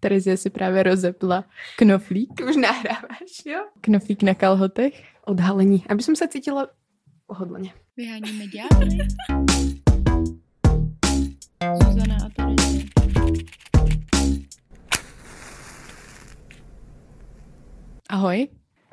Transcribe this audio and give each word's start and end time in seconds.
Terezie 0.00 0.36
si 0.36 0.50
právě 0.50 0.82
rozepla 0.82 1.44
knoflík. 1.76 2.40
Už 2.48 2.56
nahráváš, 2.56 3.46
jo? 3.46 3.64
Knoflík 3.80 4.22
na 4.22 4.34
kalhotech. 4.34 5.02
Odhalení, 5.24 5.84
aby 5.88 6.02
som 6.02 6.16
sa 6.16 6.26
cítila 6.26 6.68
pohodlně. 7.26 7.72
Vyháníme 7.96 8.46
ďábly. 8.46 8.98
Zuzana 11.82 12.16
a 12.26 12.28
Terezie. 12.36 12.84
Ahoj, 18.10 18.48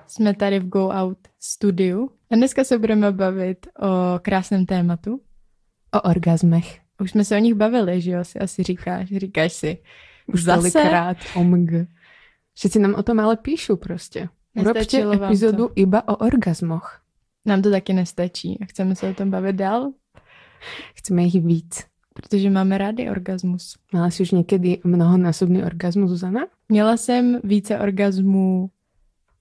jsme 0.07 0.33
tady 0.33 0.59
v 0.59 0.69
Go 0.69 0.87
Out 0.89 1.17
studiu 1.39 2.09
a 2.31 2.35
dneska 2.35 2.63
se 2.63 2.79
budeme 2.79 3.11
bavit 3.11 3.67
o 3.81 4.19
krásném 4.19 4.65
tématu. 4.65 5.21
O 5.93 6.01
orgazmech. 6.01 6.80
Už 7.01 7.11
jsme 7.11 7.25
se 7.25 7.35
o 7.35 7.39
nich 7.39 7.53
bavili, 7.53 8.01
že 8.01 8.11
jo, 8.11 8.23
si 8.23 8.39
asi 8.39 8.63
říkáš, 8.63 9.07
říkáš 9.07 9.53
si. 9.53 9.77
Už 10.27 10.43
Zase? 10.43 10.71
tolikrát, 10.71 11.17
omg. 11.35 11.71
Všetci 12.53 12.79
nám 12.79 12.95
o 12.95 13.03
tom 13.03 13.19
ale 13.19 13.37
píšu 13.37 13.75
prostě. 13.75 14.29
Urobte 14.55 14.97
epizodu 15.13 15.67
to. 15.67 15.73
iba 15.75 16.07
o 16.07 16.15
orgazmoch. 16.15 17.01
Nám 17.45 17.61
to 17.61 17.71
taky 17.71 17.93
nestačí 17.93 18.57
a 18.61 18.65
chceme 18.65 18.95
se 18.95 19.09
o 19.09 19.13
tom 19.13 19.29
bavit 19.29 19.55
dál. 19.55 19.91
Chceme 20.95 21.23
jich 21.23 21.43
víc. 21.43 21.83
Protože 22.13 22.49
máme 22.49 22.77
rádi 22.77 23.09
orgasmus. 23.09 23.75
Měla 23.91 24.09
jsi 24.09 24.23
už 24.23 24.31
někdy 24.31 24.79
mnohonásobný 24.83 25.63
orgasmus, 25.63 26.09
Zuzana? 26.09 26.41
Měla 26.69 26.97
jsem 26.97 27.39
více 27.43 27.79
orgasmů 27.79 28.69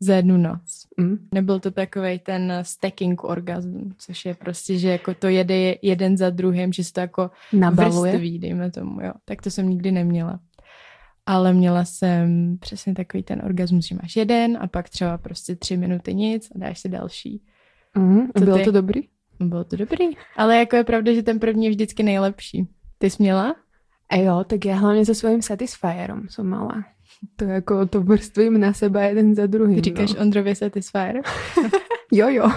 za 0.01 0.15
jednu 0.17 0.37
noc. 0.37 0.87
Mm. 0.97 1.29
Nebyl 1.35 1.61
to 1.61 1.71
takový 1.71 2.19
ten 2.19 2.53
stacking 2.63 3.25
orgasm, 3.25 3.91
což 3.99 4.25
je 4.25 4.35
prostě, 4.35 4.79
že 4.79 4.89
jako 4.89 5.15
to 5.15 5.29
jede 5.29 5.75
jeden 5.83 6.17
za 6.17 6.31
druhým, 6.31 6.73
že 6.73 6.85
se 6.85 6.93
to 6.93 7.01
jako 7.01 7.31
Nabaluje. 7.53 8.13
vrství, 8.13 8.39
dejme 8.39 8.71
tomu, 8.71 9.01
jo. 9.01 9.13
Tak 9.25 9.43
to 9.43 9.51
jsem 9.51 9.69
nikdy 9.69 9.93
neměla. 9.93 10.41
Ale 11.27 11.53
měla 11.53 11.85
jsem 11.85 12.57
přesně 12.61 12.95
takový 12.95 13.23
ten 13.23 13.43
orgasmus, 13.45 13.87
že 13.87 13.95
máš 14.03 14.17
jeden 14.17 14.59
a 14.61 14.67
pak 14.67 14.89
třeba 14.89 15.19
prostě 15.19 15.57
tři 15.57 15.77
minuty 15.77 16.15
nic 16.15 16.49
a 16.55 16.59
dáš 16.59 16.79
si 16.79 16.89
další. 16.89 17.43
Mm. 17.97 18.21
Bylo 18.41 18.59
ty? 18.59 18.65
to 18.65 18.73
dobrý? 18.73 19.01
Bylo 19.41 19.65
to 19.65 19.77
dobrý. 19.77 20.07
Ale 20.37 20.57
jako 20.57 20.77
je 20.77 20.85
pravda, 20.85 21.15
že 21.15 21.23
ten 21.23 21.39
první 21.39 21.65
je 21.65 21.71
vždycky 21.71 22.03
nejlepší. 22.03 22.69
Ty 22.99 23.11
jsi 23.11 23.23
měla? 23.23 23.55
A 24.09 24.17
jo, 24.17 24.45
tak 24.45 24.65
já 24.65 24.77
hlavně 24.77 25.07
se 25.07 25.15
svým 25.15 25.43
Satisfyerom 25.43 26.29
jsem 26.29 26.47
mala. 26.47 26.85
To 27.37 27.45
jako 27.45 27.87
to 27.87 28.01
vrstvím 28.01 28.61
na 28.61 28.73
seba 28.73 29.01
jeden 29.01 29.35
za 29.35 29.47
druhým. 29.47 29.77
Ty 29.77 29.83
říkáš 29.83 30.15
no. 30.15 30.21
Ondrově 30.21 30.55
Satisfyer? 30.55 31.23
jo, 32.13 32.29
jo. 32.29 32.51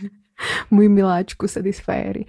Můj 0.70 0.88
miláčku 0.88 1.48
Satisfyery. 1.48 2.24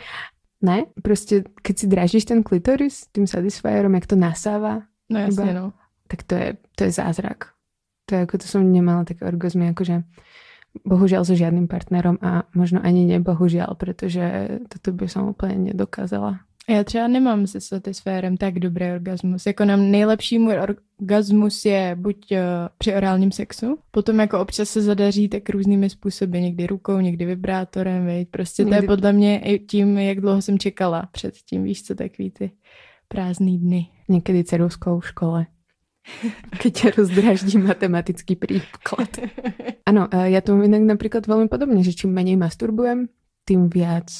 Ne, 0.61 0.83
prostě 1.01 1.43
keď 1.61 1.79
si 1.79 1.87
dražíš 1.87 2.25
ten 2.25 2.43
klitoris 2.43 3.03
tím 3.11 3.27
Satisfyerom, 3.27 3.95
jak 3.95 4.07
to 4.07 4.15
nasává. 4.15 4.81
No 5.09 5.19
jasně, 5.19 5.43
iba, 5.43 5.53
no. 5.53 5.73
Tak 6.07 6.23
to 6.23 6.35
je, 6.35 6.57
to 6.75 6.83
je 6.83 6.91
zázrak. 6.91 7.37
To 8.05 8.15
je 8.15 8.19
jako, 8.19 8.37
to 8.37 8.47
jsem 8.47 8.71
nemala 8.71 9.03
také 9.03 9.25
orgazmy, 9.25 9.65
jakože 9.65 10.03
bohužiaľ 10.81 11.21
so 11.21 11.37
žiadnym 11.37 11.69
partnerom 11.69 12.17
a 12.21 12.49
možno 12.57 12.81
ani 12.81 13.05
nebohužiaľ, 13.05 13.77
protože 13.77 14.57
toto 14.69 14.91
by 14.91 15.07
som 15.07 15.29
úplně 15.29 15.55
nedokázala. 15.55 16.39
Já 16.69 16.83
třeba 16.83 17.07
nemám 17.07 17.47
se 17.47 17.61
satisférem 17.61 18.37
tak 18.37 18.59
dobrý 18.59 18.91
orgasmus. 18.91 19.45
Jako 19.45 19.65
nám 19.65 19.91
nejlepší 19.91 20.39
můj 20.39 20.55
orgasmus 20.59 21.65
je 21.65 21.95
buď 21.99 22.31
uh, 22.31 22.37
při 22.77 22.95
orálním 22.95 23.31
sexu, 23.31 23.79
potom 23.91 24.19
jako 24.19 24.39
občas 24.39 24.69
se 24.69 24.81
zadaří 24.81 25.29
tak 25.29 25.49
různými 25.49 25.89
způsoby, 25.89 26.39
někdy 26.39 26.67
rukou, 26.67 26.99
někdy 26.99 27.25
vibrátorem, 27.25 28.05
veď. 28.05 28.27
prostě 28.29 28.63
někdy... 28.63 28.77
to 28.77 28.83
je 28.83 28.87
podle 28.87 29.13
mě 29.13 29.39
i 29.39 29.59
tím, 29.59 29.97
jak 29.97 30.21
dlouho 30.21 30.41
jsem 30.41 30.59
čekala 30.59 31.09
před 31.11 31.33
tím, 31.35 31.63
víš 31.63 31.83
co, 31.83 31.95
takový 31.95 32.31
ty 32.31 32.51
prázdný 33.07 33.59
dny. 33.59 33.87
Někdy 34.09 34.43
ceruskou 34.43 34.99
v 34.99 35.07
škole. 35.07 35.45
Keď 36.59 36.97
rozdraždí 36.97 37.57
matematický 37.57 38.35
príklad. 38.35 39.07
Áno, 39.87 40.11
ja 40.33 40.43
to 40.43 40.55
mám 40.55 40.67
inak 40.67 40.83
napríklad 40.83 41.23
veľmi 41.23 41.47
podobne, 41.47 41.79
že 41.79 41.95
čím 41.95 42.11
menej 42.11 42.35
masturbujem, 42.35 43.07
tým 43.47 43.71
viac 43.71 44.11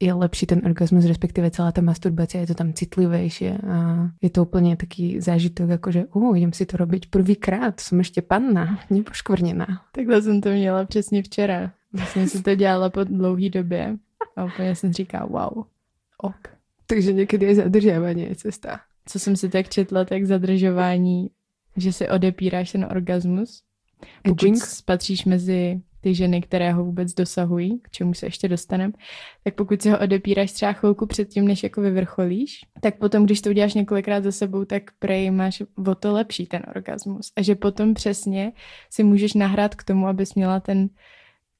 je 0.00 0.14
lepší 0.14 0.46
ten 0.46 0.62
orgasmus, 0.64 1.04
respektíve 1.04 1.50
celá 1.50 1.72
ta 1.72 1.80
masturbace, 1.80 2.38
je 2.38 2.46
to 2.46 2.54
tam 2.54 2.72
citlivejšie 2.72 3.58
a 3.58 4.08
je 4.22 4.30
to 4.30 4.42
úplně 4.42 4.76
taký 4.76 5.20
zážitok, 5.20 5.70
jako 5.70 5.92
že 5.92 6.04
uh, 6.04 6.38
idem 6.38 6.52
si 6.52 6.66
to 6.66 6.76
robiť 6.76 7.10
prvýkrát, 7.10 7.80
som 7.80 7.98
ešte 8.00 8.22
panna, 8.22 8.78
nepoškvrněná. 8.90 9.66
Takhle 9.92 10.22
jsem 10.22 10.40
to 10.40 10.48
měla 10.50 10.84
přesně 10.84 11.22
včera. 11.22 11.72
Vlastně 11.92 12.28
si 12.28 12.42
to 12.42 12.54
dělala 12.54 12.90
po 12.90 13.04
dlouhý 13.04 13.50
době 13.50 13.96
a 14.36 14.44
úplně 14.44 14.74
jsem 14.74 14.92
říká 14.92 15.26
wow, 15.26 15.64
ok. 16.18 16.48
Takže 16.86 17.12
někdy 17.12 17.46
je 17.46 17.54
zadržávání 17.54 18.22
je 18.22 18.34
cesta. 18.34 18.80
Co 19.06 19.18
jsem 19.18 19.36
si 19.36 19.48
tak 19.48 19.68
četla, 19.68 20.04
tak 20.04 20.24
zadržování, 20.24 21.30
že 21.76 21.92
si 21.92 22.08
odepíráš 22.08 22.72
ten 22.72 22.84
orgasmus. 22.90 23.62
Pokud 24.22 24.56
spatříš 24.58 25.24
mezi 25.24 25.80
ty 26.00 26.14
ženy, 26.14 26.42
které 26.42 26.72
ho 26.72 26.84
vůbec 26.84 27.14
dosahují, 27.14 27.80
k 27.82 27.90
čemu 27.90 28.14
se 28.14 28.26
ještě 28.26 28.48
dostaneme, 28.48 28.92
tak 29.44 29.54
pokud 29.54 29.82
si 29.82 29.90
ho 29.90 29.98
odepíráš 29.98 30.52
třeba 30.52 30.72
chvilku 30.72 31.06
předtím, 31.06 31.48
než 31.48 31.62
jako 31.62 31.80
vyvrcholíš, 31.80 32.60
tak 32.80 32.98
potom, 32.98 33.24
když 33.24 33.40
to 33.40 33.50
uděláš 33.50 33.74
několikrát 33.74 34.24
za 34.24 34.32
sebou, 34.32 34.64
tak 34.64 34.82
prej 34.98 35.30
máš 35.30 35.62
o 35.86 35.94
to 35.94 36.12
lepší 36.12 36.46
ten 36.46 36.62
orgasmus. 36.76 37.32
A 37.36 37.42
že 37.42 37.54
potom 37.54 37.94
přesně 37.94 38.52
si 38.90 39.04
můžeš 39.04 39.34
nahrát 39.34 39.74
k 39.74 39.84
tomu, 39.84 40.06
abys 40.06 40.34
měla 40.34 40.60
ten 40.60 40.88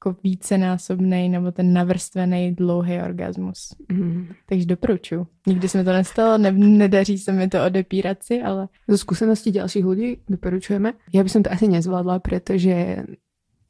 jako 0.05 0.19
vícenásobný 0.23 1.29
nebo 1.29 1.51
ten 1.51 1.73
navrstvený 1.73 2.55
dlouhý 2.55 2.99
orgasmus. 2.99 3.75
Mm. 3.91 4.27
Takže 4.45 4.65
doporučuji. 4.65 5.27
Nikdy 5.47 5.69
se 5.69 5.77
mi 5.77 5.83
to 5.83 5.93
nestalo, 5.93 6.37
ne, 6.37 6.51
nedaří 6.51 7.17
se 7.17 7.31
mi 7.31 7.47
to 7.47 7.65
odepírat 7.65 8.23
si, 8.23 8.41
ale... 8.41 8.67
Zo 8.87 8.97
zkušeností 8.97 9.51
dalších 9.51 9.85
lidí 9.85 10.17
doporučujeme. 10.29 10.93
Já 11.13 11.23
bych 11.23 11.33
to 11.33 11.51
asi 11.51 11.67
nezvládla, 11.67 12.19
protože 12.19 13.03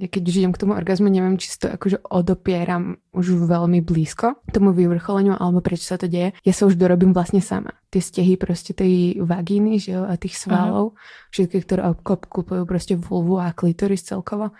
keď 0.08 0.24
už 0.24 0.36
idem 0.40 0.54
k 0.56 0.62
tomu 0.64 0.80
orgazmu, 0.80 1.12
neviem, 1.12 1.36
či 1.36 1.52
si 1.52 1.58
to 1.60 1.68
akože 1.76 2.00
odopieram 2.08 3.04
už 3.12 3.44
veľmi 3.44 3.84
blízko 3.84 4.40
tomu 4.56 4.72
vyvrcholeniu, 4.72 5.36
alebo 5.36 5.60
prečo 5.60 5.92
sa 5.92 6.00
to 6.00 6.08
deje. 6.08 6.32
Ja 6.48 6.54
sa 6.56 6.64
už 6.64 6.80
dorobím 6.80 7.12
vlastne 7.12 7.44
sama. 7.44 7.76
Tie 7.92 8.00
stehy 8.00 8.40
proste 8.40 8.72
tej 8.72 9.20
vagíny, 9.20 9.82
že 9.84 10.00
jo, 10.00 10.08
a 10.08 10.16
tých 10.16 10.40
svalov, 10.40 10.96
Aha. 10.96 11.00
všetky, 11.36 11.58
ktoré 11.68 11.82
obklopujú 11.92 12.64
proste 12.64 12.96
vulvu 12.96 13.44
a 13.44 13.52
klitoris 13.52 14.08
celkovo, 14.08 14.56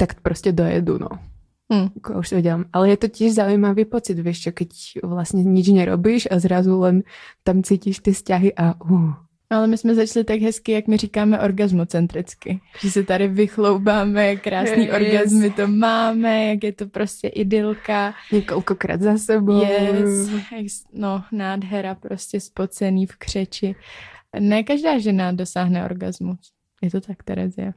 tak 0.00 0.24
proste 0.24 0.56
dojedu, 0.56 0.96
no. 0.96 1.12
Hmm. 1.68 1.92
Už 2.00 2.32
to 2.32 2.40
vedela. 2.40 2.64
Ale 2.72 2.96
je 2.96 2.98
to 3.04 3.08
tiež 3.12 3.36
zaujímavý 3.36 3.84
pocit, 3.84 4.16
vieš 4.16 4.48
čo, 4.48 4.50
keď 4.56 5.04
vlastne 5.04 5.44
nič 5.44 5.68
nerobíš 5.68 6.24
a 6.32 6.40
zrazu 6.40 6.72
len 6.80 7.04
tam 7.44 7.60
cítiš 7.60 8.00
ty 8.00 8.16
vzťahy 8.16 8.56
a 8.56 8.72
uh, 8.72 9.12
ale 9.50 9.66
my 9.66 9.78
jsme 9.78 9.94
začali 9.94 10.24
tak 10.24 10.40
hezky, 10.40 10.72
jak 10.72 10.86
my 10.86 10.96
říkáme 10.96 11.40
orgazmocentricky. 11.40 12.60
Že 12.80 12.90
se 12.90 13.02
tady 13.02 13.28
vychloubáme, 13.28 14.36
krásný 14.36 14.84
yes. 14.84 14.94
orgazmy 14.94 15.50
to 15.50 15.68
máme, 15.68 16.44
jak 16.44 16.64
je 16.64 16.72
to 16.72 16.86
prostě 16.86 17.28
idylka. 17.28 18.14
Několikrát 18.32 19.00
za 19.00 19.18
sebou. 19.18 19.62
Yes. 19.62 20.84
No, 20.92 21.24
nádhera 21.32 21.94
prostě 21.94 22.40
spocený 22.40 23.06
v 23.06 23.16
křeči. 23.16 23.74
Ne 24.40 24.62
každá 24.62 24.98
žena 24.98 25.32
dosáhne 25.32 25.84
orgazmus. 25.84 26.38
Je 26.82 26.90
to 26.90 27.00
tak, 27.00 27.22
Terezie? 27.22 27.74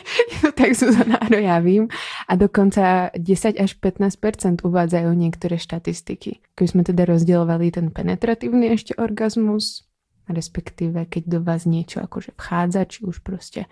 tak 0.54 0.74
Zuzana, 0.74 1.16
ano, 1.16 1.36
já 1.38 1.58
vím. 1.58 1.88
A 2.28 2.34
dokonce 2.34 3.10
10 3.18 3.60
až 3.60 3.76
15% 3.82 4.56
uvádzají 4.64 5.16
některé 5.16 5.58
štatistiky. 5.58 6.38
Když 6.56 6.70
jsme 6.70 6.84
teda 6.84 7.04
rozdělovali 7.04 7.70
ten 7.70 7.90
penetrativní 7.90 8.66
ještě 8.66 8.94
orgasmus, 8.94 9.87
respektíve 10.28 11.08
keď 11.08 11.22
do 11.26 11.38
vás 11.40 11.64
niečo 11.64 12.04
akože 12.04 12.36
vchádza, 12.36 12.84
či 12.84 13.04
už 13.04 13.24
proste 13.24 13.66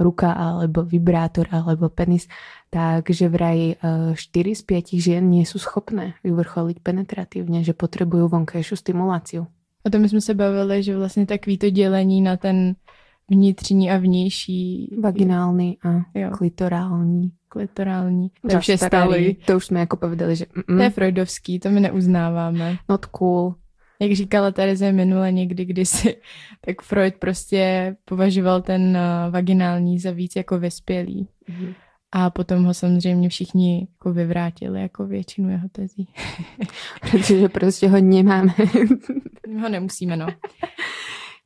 ruka 0.00 0.32
alebo 0.32 0.82
vibrátor 0.82 1.48
alebo 1.52 1.88
penis, 1.88 2.28
takže 2.70 3.28
vraj 3.28 3.76
4 3.78 4.16
e, 4.16 4.54
z 4.54 4.62
5 4.62 5.04
žien 5.04 5.24
nie 5.24 5.44
sú 5.44 5.60
schopné 5.60 6.16
vyvrcholiť 6.24 6.80
penetratívne, 6.80 7.60
že 7.62 7.76
potrebujú 7.76 8.28
vonkajšiu 8.28 8.76
stimuláciu. 8.76 9.46
O 9.86 9.90
tom 9.90 10.08
jsme 10.08 10.20
se 10.20 10.34
bavili, 10.34 10.82
že 10.82 10.96
vlastně 10.96 11.26
takový 11.26 11.58
to 11.58 11.70
dělení 11.70 12.22
na 12.22 12.36
ten 12.36 12.74
vnitřní 13.30 13.90
a 13.90 13.98
vnější. 13.98 14.96
Vaginální 15.00 15.78
a 15.84 16.18
jo. 16.18 16.30
klitorální. 16.30 17.32
Klitorální. 17.48 18.30
To 18.50 18.58
už 18.58 18.68
je 18.68 18.78
starý. 18.78 19.34
To 19.34 19.56
už 19.56 19.66
jsme 19.66 19.80
jako 19.80 19.96
povedali, 19.96 20.36
že... 20.36 20.44
Mm-mm. 20.44 20.76
To 20.76 20.82
je 20.82 20.90
freudovský, 20.90 21.58
to 21.58 21.70
my 21.70 21.80
neuznáváme. 21.80 22.76
Not 22.88 23.06
cool 23.06 23.54
jak 24.00 24.12
říkala 24.12 24.50
Tereze 24.50 24.92
minule 24.92 25.32
někdy 25.32 25.64
kdysi, 25.64 26.16
tak 26.60 26.82
Freud 26.82 27.14
prostě 27.16 27.96
považoval 28.04 28.62
ten 28.62 28.82
uh, 28.96 29.32
vaginální 29.32 29.98
za 29.98 30.10
víc 30.10 30.36
jako 30.36 30.58
vyspělý. 30.58 31.28
Mm-hmm. 31.48 31.74
A 32.12 32.30
potom 32.30 32.64
ho 32.64 32.74
samozřejmě 32.74 33.28
všichni 33.28 33.88
jako 33.90 34.12
vyvrátili 34.12 34.80
jako 34.80 35.06
většinu 35.06 35.50
jeho 35.50 35.68
tezí. 35.68 36.08
Protože 37.10 37.48
prostě 37.48 37.88
ho 37.88 38.00
nemáme. 38.00 38.54
My 39.48 39.60
ho 39.60 39.68
nemusíme, 39.68 40.16
no. 40.16 40.26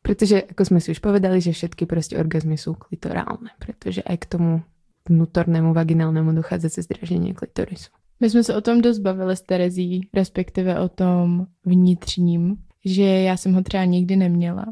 Protože, 0.02 0.42
jako 0.48 0.64
jsme 0.64 0.80
si 0.80 0.90
už 0.90 0.98
povedali, 0.98 1.40
že 1.40 1.52
všetky 1.52 1.86
prostě 1.86 2.18
orgazmy 2.18 2.58
jsou 2.58 2.74
klitorálne, 2.74 3.50
protože 3.58 4.02
aj 4.02 4.16
k 4.16 4.26
tomu 4.26 4.62
vnútornému 5.08 5.74
vaginálnemu 5.74 6.32
dochádza 6.32 6.70
cez 6.70 6.86
draženie 6.86 7.34
klitorisu. 7.34 7.90
My 8.22 8.30
jsme 8.30 8.44
se 8.44 8.56
o 8.56 8.60
tom 8.60 8.80
dost 8.80 8.98
bavili 8.98 9.36
s 9.36 9.40
Terezí, 9.40 10.08
respektive 10.14 10.80
o 10.80 10.88
tom 10.88 11.46
vnitřním, 11.64 12.56
že 12.84 13.02
já 13.02 13.36
jsem 13.36 13.54
ho 13.54 13.62
třeba 13.62 13.84
nikdy 13.84 14.16
neměla. 14.16 14.66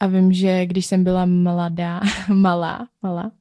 A 0.00 0.06
vím, 0.06 0.32
že 0.32 0.66
když 0.66 0.86
jsem 0.86 1.04
byla 1.04 1.26
mladá, 1.26 2.00
malá, 2.34 2.88
malá, 3.02 3.32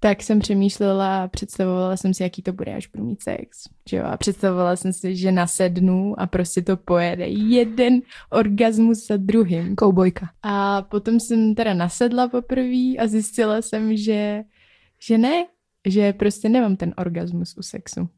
tak 0.00 0.22
jsem 0.22 0.38
přemýšlela, 0.38 1.28
představovala 1.28 1.96
jsem 1.96 2.14
si, 2.14 2.22
jaký 2.22 2.42
to 2.42 2.52
bude, 2.52 2.74
až 2.74 2.86
budu 2.86 3.04
mít 3.04 3.22
sex. 3.22 3.68
Že 3.90 3.96
jo? 3.96 4.04
A 4.04 4.16
představovala 4.16 4.76
jsem 4.76 4.92
si, 4.92 5.16
že 5.16 5.32
nasednu 5.32 6.20
a 6.20 6.26
prostě 6.26 6.62
to 6.62 6.76
pojede. 6.76 7.26
Jeden 7.28 8.00
orgasmus 8.30 9.06
za 9.06 9.16
druhým. 9.16 9.76
Koubojka. 9.76 10.30
A 10.42 10.82
potom 10.82 11.20
jsem 11.20 11.54
teda 11.54 11.74
nasedla 11.74 12.28
poprvé 12.28 12.96
a 12.98 13.06
zjistila 13.06 13.62
jsem, 13.62 13.96
že, 13.96 14.42
že 15.02 15.18
ne, 15.18 15.46
že 15.86 16.12
prostě 16.12 16.48
nemám 16.48 16.76
ten 16.76 16.94
orgasmus 16.96 17.54
u 17.56 17.62
sexu. 17.62 18.08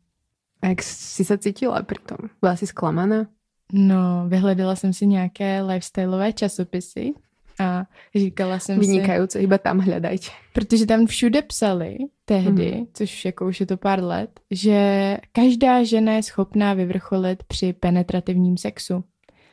A 0.64 0.68
jak 0.68 0.82
jsi 0.82 1.24
se 1.24 1.38
cítila 1.38 1.82
přitom? 1.82 2.16
Byla 2.40 2.56
jsi 2.56 2.66
zklamaná? 2.66 3.26
No, 3.72 4.24
vyhledala 4.28 4.76
jsem 4.76 4.92
si 4.92 5.06
nějaké 5.06 5.62
lifestyleové 5.62 6.32
časopisy 6.32 7.12
a 7.60 7.84
říkala 8.14 8.58
jsem 8.58 8.78
Vynikající, 8.78 9.38
si... 9.38 9.44
iba 9.44 9.58
tam 9.58 9.78
hledajte. 9.78 10.26
Protože 10.52 10.86
tam 10.86 11.06
všude 11.06 11.42
psali 11.42 11.98
tehdy, 12.24 12.70
hmm. 12.70 12.86
což 12.92 13.24
jako 13.24 13.46
už 13.46 13.60
je 13.60 13.66
to 13.66 13.76
pár 13.76 14.02
let, 14.04 14.40
že 14.50 15.18
každá 15.32 15.84
žena 15.84 16.12
je 16.12 16.22
schopná 16.22 16.74
vyvrcholit 16.74 17.42
při 17.42 17.72
penetrativním 17.72 18.56
sexu. 18.56 19.04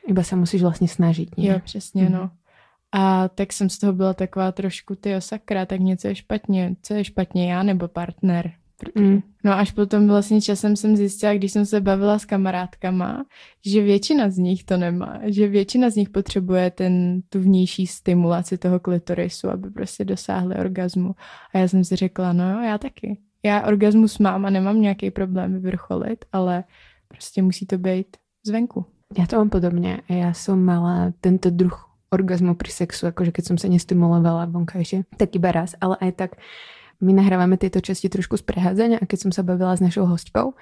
Iba 0.07 0.23
se 0.23 0.35
musíš 0.35 0.61
vlastně 0.61 0.87
snažit, 0.87 1.37
ne? 1.37 1.47
Jo, 1.47 1.59
přesně, 1.63 2.03
hmm. 2.03 2.13
no. 2.13 2.31
A 2.91 3.27
tak 3.27 3.53
jsem 3.53 3.69
z 3.69 3.77
toho 3.77 3.93
byla 3.93 4.13
taková 4.13 4.51
trošku, 4.51 4.95
ty 4.95 5.15
sakra, 5.19 5.65
tak 5.65 5.79
něco 5.79 6.07
je 6.07 6.15
špatně. 6.15 6.75
Co 6.81 6.93
je 6.93 7.03
špatně, 7.03 7.51
já 7.51 7.63
nebo 7.63 7.87
partner? 7.87 8.51
Protože... 8.81 9.05
Mm. 9.05 9.21
No 9.43 9.53
až 9.53 9.71
potom 9.71 10.07
vlastně 10.07 10.41
časem 10.41 10.75
jsem 10.75 10.95
zjistila, 10.95 11.33
když 11.33 11.51
jsem 11.51 11.65
se 11.65 11.81
bavila 11.81 12.19
s 12.19 12.25
kamarádkama, 12.25 13.25
že 13.65 13.81
většina 13.81 14.29
z 14.29 14.37
nich 14.37 14.63
to 14.63 14.77
nemá, 14.77 15.19
že 15.25 15.47
většina 15.47 15.89
z 15.89 15.95
nich 15.95 16.09
potřebuje 16.09 16.71
ten, 16.71 17.21
tu 17.29 17.39
vnější 17.39 17.87
stimulaci 17.87 18.57
toho 18.57 18.79
klitorisu, 18.79 19.49
aby 19.49 19.69
prostě 19.69 20.05
dosáhli 20.05 20.55
orgazmu. 20.55 21.15
A 21.53 21.57
já 21.57 21.67
jsem 21.67 21.83
si 21.83 21.95
řekla, 21.95 22.33
no 22.33 22.51
jo, 22.51 22.61
já 22.61 22.77
taky. 22.77 23.19
Já 23.43 23.67
orgasmus 23.67 24.19
mám 24.19 24.45
a 24.45 24.49
nemám 24.49 24.81
nějaký 24.81 25.11
problém 25.11 25.53
vyvrcholit, 25.53 26.25
ale 26.31 26.63
prostě 27.07 27.41
musí 27.41 27.65
to 27.65 27.77
být 27.77 28.17
zvenku. 28.45 28.85
Já 29.17 29.27
to 29.27 29.35
mám 29.35 29.49
podobně. 29.49 30.01
Já 30.09 30.33
jsem 30.33 30.65
mala 30.65 31.13
tento 31.21 31.49
druh 31.49 31.91
orgazmu 32.11 32.59
pri 32.59 32.71
sexu, 32.71 33.07
akože 33.07 33.31
keď 33.31 33.43
som 33.47 33.57
sa 33.57 33.71
nestimulovala 33.71 34.51
vonkajšie, 34.51 35.07
tak 35.15 35.31
iba 35.31 35.55
raz, 35.55 35.79
ale 35.79 35.95
aj 36.03 36.11
tak 36.19 36.31
my 37.01 37.11
nahrávame 37.17 37.57
tieto 37.57 37.81
časti 37.81 38.09
trošku 38.09 38.37
z 38.37 38.43
prehádzania 38.45 38.97
a 39.01 39.05
keď 39.09 39.19
som 39.27 39.31
sa 39.33 39.41
bavila 39.41 39.73
s 39.73 39.81
našou 39.81 40.05
hostkou, 40.05 40.53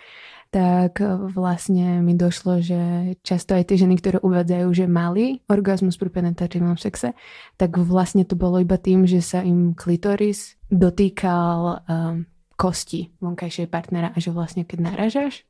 tak 0.49 0.97
vlastne 1.37 2.01
mi 2.01 2.17
došlo, 2.17 2.57
že 2.57 3.13
často 3.21 3.53
aj 3.53 3.69
tie 3.69 3.85
ženy, 3.85 4.01
ktoré 4.01 4.17
uvádzajú, 4.17 4.67
že 4.73 4.89
mali 4.89 5.45
orgazmus 5.45 5.93
pri 6.01 6.09
penetratívnom 6.09 6.73
sexe, 6.73 7.13
tak 7.53 7.77
vlastne 7.77 8.25
to 8.25 8.33
bolo 8.33 8.57
iba 8.57 8.81
tým, 8.81 9.05
že 9.05 9.21
sa 9.21 9.45
im 9.45 9.77
klitoris 9.77 10.57
dotýkal 10.73 11.85
um, 11.85 12.25
kosti 12.57 13.13
vonkajšej 13.21 13.69
partnera 13.69 14.09
a 14.09 14.17
že 14.17 14.33
vlastne 14.33 14.65
keď 14.65 14.79
naražaš, 14.89 15.45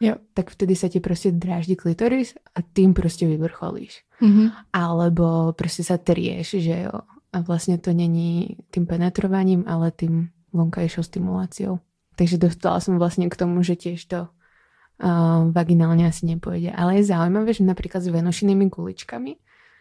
jo. 0.00 0.16
tak 0.34 0.50
vtedy 0.50 0.76
sa 0.76 0.88
ti 0.88 1.00
prostě 1.00 1.30
dráždi 1.30 1.76
klitoris 1.76 2.34
a 2.54 2.62
tým 2.72 2.94
prostě 2.94 3.26
vyvrcholíš. 3.26 4.04
Mm-hmm. 4.22 4.52
Alebo 4.72 5.52
prostě 5.52 5.84
sa 5.84 5.96
trieš, 5.96 6.56
že 6.58 6.88
jo, 6.88 6.92
a 7.32 7.40
vlastně 7.40 7.78
to 7.78 7.92
není 7.92 8.56
tím 8.74 8.86
penetrovaním, 8.86 9.64
ale 9.66 9.90
tím 9.90 10.28
vonkajšou 10.52 11.02
stimuláciou. 11.02 11.78
Takže 12.16 12.38
dostala 12.38 12.80
som 12.80 12.98
vlastne 12.98 13.30
k 13.30 13.38
tomu, 13.38 13.62
že 13.62 13.80
tiež 13.80 14.04
to 14.04 14.28
uh, 14.28 15.48
vaginálne 15.52 16.04
asi 16.04 16.26
nepôjde. 16.26 16.74
Ale 16.74 17.00
je 17.00 17.08
zaujímavé, 17.08 17.54
že 17.56 17.64
napríklad 17.64 18.02
s 18.02 18.12
venušinými 18.12 18.68
kuličkami, 18.68 19.32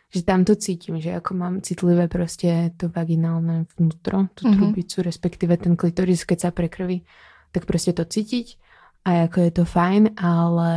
že 0.09 0.21
tam 0.23 0.45
to 0.45 0.55
cítim, 0.55 1.01
že 1.01 1.19
ako 1.19 1.33
mám 1.33 1.61
citlivé 1.61 2.07
prostě 2.07 2.71
to 2.77 2.89
vaginálne 2.89 3.65
vnútro, 3.77 4.27
tu 4.33 4.47
mm 4.47 4.53
-hmm. 4.53 4.57
trubicu, 4.57 5.01
respektíve 5.01 5.57
ten 5.57 5.75
klitoris, 5.75 6.23
keď 6.23 6.39
sa 6.39 6.51
prekrví, 6.51 7.05
tak 7.51 7.65
prostě 7.65 7.93
to 7.93 8.05
cítiť 8.05 8.57
a 9.05 9.11
jako 9.11 9.41
je 9.41 9.51
to 9.51 9.65
fajn, 9.65 10.09
ale 10.17 10.73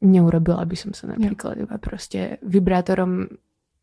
neurobila 0.00 0.64
by 0.64 0.76
som 0.76 0.94
sa 0.94 1.06
napríklad 1.06 1.58
iba 1.58 1.78
prostě 1.78 2.38
vibrátorom 2.42 3.26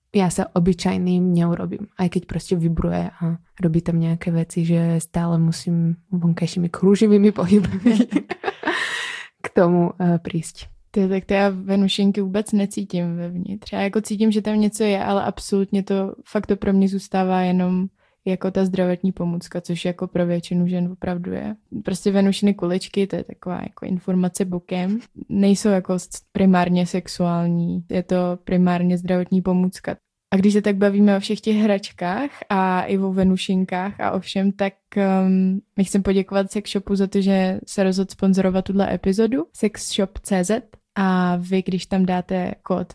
ja 0.09 0.27
sa 0.33 0.50
obyčajným 0.50 1.33
neurobím. 1.33 1.94
Aj 1.94 2.09
keď 2.09 2.25
proste 2.25 2.57
vybruje 2.57 3.13
a 3.13 3.38
robí 3.61 3.79
tam 3.85 4.01
nejaké 4.01 4.33
veci, 4.33 4.65
že 4.65 4.97
stále 4.97 5.38
musím 5.38 6.01
vonkajšími 6.09 6.69
kruživými 6.69 7.29
pohybami 7.29 7.94
k 9.45 9.47
tomu 9.53 9.94
uh, 9.94 10.17
prísť. 10.17 10.69
Ty, 10.91 11.07
tak 11.07 11.25
to 11.25 11.33
já 11.33 11.50
venušinky 11.50 12.21
vůbec 12.21 12.51
necítím 12.51 13.15
vevnitř. 13.15 13.73
Já 13.73 13.81
jako 13.81 14.01
cítím, 14.01 14.31
že 14.31 14.41
tam 14.41 14.59
něco 14.59 14.83
je, 14.83 15.03
ale 15.03 15.23
absolutně 15.23 15.83
to 15.83 16.15
fakt 16.25 16.47
to 16.47 16.56
pro 16.56 16.73
mě 16.73 16.89
zůstává 16.89 17.41
jenom 17.41 17.88
jako 18.29 18.51
ta 18.51 18.65
zdravotní 18.65 19.11
pomůcka, 19.11 19.61
což 19.61 19.85
jako 19.85 20.07
pro 20.07 20.25
většinu 20.25 20.67
žen 20.67 20.91
opravdu 20.91 21.31
je. 21.31 21.55
Prostě 21.85 22.11
venušiny 22.11 22.53
kuličky, 22.53 23.07
to 23.07 23.15
je 23.15 23.23
taková 23.23 23.61
jako 23.63 23.85
informace 23.85 24.45
bokem. 24.45 24.99
Nejsou 25.29 25.69
jako 25.69 25.97
primárně 26.31 26.85
sexuální, 26.85 27.83
je 27.89 28.03
to 28.03 28.15
primárně 28.43 28.97
zdravotní 28.97 29.41
pomůcka. 29.41 29.95
A 30.33 30.37
když 30.37 30.53
se 30.53 30.61
tak 30.61 30.75
bavíme 30.75 31.17
o 31.17 31.19
všech 31.19 31.41
těch 31.41 31.55
hračkách 31.55 32.29
a 32.49 32.83
i 32.83 32.97
o 32.97 33.13
venušinkách 33.13 33.99
a 33.99 34.11
o 34.11 34.19
všem, 34.19 34.51
tak 34.51 34.73
um, 34.95 35.61
my 35.77 35.83
chcem 35.83 36.03
poděkovat 36.03 36.51
Sexshopu 36.51 36.95
za 36.95 37.07
to, 37.07 37.21
že 37.21 37.59
se 37.67 37.83
rozhodl 37.83 38.11
sponzorovat 38.11 38.65
tuhle 38.65 38.93
epizodu 38.93 39.45
sexshop.cz 39.53 40.51
a 40.95 41.35
vy, 41.35 41.63
když 41.65 41.85
tam 41.85 42.05
dáte 42.05 42.51
kód 42.63 42.93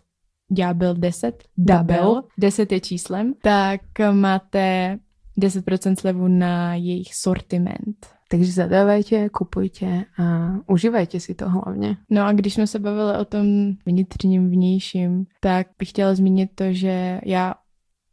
Ďábel 0.51 0.95
10, 0.95 1.45
Double, 1.57 2.23
10 2.39 2.73
je 2.73 2.81
číslem, 2.81 3.35
tak 3.43 3.81
máte 4.13 4.99
10% 5.39 5.95
slevu 6.01 6.29
na 6.29 6.75
jejich 6.75 7.15
sortiment. 7.15 8.07
Takže 8.29 8.53
zadávajte, 8.53 9.29
kupujte 9.29 10.05
a 10.19 10.55
užívajte 10.67 11.21
si 11.21 11.35
to 11.35 11.51
hlavně. 11.51 11.97
No 12.11 12.27
a 12.27 12.33
když 12.33 12.55
jsme 12.55 12.67
se 12.67 12.79
bavili 12.79 13.19
o 13.19 13.25
tom 13.25 13.47
vnitřním, 13.87 14.51
vnějším, 14.51 15.27
tak 15.41 15.67
bych 15.79 15.89
chtěla 15.89 16.15
zmínit 16.15 16.51
to, 16.55 16.65
že 16.73 17.21
já 17.25 17.55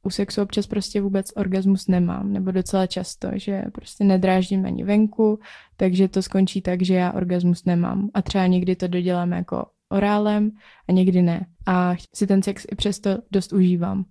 u 0.03 0.09
sexu 0.09 0.41
občas 0.41 0.67
prostě 0.67 1.01
vůbec 1.01 1.31
orgasmus 1.35 1.87
nemám, 1.87 2.33
nebo 2.33 2.51
docela 2.51 2.87
často, 2.87 3.27
že 3.33 3.63
prostě 3.73 4.03
nedráždím 4.03 4.65
ani 4.65 4.83
venku, 4.83 5.39
takže 5.77 6.07
to 6.07 6.21
skončí 6.21 6.61
tak, 6.61 6.81
že 6.81 6.93
já 6.93 7.11
orgasmus 7.11 7.65
nemám. 7.65 8.09
A 8.13 8.21
třeba 8.21 8.47
někdy 8.47 8.75
to 8.75 8.87
dodělám 8.87 9.31
jako 9.31 9.65
orálem 9.89 10.51
a 10.89 10.91
někdy 10.91 11.21
ne. 11.21 11.45
A 11.65 11.95
si 12.15 12.27
ten 12.27 12.43
sex 12.43 12.65
i 12.71 12.75
přesto 12.75 13.09
dost 13.31 13.53
užívám 13.53 14.05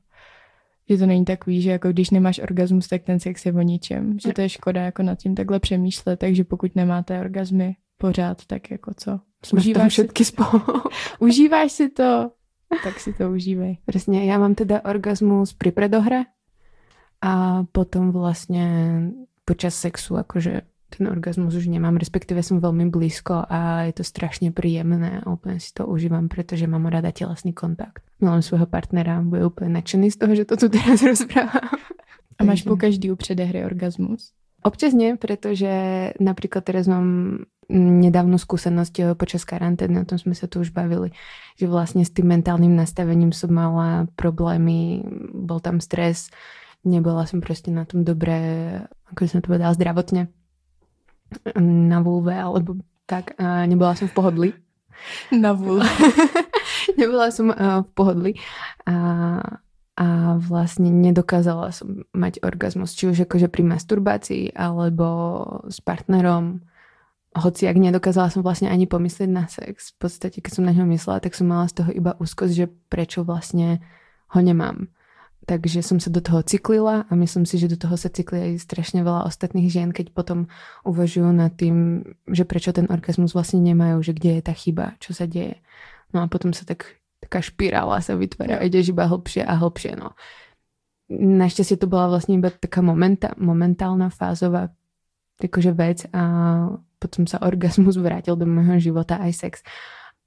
že 0.90 0.98
to 0.98 1.06
není 1.06 1.24
takový, 1.24 1.62
že 1.62 1.70
jako 1.70 1.88
když 1.88 2.10
nemáš 2.10 2.38
orgasmus, 2.38 2.88
tak 2.88 3.02
ten 3.02 3.20
sex 3.20 3.46
je 3.46 3.52
o 3.52 3.62
ničem. 3.62 4.18
Že 4.18 4.32
to 4.32 4.40
je 4.40 4.48
škoda 4.48 4.82
jako 4.82 5.02
nad 5.02 5.18
tím 5.18 5.34
takhle 5.34 5.60
přemýšlet, 5.60 6.18
takže 6.18 6.44
pokud 6.44 6.76
nemáte 6.76 7.20
orgasmy 7.20 7.76
pořád, 7.98 8.46
tak 8.46 8.70
jako 8.70 8.94
co? 8.96 9.20
Užíváš 9.52 9.92
všetky 9.92 10.24
si... 10.24 10.32
spolu. 10.32 10.62
Užíváš 11.18 11.72
si 11.72 11.88
to, 11.88 12.30
tak 12.84 13.00
si 13.00 13.12
to 13.12 13.30
užívej. 13.30 13.78
Přesně, 13.86 14.24
já 14.24 14.38
mám 14.38 14.54
teda 14.54 14.84
orgasmus 14.84 15.52
pri 15.52 15.72
predohre 15.72 16.22
a 17.20 17.64
potom 17.72 18.10
vlastně 18.12 19.00
počas 19.44 19.74
sexu, 19.74 20.16
jakože 20.16 20.60
ten 20.96 21.08
orgasmus 21.08 21.54
už 21.54 21.66
nemám, 21.66 21.96
respektive 21.96 22.42
jsem 22.42 22.60
velmi 22.60 22.90
blízko 22.90 23.42
a 23.48 23.82
je 23.82 23.92
to 23.92 24.04
strašně 24.04 24.52
příjemné 24.52 25.20
a 25.26 25.32
úplně 25.32 25.60
si 25.60 25.72
to 25.72 25.86
užívám, 25.86 26.28
protože 26.28 26.66
mám 26.66 26.86
rada 26.86 27.10
tělesný 27.10 27.52
kontakt. 27.52 28.02
Milujem 28.20 28.42
svého 28.42 28.66
partnera, 28.66 29.22
bude 29.22 29.46
úplně 29.46 29.70
nadšený 29.70 30.10
z 30.10 30.16
toho, 30.16 30.34
že 30.34 30.44
to 30.44 30.56
tu 30.56 30.68
teraz 30.68 31.02
rozprávám. 31.06 31.70
A 32.38 32.44
máš 32.44 32.62
po 32.62 32.76
každý 32.76 33.14
předehry 33.16 33.64
orgasmus? 33.64 34.32
Občas 34.60 34.92
nie, 34.92 35.16
pretože 35.16 35.72
napríklad 36.20 36.64
teraz 36.64 36.84
mám 36.84 37.40
nedávnu 37.72 38.36
skúsenosť 38.36 39.16
počas 39.16 39.48
karantény, 39.48 40.02
o 40.02 40.08
tom 40.08 40.20
sme 40.20 40.36
sa 40.36 40.50
tu 40.52 40.60
už 40.60 40.74
bavili, 40.74 41.16
že 41.56 41.64
vlastne 41.64 42.04
s 42.04 42.12
tým 42.12 42.28
mentálnym 42.28 42.76
nastavením 42.76 43.32
som 43.32 43.48
mala 43.56 44.04
problémy, 44.20 45.00
bol 45.32 45.64
tam 45.64 45.80
stres, 45.80 46.28
nebola 46.84 47.24
som 47.24 47.40
proste 47.40 47.72
na 47.72 47.88
tom 47.88 48.04
dobré, 48.04 48.84
ako 49.08 49.32
som 49.32 49.40
to 49.40 49.48
povedala, 49.48 49.72
zdravotne 49.72 50.28
na 51.58 51.98
vulve, 52.00 52.34
alebo 52.34 52.80
tak, 53.06 53.34
a 53.38 53.66
nebola 53.66 53.98
som 53.98 54.06
v 54.06 54.14
pohodli. 54.14 54.50
Na 55.34 55.56
vulve. 55.56 55.86
nebola 57.00 57.32
som 57.34 57.50
uh, 57.50 57.82
v 57.82 57.88
pohodli 57.96 58.32
a, 58.86 58.96
a 59.98 60.06
vlastne 60.38 60.92
nedokázala 60.92 61.74
som 61.74 62.06
mať 62.14 62.44
orgazmus, 62.44 62.94
či 62.94 63.10
už 63.10 63.26
akože 63.26 63.50
pri 63.50 63.66
masturbácii, 63.66 64.54
alebo 64.54 65.06
s 65.66 65.82
partnerom, 65.82 66.62
hoci 67.30 67.70
ak 67.70 67.78
nedokázala 67.78 68.30
som 68.30 68.42
vlastne 68.42 68.66
ani 68.66 68.90
pomyslieť 68.90 69.30
na 69.30 69.46
sex. 69.46 69.94
V 69.94 70.06
podstate, 70.06 70.42
keď 70.42 70.52
som 70.58 70.66
na 70.66 70.74
ňo 70.74 70.86
myslela, 70.90 71.22
tak 71.22 71.38
som 71.38 71.46
mala 71.46 71.70
z 71.70 71.82
toho 71.82 71.90
iba 71.94 72.18
úzkosť, 72.18 72.52
že 72.54 72.66
prečo 72.90 73.22
vlastne 73.22 73.78
ho 74.34 74.40
nemám. 74.42 74.90
Takže 75.48 75.80
som 75.80 75.96
sa 75.98 76.12
do 76.12 76.20
toho 76.20 76.44
cyklila 76.44 77.08
a 77.08 77.12
myslím 77.16 77.48
si, 77.48 77.56
že 77.56 77.70
do 77.70 77.78
toho 77.80 77.96
sa 77.96 78.12
cykli 78.12 78.52
aj 78.52 78.64
strašne 78.66 79.00
veľa 79.00 79.24
ostatných 79.24 79.72
žien, 79.72 79.90
keď 79.90 80.12
potom 80.12 80.52
uvažujú 80.84 81.30
nad 81.32 81.54
tým, 81.56 82.04
že 82.28 82.44
prečo 82.44 82.74
ten 82.76 82.90
orgazmus 82.92 83.32
vlastne 83.32 83.62
nemajú, 83.64 84.00
že 84.04 84.12
kde 84.12 84.40
je 84.40 84.42
tá 84.44 84.54
chyba, 84.54 85.00
čo 85.00 85.16
sa 85.16 85.24
deje. 85.24 85.58
No 86.12 86.22
a 86.22 86.26
potom 86.28 86.52
sa 86.52 86.68
tak, 86.68 87.00
taká 87.24 87.40
špirála 87.40 88.04
sa 88.04 88.18
vytvára, 88.18 88.60
ja. 88.60 88.66
ideš 88.66 88.92
iba 88.92 89.08
hlbšie 89.08 89.46
a 89.46 89.56
hlbšie, 89.56 89.96
no. 89.96 90.12
Našťastie 91.10 91.74
to 91.80 91.90
bola 91.90 92.14
vlastne 92.14 92.38
iba 92.38 92.54
taká 92.54 92.84
momenta, 92.84 93.34
momentálna 93.34 94.14
fázová 94.14 94.70
akože 95.40 95.72
vec 95.72 96.04
a 96.12 96.22
potom 97.00 97.24
sa 97.24 97.40
orgazmus 97.40 97.96
vrátil 97.96 98.36
do 98.36 98.44
môjho 98.44 98.92
života 98.92 99.16
aj 99.18 99.32
sex. 99.32 99.54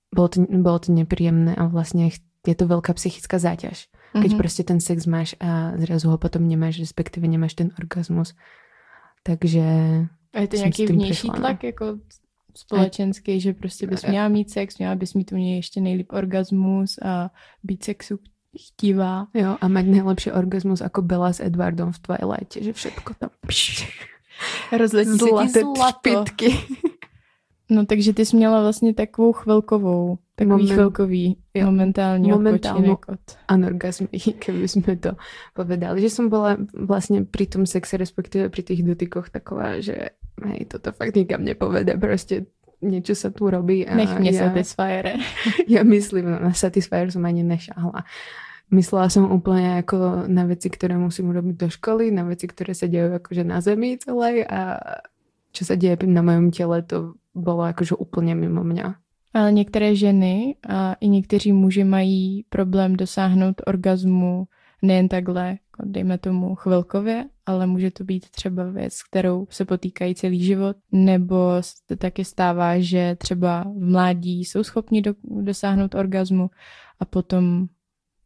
Bolo 0.09 0.27
to, 0.33 0.37
bolo 0.49 0.77
to 0.81 0.89
nepríjemné 0.89 1.53
a 1.53 1.69
vlastne 1.69 2.09
je 2.43 2.55
to 2.57 2.65
veľká 2.65 2.97
psychická 2.97 3.37
záťaž 3.37 3.93
keď 4.21 4.31
mm-hmm. 4.31 4.37
prostě 4.37 4.63
ten 4.63 4.79
sex 4.79 5.05
máš 5.05 5.35
a 5.39 5.77
zrazu 5.77 6.09
ho 6.09 6.17
potom 6.17 6.47
nemáš, 6.47 6.79
respektive 6.79 7.27
nemáš 7.27 7.53
ten 7.53 7.69
orgasmus. 7.79 8.33
Takže... 9.23 9.63
A 10.33 10.39
je 10.39 10.47
to 10.47 10.55
nějaký 10.55 10.85
vnější 10.85 11.13
přišla, 11.13 11.35
tlak, 11.35 11.63
no. 11.63 11.67
jako 11.67 11.85
společenský, 12.57 13.35
a... 13.35 13.39
že 13.39 13.53
prostě 13.53 13.87
bys 13.87 14.05
měla 14.05 14.27
mít 14.27 14.49
sex, 14.49 14.77
měla 14.77 14.95
bys 14.95 15.13
mít 15.13 15.31
u 15.31 15.35
něj 15.35 15.55
ještě 15.55 15.81
nejlíp 15.81 16.13
orgasmus 16.13 16.97
a 17.01 17.29
být 17.63 17.83
sexu 17.83 18.19
chtivá. 18.67 19.27
Jo, 19.33 19.57
a 19.61 19.67
mať 19.67 19.85
nejlepší 19.85 20.31
orgasmus 20.31 20.81
jako 20.81 21.01
Bella 21.01 21.33
s 21.33 21.39
Edwardom 21.39 21.91
v 21.91 21.99
Twilighte, 21.99 22.63
že 22.63 22.73
všetko 22.73 23.13
tam 23.13 23.29
rozletí 24.77 25.19
se 25.19 25.59
ti 25.59 25.65
zlato. 25.75 26.25
No 27.69 27.85
takže 27.85 28.13
ty 28.13 28.25
jsi 28.25 28.35
měla 28.35 28.61
vlastně 28.61 28.93
takovou 28.93 29.33
chvilkovou, 29.33 30.17
takový 30.35 30.63
Moment, 30.63 30.73
chvilkový 30.73 31.37
jo, 31.53 31.65
momentální 31.65 32.33
odpočinek 32.33 32.99
od... 33.07 33.19
anorgasmy, 33.47 34.07
keby 34.39 34.67
jsme 34.67 34.95
to 34.95 35.11
povedali. 35.53 36.01
Že 36.01 36.09
jsem 36.09 36.29
byla 36.29 36.57
vlastně 36.73 37.23
při 37.23 37.45
tom 37.45 37.65
sexe, 37.65 37.97
respektive 37.97 38.49
při 38.49 38.63
těch 38.63 38.83
dotykoch 38.83 39.29
taková, 39.29 39.79
že 39.79 39.95
hej, 40.45 40.65
toto 40.65 40.91
fakt 40.91 41.15
nikam 41.15 41.43
nepovede, 41.43 41.97
prostě 41.97 42.45
niečo 42.83 43.15
sa 43.15 43.31
tu 43.31 43.49
robí. 43.49 43.87
A 43.87 43.95
Nech 43.95 44.19
mě 44.19 44.31
ja, 44.31 44.43
Satisfyer. 44.43 45.15
ja 45.67 45.83
myslím, 45.83 46.31
no, 46.31 46.39
na 46.39 46.53
Satisfyer 46.53 47.11
som 47.11 47.25
ani 47.25 47.43
nešahla. 47.43 48.03
Myslela 48.73 49.07
som 49.09 49.29
úplne 49.29 49.85
ako 49.85 50.25
na 50.27 50.49
veci, 50.49 50.67
ktoré 50.67 50.97
musím 50.97 51.29
urobiť 51.29 51.55
do 51.55 51.69
školy, 51.69 52.09
na 52.09 52.25
veci, 52.25 52.49
ktoré 52.49 52.73
sa 52.73 52.89
dejú 52.89 53.21
akože 53.21 53.43
na 53.45 53.61
zemi 53.61 54.01
celej 54.01 54.49
a 54.49 54.81
čo 55.53 55.63
sa 55.63 55.77
deje 55.77 56.09
na 56.09 56.25
mojom 56.25 56.49
tele, 56.49 56.81
to 56.81 57.13
bylo 57.35 57.65
jakože 57.65 57.95
úplně 57.95 58.35
mimo 58.35 58.63
mě. 58.63 58.83
Ale 59.33 59.51
některé 59.51 59.95
ženy 59.95 60.55
a 60.69 60.93
i 60.93 61.07
někteří 61.07 61.51
muži 61.51 61.83
mají 61.83 62.45
problém 62.49 62.95
dosáhnout 62.95 63.61
orgazmu 63.65 64.47
nejen 64.81 65.07
takhle, 65.07 65.47
jako 65.47 65.83
dejme 65.85 66.17
tomu 66.17 66.55
chvilkově, 66.55 67.25
ale 67.45 67.67
může 67.67 67.91
to 67.91 68.03
být 68.03 68.29
třeba 68.29 68.63
věc, 68.63 69.03
kterou 69.03 69.47
se 69.49 69.65
potýkají 69.65 70.15
celý 70.15 70.43
život, 70.43 70.77
nebo 70.91 71.37
se 71.61 71.95
taky 71.97 72.25
stává, 72.25 72.79
že 72.79 73.15
třeba 73.15 73.63
v 73.63 73.91
mládí 73.91 74.45
jsou 74.45 74.63
schopni 74.63 75.01
do, 75.01 75.13
dosáhnout 75.23 75.95
orgazmu 75.95 76.49
a 76.99 77.05
potom 77.05 77.67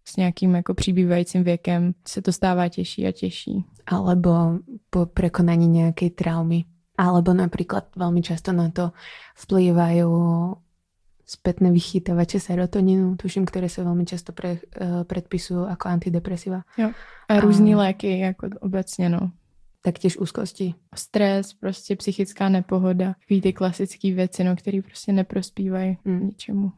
s 0.07 0.17
nějakým 0.17 0.55
jako 0.55 0.73
přibývajícím 0.73 1.43
věkem 1.43 1.93
se 2.07 2.21
to 2.21 2.31
stává 2.31 2.69
těžší 2.69 3.07
a 3.07 3.11
těžší. 3.11 3.65
Alebo 3.85 4.59
po 4.89 5.05
prekonaní 5.05 5.67
nějaké 5.67 6.09
traumy. 6.09 6.63
Alebo 6.97 7.29
napríklad 7.29 7.93
veľmi 7.93 8.25
často 8.25 8.49
na 8.57 8.73
to 8.73 8.89
vplývajú 9.37 10.09
spätné 11.27 11.71
vychytávače 11.75 12.39
serotoninu, 12.39 13.19
tuším, 13.19 13.43
ktoré 13.43 13.67
sa 13.67 13.83
veľmi 13.83 14.07
často 14.07 14.31
pre, 14.31 14.63
uh, 14.79 15.03
predpisujú 15.03 15.67
ako 15.67 15.91
antidepresiva. 15.91 16.63
Jo. 16.79 16.95
A 17.27 17.39
různý 17.39 17.75
a... 17.75 17.77
léky, 17.77 18.19
jako 18.19 18.47
obecně, 18.59 19.09
no. 19.09 19.31
Taktiež 19.81 20.17
úzkosti. 20.17 20.73
Stres, 20.95 21.53
prostě 21.53 21.95
psychická 21.95 22.49
nepohoda. 22.49 23.15
Takový 23.19 23.41
ty 23.41 23.53
klasické 23.53 24.13
věci, 24.13 24.43
no, 24.43 24.55
které 24.55 24.81
prostě 24.81 25.11
neprospívají 25.11 25.97
mm. 26.05 26.25
ničemu. 26.25 26.71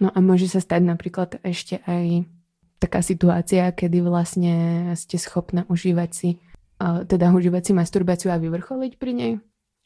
No 0.00 0.12
a 0.12 0.20
môže 0.20 0.44
sa 0.52 0.60
stať 0.60 0.84
napríklad 0.84 1.40
ešte 1.40 1.80
aj 1.88 2.28
taká 2.76 3.00
situácia, 3.00 3.72
kedy 3.72 4.04
vlastne 4.04 4.54
ste 4.92 5.16
schopná 5.16 5.64
užívať 5.72 6.10
si, 6.12 6.36
uh, 6.84 7.00
teda 7.08 7.32
užívať 7.32 7.62
si 7.64 7.72
masturbáciu 7.72 8.28
a 8.28 8.36
vyvrcholiť 8.36 8.92
pri 9.00 9.12
nej 9.16 9.32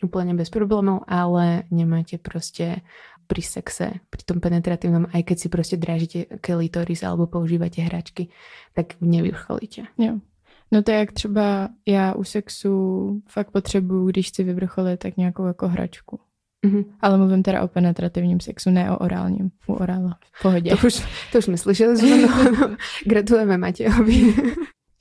úplne 0.03 0.35
bez 0.35 0.51
problémov, 0.51 1.07
ale 1.07 1.71
nemáte 1.71 2.19
proste 2.19 2.83
pri 3.31 3.43
sexe, 3.47 4.03
pri 4.11 4.23
tom 4.27 4.43
penetratívnom, 4.43 5.07
aj 5.15 5.23
keď 5.23 5.37
si 5.39 5.47
proste 5.47 5.77
drážite 5.79 6.27
klitoris 6.43 7.07
alebo 7.07 7.31
používate 7.31 7.79
hračky, 7.79 8.27
tak 8.75 8.99
nevyvrcholíte. 8.99 9.87
Jo. 9.95 10.19
No 10.73 10.83
to 10.83 10.91
je 10.91 10.99
jak 10.99 11.13
třeba 11.13 11.69
já 11.87 12.15
u 12.15 12.25
sexu 12.25 12.75
fakt 13.29 13.51
potřebuju, 13.51 14.07
když 14.07 14.29
chci 14.29 14.45
vyvrcholit, 14.45 15.01
tak 15.01 15.17
nějakou 15.17 15.47
jako 15.47 15.69
hračku. 15.69 16.21
Mm-hmm. 16.67 16.85
Ale 17.01 17.19
mluvím 17.19 17.43
teda 17.43 17.63
o 17.63 17.69
penetrativním 17.69 18.41
sexu, 18.41 18.71
ne 18.71 18.91
o 18.91 18.99
orálním. 18.99 19.51
U 19.67 19.73
orála. 19.73 20.19
V 20.33 20.43
pohodě. 20.43 20.71
To 20.71 20.87
už, 20.87 21.07
to 21.33 21.39
už 21.39 21.45
jsme 21.45 21.57
slyšeli. 21.57 22.23
No, 22.23 22.45
no. 22.61 22.77
Gratulujeme 23.07 23.59
Matějovi. 23.59 24.35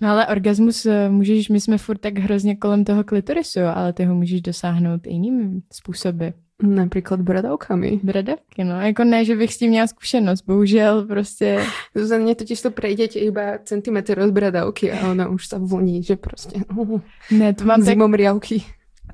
No 0.02 0.10
ale 0.10 0.28
orgasmus 0.28 0.86
eh, 0.86 1.10
můžeš, 1.10 1.50
my 1.50 1.60
jsme 1.60 1.78
furt 1.78 1.98
tak 1.98 2.18
hrozně 2.18 2.56
kolem 2.56 2.84
toho 2.86 3.04
klitorisu, 3.04 3.60
ale 3.60 3.94
ty 3.94 4.06
ho 4.06 4.16
můžeš 4.16 4.42
dosáhnout 4.42 5.08
jinými 5.08 5.62
způsoby. 5.74 6.28
Například 6.64 7.22
bradavkami. 7.22 8.00
Bradavky, 8.04 8.64
no. 8.64 8.82
Jako 8.82 9.04
ne, 9.04 9.26
že 9.26 9.36
bych 9.36 9.54
s 9.54 9.58
tím 9.58 9.70
měla 9.70 9.88
zkušenost, 9.88 10.42
bohužel 10.42 11.06
prostě. 11.06 11.64
Za 11.96 12.18
mě 12.18 12.36
totiž 12.36 12.62
to 12.62 12.72
prejde 12.72 13.06
iba 13.06 13.42
centimetr 13.64 14.20
od 14.20 14.32
bradavky 14.32 14.92
a 14.92 15.12
ona 15.12 15.30
už 15.30 15.48
se 15.48 15.60
voní, 15.60 16.04
že 16.04 16.16
prostě. 16.16 16.60
Uh, 16.76 17.02
ne, 17.32 17.54
to 17.54 17.66
mám 17.66 17.82
zimom 17.82 18.12
tak, 18.12 18.18
riavky. 18.18 18.64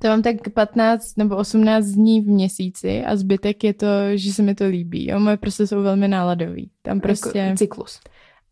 To 0.01 0.07
mám 0.07 0.21
tak 0.21 0.35
15 0.53 1.17
nebo 1.17 1.35
18 1.35 1.85
dní 1.85 2.21
v 2.21 2.27
měsíci 2.27 3.03
a 3.03 3.15
zbytek 3.15 3.63
je 3.63 3.73
to, 3.73 3.87
že 4.13 4.33
se 4.33 4.43
mi 4.43 4.55
to 4.55 4.65
líbí. 4.65 5.07
Jo, 5.07 5.19
moje 5.19 5.37
prostě 5.37 5.67
jsou 5.67 5.81
velmi 5.81 6.07
náladový. 6.07 6.71
Tam 6.81 6.97
jako 6.97 7.07
prostě... 7.07 7.39
Jako 7.39 7.57
cyklus. 7.57 7.99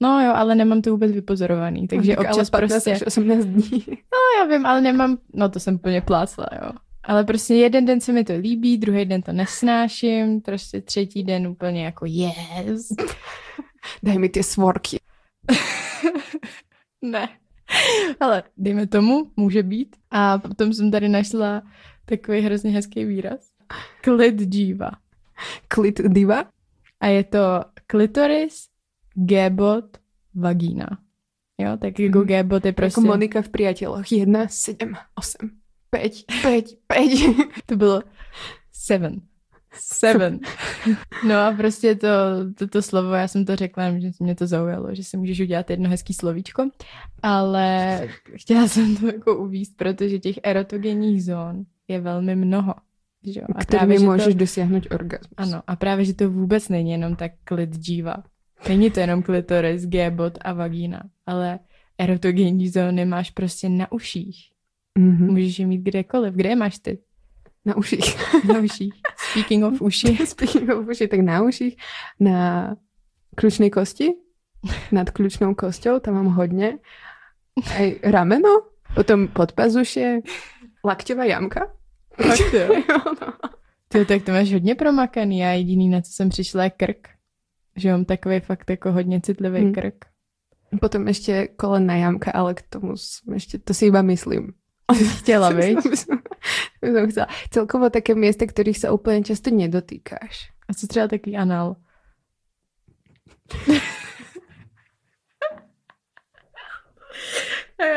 No 0.02 0.22
jo, 0.22 0.32
ale 0.36 0.56
nemám 0.56 0.82
to 0.82 0.92
vůbec 0.92 1.12
vypozorovaný, 1.12 1.88
takže 1.88 2.16
no, 2.16 2.22
občas 2.22 2.50
ale 2.54 2.68
prostě... 2.68 2.92
Až 2.92 3.04
18 3.06 3.46
dní. 3.46 3.84
No 3.88 4.18
já 4.40 4.58
vím, 4.58 4.66
ale 4.66 4.82
nemám, 4.82 5.18
no 5.34 5.50
to 5.50 5.60
jsem 5.60 5.80
plně 5.80 6.02
plácla, 6.02 6.48
jo. 6.62 6.72
Ale 7.04 7.24
prostě 7.24 7.54
jeden 7.56 7.86
den 7.86 8.02
se 8.02 8.14
mi 8.14 8.24
to 8.24 8.34
líbí, 8.38 8.78
druhý 8.78 9.06
den 9.06 9.22
to 9.22 9.34
nesnáším, 9.34 10.42
prostě 10.42 10.82
třetí 10.82 11.24
den 11.24 11.48
úplně 11.48 11.86
jako 11.86 12.06
yes. 12.06 12.88
Daj 14.04 14.18
mi 14.18 14.30
ty 14.30 14.44
svorky. 14.44 15.00
ne. 17.02 17.30
Ale 18.20 18.44
dejme 18.58 18.88
tomu, 18.88 19.32
může 19.36 19.64
být. 19.64 19.96
A 20.12 20.38
potom 20.38 20.74
jsem 20.74 20.92
tady 20.92 21.10
našla 21.10 21.62
takový 22.06 22.42
hrozně 22.42 22.72
hezký 22.72 23.06
výraz. 23.06 23.40
Klid 24.02 24.36
diva. 24.36 24.92
Klid 25.68 26.02
diva? 26.02 26.46
A 27.00 27.08
je 27.08 27.24
to 27.24 27.40
klitoris, 27.88 28.68
gebot, 29.14 29.98
vagína. 30.36 30.88
Jo, 31.58 31.78
tak 31.78 32.00
jako 32.00 32.20
mm. 32.20 32.26
gebot 32.26 32.66
je 32.66 32.70
jako 32.70 32.76
prostě... 32.76 33.02
Jako 33.02 33.08
Monika 33.08 33.42
v 33.42 33.50
Priateloch 33.50 34.12
1, 34.12 34.48
7, 34.48 34.94
8. 35.16 35.63
Peť, 35.94 36.26
peť, 36.42 36.66
peť. 36.88 37.12
to 37.70 37.76
bylo 37.78 38.02
seven. 38.72 39.22
Seven. 39.74 40.40
No 41.28 41.36
a 41.36 41.52
prostě 41.52 41.96
to, 41.96 42.08
to, 42.58 42.68
to 42.68 42.82
slovo, 42.82 43.14
já 43.14 43.28
jsem 43.28 43.46
to 43.46 43.56
řekla, 43.56 44.00
že 44.00 44.10
mě 44.20 44.36
to 44.36 44.48
zaujalo, 44.48 44.96
že 44.96 45.04
si 45.04 45.18
můžeš 45.18 45.40
udělat 45.40 45.70
jedno 45.70 45.90
hezký 45.90 46.14
slovíčko, 46.14 46.70
ale 47.22 48.00
chtěla 48.36 48.68
jsem 48.68 48.98
to 48.98 49.08
jako 49.08 49.38
uvíst, 49.38 49.78
protože 49.78 50.20
těch 50.20 50.40
erotogenních 50.44 51.24
zón 51.24 51.64
je 51.88 52.02
velmi 52.02 52.36
mnoho. 52.36 52.74
Že 53.24 53.40
jo? 53.40 53.46
A 53.56 53.66
právě, 53.66 54.00
že 54.00 54.06
můžeš 54.06 54.34
to... 54.34 54.34
dosáhnout 54.34 54.88
orgasmus. 54.92 55.34
Ano, 55.38 55.62
a 55.68 55.76
právě, 55.76 56.06
že 56.06 56.14
to 56.14 56.30
vůbec 56.30 56.70
není 56.70 56.92
jenom 56.92 57.16
tak 57.16 57.32
klid 57.44 57.76
džíva. 57.76 58.16
Není 58.70 58.92
to 58.92 59.00
jenom 59.00 59.24
klitoris, 59.24 59.86
gébot 59.86 60.38
a 60.42 60.54
vagína, 60.54 61.04
ale 61.26 61.60
erotogenní 61.98 62.70
zóny 62.70 63.06
máš 63.06 63.32
prostě 63.32 63.70
na 63.70 63.92
uších, 63.92 64.53
Mm-hmm. 65.00 65.32
Můžeš 65.32 65.60
je 65.60 65.66
mít 65.68 65.82
kdekoliv. 65.82 66.34
Kde 66.34 66.50
je 66.50 66.56
máš 66.56 66.80
ty? 66.80 66.98
Na 67.66 67.78
uších. 67.78 68.34
Na 68.48 68.60
uších. 68.60 68.94
Speaking 69.32 69.66
of 69.66 69.82
uši. 69.82 70.18
Speaking 70.26 70.70
of 70.70 70.88
uši, 70.88 71.08
tak 71.08 71.20
na 71.20 71.42
uších, 71.42 71.78
na 72.20 72.70
klučné 73.36 73.70
kosti, 73.70 74.14
nad 74.92 75.10
klučnou 75.10 75.56
kostou, 75.56 76.00
tam 76.00 76.14
mám 76.14 76.26
hodně. 76.26 76.78
Aj 77.76 78.00
rameno, 78.04 78.50
potom 78.96 79.28
podpazuše, 79.28 80.20
lakťová 80.86 81.24
jamka. 81.24 81.74
Tak 82.18 82.40
to 82.52 82.58
jo. 82.58 82.84
no. 83.22 83.34
Ty, 83.88 84.06
tak 84.06 84.24
to 84.24 84.32
máš 84.32 84.54
hodně 84.54 84.76
promakaný. 84.76 85.40
Já 85.40 85.52
jediný, 85.52 85.90
na 85.90 86.02
co 86.02 86.12
jsem 86.12 86.30
přišla, 86.30 86.64
je 86.64 86.70
krk 86.70 87.14
že 87.76 87.92
mám 87.92 88.06
takový 88.06 88.40
fakt 88.40 88.70
jako 88.70 88.92
hodně 88.92 89.22
citlivý 89.22 89.60
hmm. 89.60 89.74
krk. 89.74 90.06
Potom 90.82 91.08
ještě 91.08 91.48
kolenná 91.48 91.96
jamka, 91.96 92.32
ale 92.32 92.54
k 92.54 92.62
tomu 92.62 92.94
ještě, 93.34 93.58
to 93.58 93.74
si 93.74 93.86
iba 93.86 94.02
myslím. 94.02 94.54
Chtěla, 95.20 95.50
viď? 95.50 95.78
jsem 96.82 97.12
chcela. 97.12 97.28
Celkovo 97.52 97.90
také 97.90 98.16
města, 98.16 98.46
kterých 98.46 98.78
se 98.78 98.90
úplně 98.90 99.24
často 99.24 99.50
nedotýkáš. 99.50 100.52
A 100.70 100.74
co 100.74 100.88
třeba 100.88 101.08
takový 101.08 101.38
anal? 101.38 101.76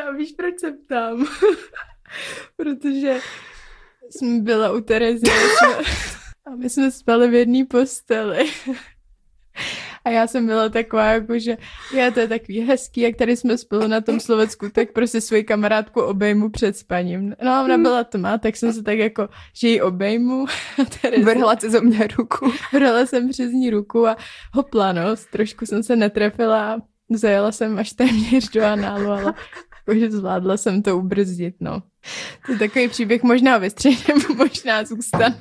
A 0.07 0.11
víš, 0.11 0.33
proč 0.33 0.61
se 0.61 0.71
ptám? 0.71 1.27
Protože 2.57 3.21
jsme 4.11 4.41
byla 4.41 4.73
u 4.73 4.81
Terezy 4.81 5.27
a 6.47 6.51
my 6.57 6.71
jsme 6.71 6.91
spali 6.91 7.29
v 7.29 7.35
jedné 7.35 7.65
posteli. 7.67 8.51
A 10.07 10.11
já 10.11 10.27
jsem 10.27 10.47
byla 10.47 10.69
taková, 10.69 11.05
jako, 11.05 11.39
že 11.39 11.57
já 11.95 12.11
to 12.11 12.21
je 12.21 12.29
takový 12.29 12.61
hezký, 12.61 13.01
jak 13.01 13.17
tady 13.17 13.37
jsme 13.37 13.59
spolu 13.59 13.87
na 13.87 14.01
tom 14.01 14.21
Slovecku, 14.21 14.71
tak 14.71 14.93
prostě 14.93 15.21
svoji 15.21 15.45
kamarádku 15.45 16.01
obejmu 16.01 16.51
před 16.51 16.77
spaním. 16.77 17.35
No 17.43 17.53
a 17.53 17.65
ona 17.65 17.75
hmm. 17.75 17.83
byla 17.83 18.05
tma, 18.05 18.39
tak 18.39 18.57
jsem 18.57 18.73
se 18.73 18.83
tak 18.83 18.99
jako, 18.99 19.29
že 19.55 19.69
ji 19.69 19.81
obejmu. 19.81 20.47
Vrhla 21.23 21.57
se 21.57 21.71
ze 21.71 21.81
mě 21.81 22.09
ruku. 22.19 22.53
Vrhla 22.73 23.07
jsem 23.07 23.29
přes 23.29 23.53
ní 23.53 23.71
ruku 23.71 24.07
a 24.07 24.17
hopla, 24.53 24.93
no, 24.93 25.03
trošku 25.33 25.67
jsem 25.67 25.83
se 25.83 25.97
netrefila 25.97 26.75
a 26.75 26.79
zajela 27.11 27.53
jsem 27.53 27.79
až 27.79 27.93
téměř 27.93 28.51
do 28.51 28.65
análu, 28.65 29.11
ale 29.11 29.35
jakože 29.89 30.11
zvládla 30.11 30.57
jsem 30.57 30.83
to 30.83 30.99
ubrzdit, 30.99 31.55
no. 31.61 31.83
To 32.47 32.53
je 32.53 32.59
takový 32.59 32.89
příběh 32.89 33.23
možná 33.23 33.59
vystřihnem, 33.59 34.19
možná 34.37 34.85
zůstane. 34.85 35.41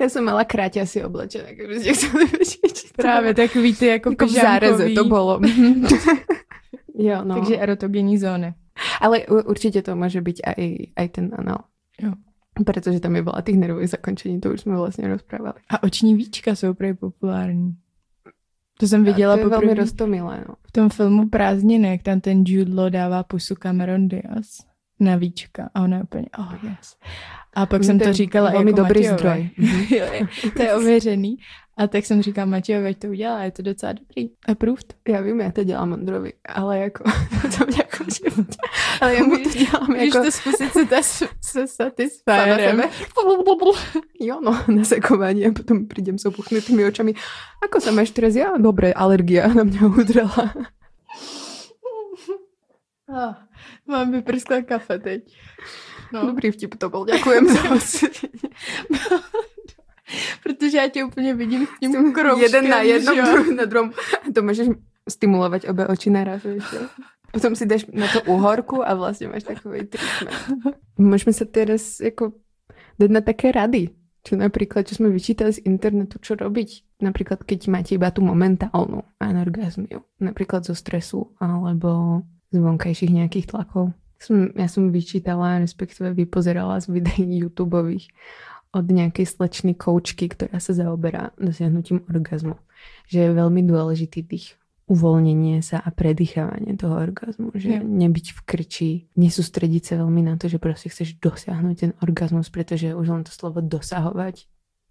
Já 0.00 0.08
jsem 0.08 0.24
mala 0.24 0.44
asi 0.82 1.04
oblečené, 1.04 1.54
kdybyste 1.54 1.92
chceli 1.92 2.24
vědět. 2.24 2.92
Právě 2.96 3.34
takový 3.34 3.76
ty 3.76 3.86
jako, 3.86 4.10
jako 4.10 4.26
v 4.26 4.30
záreze 4.30 4.90
to 4.90 5.04
bylo. 5.04 5.40
jo, 6.94 7.24
no. 7.24 7.34
Takže 7.34 7.58
erotogenní 7.58 8.18
zóny. 8.18 8.54
Ale 9.00 9.26
určitě 9.26 9.82
to 9.82 9.96
může 9.96 10.20
být 10.20 10.40
i, 10.56 10.92
i 11.00 11.08
ten 11.08 11.30
anal. 11.38 11.58
Jo. 12.02 12.12
Protože 12.64 13.00
tam 13.00 13.16
je 13.16 13.22
byla 13.22 13.40
těch 13.40 13.56
nervových 13.56 13.90
zakončení, 13.90 14.40
to 14.40 14.52
už 14.52 14.60
jsme 14.60 14.76
vlastně 14.76 15.08
rozprávali. 15.08 15.54
A 15.68 15.82
oční 15.82 16.14
víčka 16.14 16.54
jsou 16.54 16.74
prej 16.74 16.94
populární. 16.94 17.76
To 18.78 18.88
jsem 18.88 19.04
viděla 19.04 19.34
a 19.34 19.36
to 19.36 19.42
je 19.42 19.48
velmi 19.48 19.74
rostomilé, 19.74 20.44
no. 20.48 20.54
V 20.68 20.72
tom 20.72 20.88
filmu 20.88 21.28
Prázdniny, 21.28 21.88
jak 21.88 22.02
tam 22.02 22.20
ten 22.20 22.44
Jude 22.46 22.74
Law 22.74 22.90
dává 22.90 23.22
pusu 23.22 23.54
Cameron 23.54 24.08
Diaz 24.08 24.58
na 25.00 25.16
víčka 25.16 25.70
a 25.74 25.82
ona 25.82 25.96
je 25.96 26.02
úplně, 26.02 26.26
oh 26.38 26.54
yes. 26.62 26.96
A 27.56 27.66
pak 27.66 27.84
jsem 27.84 27.98
to 27.98 28.12
říkala 28.12 28.50
velmi 28.50 28.70
jako 28.70 28.82
dobrý 28.82 29.08
Matějovi. 29.08 29.50
zdroj. 29.58 30.52
to 30.56 30.62
je 30.62 30.74
ověřený. 30.74 31.36
A 31.78 31.86
tak 31.86 32.06
jsem 32.06 32.22
říkala 32.22 32.46
Matějovi, 32.46 32.88
ať 32.88 32.98
to 32.98 33.08
udělá, 33.08 33.42
je 33.42 33.50
to 33.50 33.62
docela 33.62 33.92
dobrý. 33.92 34.30
Approved. 34.48 34.94
Já 35.08 35.20
vím, 35.20 35.40
já 35.40 35.50
to 35.52 35.64
dělám 35.64 35.92
Ondrovi, 35.92 36.32
ale 36.48 36.78
jako, 36.78 37.04
to 37.58 37.66
mě 37.66 37.76
jako, 37.76 38.04
ale 39.00 39.14
já 39.14 39.24
mu 39.24 39.38
to 39.38 39.48
dělám 39.48 39.86
Když 39.94 40.14
jako... 40.14 40.24
to 40.24 40.32
zkusit 40.32 40.72
se, 40.72 40.84
ta, 40.86 41.02
se 41.44 41.66
satisfyerem. 41.66 42.82
jo, 44.20 44.40
no, 44.44 44.62
na 44.74 44.84
sekování 44.84 45.46
a 45.46 45.52
potom 45.52 45.86
přijdem 45.88 46.18
s 46.18 46.26
opuchnutými 46.26 46.84
očami. 46.84 47.14
Ako 47.64 47.80
sa 47.80 47.90
máš 47.90 48.12
teraz? 48.12 48.36
Ja, 48.36 48.56
dobré, 48.60 48.92
alergia 48.92 49.48
na 49.48 49.64
mě 49.64 49.80
udrala. 49.80 50.54
Ah, 53.08 53.34
mám 53.86 54.12
vyprskla 54.12 54.62
kafe 54.62 54.98
teď. 54.98 55.22
No. 56.12 56.26
Dobrý 56.26 56.50
vtip 56.50 56.74
to 56.74 56.90
byl, 56.90 57.04
děkujem 57.04 57.48
za 57.48 57.62
Protože 60.42 60.76
já 60.78 60.88
tě 60.88 61.04
úplně 61.04 61.34
vidím 61.34 61.66
s 61.66 61.80
tím 61.80 62.12
kroužkem. 62.12 62.42
Jeden 62.42 62.68
na 62.68 62.82
jednom, 62.82 63.24
druhý 63.24 63.54
na 63.54 63.64
druhém. 63.64 63.92
To 64.34 64.42
můžeš 64.42 64.68
stimulovat 65.08 65.62
obě 65.64 65.86
oči 65.86 66.10
naraz, 66.10 66.42
víš, 66.42 66.64
Potom 67.32 67.56
si 67.56 67.66
jdeš 67.66 67.86
na 67.86 68.06
to 68.12 68.22
uhorku 68.22 68.88
a 68.88 68.94
vlastně 68.94 69.28
máš 69.28 69.42
takový 69.42 69.80
treatment. 69.86 70.76
Můžeme 70.98 71.32
se 71.32 71.44
teraz 71.44 72.00
jako 72.00 72.32
dať 72.98 73.10
na 73.10 73.20
také 73.20 73.52
rady. 73.52 73.88
Čo 74.26 74.34
napríklad, 74.34 74.82
čo 74.90 74.98
sme 74.98 75.14
vyčítali 75.14 75.54
z 75.54 75.62
internetu, 75.70 76.18
čo 76.18 76.34
robiť, 76.34 76.98
napríklad 76.98 77.46
keď 77.46 77.70
máte 77.70 77.94
iba 77.94 78.10
tú 78.10 78.26
momentálnu 78.26 79.06
anorgazmiu, 79.22 80.02
napríklad 80.18 80.66
zo 80.66 80.74
stresu 80.74 81.30
alebo 81.38 82.22
z 82.50 82.58
vonkajších 82.58 83.14
nejakých 83.14 83.54
tlakov. 83.54 83.94
Som, 84.16 84.52
ja 84.56 84.68
som 84.68 84.88
vyčítala, 84.88 85.60
respektíve 85.60 86.16
vypozerala 86.16 86.80
z 86.80 86.88
videí 86.88 87.44
YouTubeových 87.44 88.08
od 88.72 88.84
nejakej 88.88 89.26
slečny 89.28 89.72
koučky, 89.76 90.28
ktorá 90.28 90.60
sa 90.60 90.72
zaoberá 90.76 91.32
dosiahnutím 91.40 92.04
orgazmu. 92.08 92.56
Že 93.08 93.18
je 93.18 93.30
veľmi 93.32 93.62
dôležitý 93.64 94.20
tých 94.24 94.56
uvoľnenie 94.86 95.66
sa 95.66 95.82
a 95.82 95.90
predýchávanie 95.90 96.78
toho 96.78 96.94
orgazmu. 96.94 97.50
Že 97.56 97.80
yeah. 97.80 97.82
nebyť 97.82 98.26
v 98.36 98.40
krči, 98.46 98.90
nesústrediť 99.18 99.82
sa 99.82 99.94
veľmi 100.04 100.22
na 100.22 100.38
to, 100.38 100.46
že 100.46 100.62
proste 100.62 100.92
chceš 100.92 101.18
dosiahnuť 101.18 101.74
ten 101.76 101.92
orgazmus, 102.04 102.52
pretože 102.52 102.94
už 102.94 103.06
len 103.10 103.22
to 103.26 103.32
slovo 103.34 103.58
dosahovať 103.58 104.46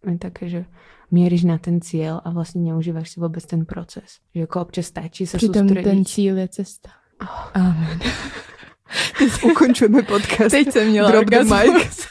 je 0.05 0.17
také, 0.21 0.45
že 0.51 0.61
mieríš 1.09 1.49
na 1.49 1.57
ten 1.57 1.81
cieľ 1.81 2.21
a 2.21 2.29
vlastne 2.29 2.61
neužívaš 2.61 3.15
si 3.15 3.17
vôbec 3.17 3.41
ten 3.41 3.65
proces. 3.65 4.21
Že 4.37 4.45
ako 4.45 4.57
občas 4.69 4.85
stačí 4.93 5.25
sa 5.25 5.41
Přitom 5.41 5.65
sústrediť. 5.65 5.85
ten 5.85 5.99
cíl 6.05 6.35
je 6.37 6.47
cesta. 6.61 6.93
Oh. 7.21 7.49
Amen. 7.57 7.97
Ukončujeme 9.51 10.03
podcast. 10.03 10.51
Teď 10.51 10.71
jsem 10.71 10.87
měla 10.89 11.11
Drop 11.11 11.25
the 11.25 11.43
mic. 11.43 12.07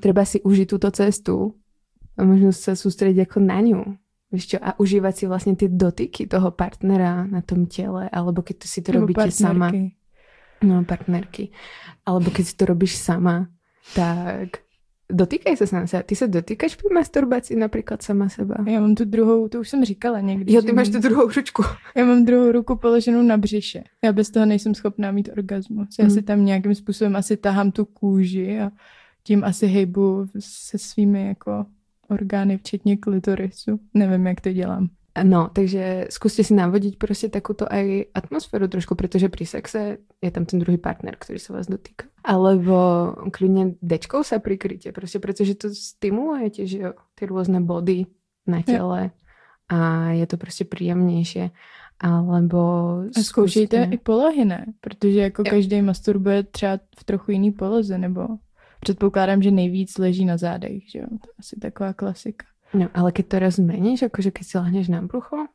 Treba 0.00 0.24
si 0.24 0.40
užít 0.42 0.68
tuto 0.68 0.90
cestu 0.90 1.54
a 2.18 2.24
možno 2.24 2.52
sa 2.52 2.76
sústrediť 2.76 3.16
jako 3.28 3.38
na 3.40 3.60
ňu. 3.60 3.80
Víš 4.32 4.54
čo, 4.54 4.56
a 4.62 4.78
užívať 4.78 5.14
si 5.16 5.24
vlastne 5.26 5.58
tie 5.58 5.66
dotyky 5.66 6.30
toho 6.30 6.54
partnera 6.54 7.26
na 7.26 7.42
tom 7.42 7.66
tele, 7.66 8.06
alebo 8.12 8.46
keď 8.46 8.56
si 8.62 8.80
to 8.80 8.94
robíte 8.94 9.18
partnerky. 9.18 9.42
sama. 9.42 9.68
No, 10.62 10.84
partnerky. 10.84 11.50
Alebo 12.06 12.30
keď 12.30 12.44
si 12.46 12.54
to 12.54 12.64
robíš 12.68 12.94
sama, 13.00 13.50
tak 13.96 14.62
Dotýkej 15.12 15.56
se 15.56 15.66
sám 15.66 15.86
sebe. 15.86 16.02
Ty 16.02 16.16
se 16.16 16.28
dotýkáš 16.28 16.76
při 16.76 16.86
masturbaci 16.94 17.56
například 17.56 18.02
sama 18.02 18.28
seba? 18.28 18.54
Já 18.66 18.80
mám 18.80 18.94
tu 18.94 19.04
druhou, 19.04 19.48
to 19.48 19.60
už 19.60 19.68
jsem 19.68 19.84
říkala 19.84 20.20
někdy. 20.20 20.52
Jo, 20.52 20.62
ty 20.62 20.72
máš 20.72 20.88
tu 20.88 20.98
druhou 20.98 21.28
ručku. 21.36 21.62
Já 21.96 22.04
mám 22.04 22.24
druhou 22.24 22.52
ruku 22.52 22.76
položenou 22.76 23.22
na 23.22 23.36
břiše. 23.36 23.84
Já 24.04 24.12
bez 24.12 24.30
toho 24.30 24.46
nejsem 24.46 24.74
schopná 24.74 25.12
mít 25.12 25.28
orgasmus. 25.32 25.88
Já 25.98 26.04
hmm. 26.04 26.14
si 26.14 26.22
tam 26.22 26.44
nějakým 26.44 26.74
způsobem 26.74 27.16
asi 27.16 27.36
tahám 27.36 27.70
tu 27.72 27.84
kůži 27.84 28.60
a 28.60 28.70
tím 29.22 29.44
asi 29.44 29.66
hejbu 29.66 30.26
se 30.38 30.78
svými 30.78 31.26
jako 31.26 31.66
orgány, 32.08 32.58
včetně 32.58 32.96
klitorisu. 32.96 33.80
Nevím, 33.94 34.26
jak 34.26 34.40
to 34.40 34.52
dělám. 34.52 34.88
No, 35.22 35.50
takže 35.52 36.06
zkuste 36.10 36.44
si 36.44 36.54
navodiť 36.54 36.98
prostě 36.98 37.28
takovou 37.28 37.72
aj 37.72 38.04
atmosféru 38.14 38.68
trošku, 38.68 38.94
protože 38.94 39.28
pri 39.28 39.46
sexe 39.46 39.98
je 40.22 40.30
tam 40.30 40.44
ten 40.44 40.58
druhý 40.58 40.78
partner, 40.78 41.16
který 41.18 41.38
se 41.38 41.52
vás 41.52 41.66
dotýka. 41.66 42.06
Alebo 42.24 42.74
klidně 43.32 43.74
dečkou 43.82 44.22
sa 44.22 44.38
prikryte, 44.38 44.92
prostě 44.92 45.18
protože 45.18 45.54
to 45.54 45.74
stimulujete, 45.74 46.66
že 46.66 46.78
jo, 46.78 46.92
ty 47.14 47.26
různé 47.26 47.60
body 47.60 48.06
na 48.46 48.62
těle 48.62 49.10
a 49.68 50.10
je 50.10 50.26
to 50.26 50.36
prostě 50.36 50.64
příjemnější. 50.64 51.50
Alebo 52.00 52.58
a 53.16 53.22
zkoušejte 53.22 53.88
i 53.90 53.98
polohy, 53.98 54.44
ne? 54.44 54.66
Protože 54.80 55.20
jako 55.20 55.42
jo. 55.46 55.50
každý 55.50 55.82
masturbuje 55.82 56.42
třeba 56.42 56.78
v 56.98 57.04
trochu 57.04 57.30
jiný 57.30 57.50
poloze, 57.50 57.98
nebo 57.98 58.28
předpokládám, 58.80 59.42
že 59.42 59.50
nejvíc 59.50 59.98
leží 59.98 60.24
na 60.24 60.36
zádech, 60.36 60.90
že 60.90 60.98
jo? 60.98 61.06
To 61.10 61.28
je 61.28 61.34
asi 61.38 61.56
taková 61.60 61.92
klasika. 61.92 62.46
No, 62.74 62.88
ale 62.94 63.12
keď 63.12 63.26
to 63.26 63.36
raz 63.38 63.54
zmeníš, 63.58 64.02
akože 64.06 64.30
keď 64.30 64.44
si 64.46 64.54
lehneš 64.58 64.86
na 64.88 65.02
brucho, 65.02 65.50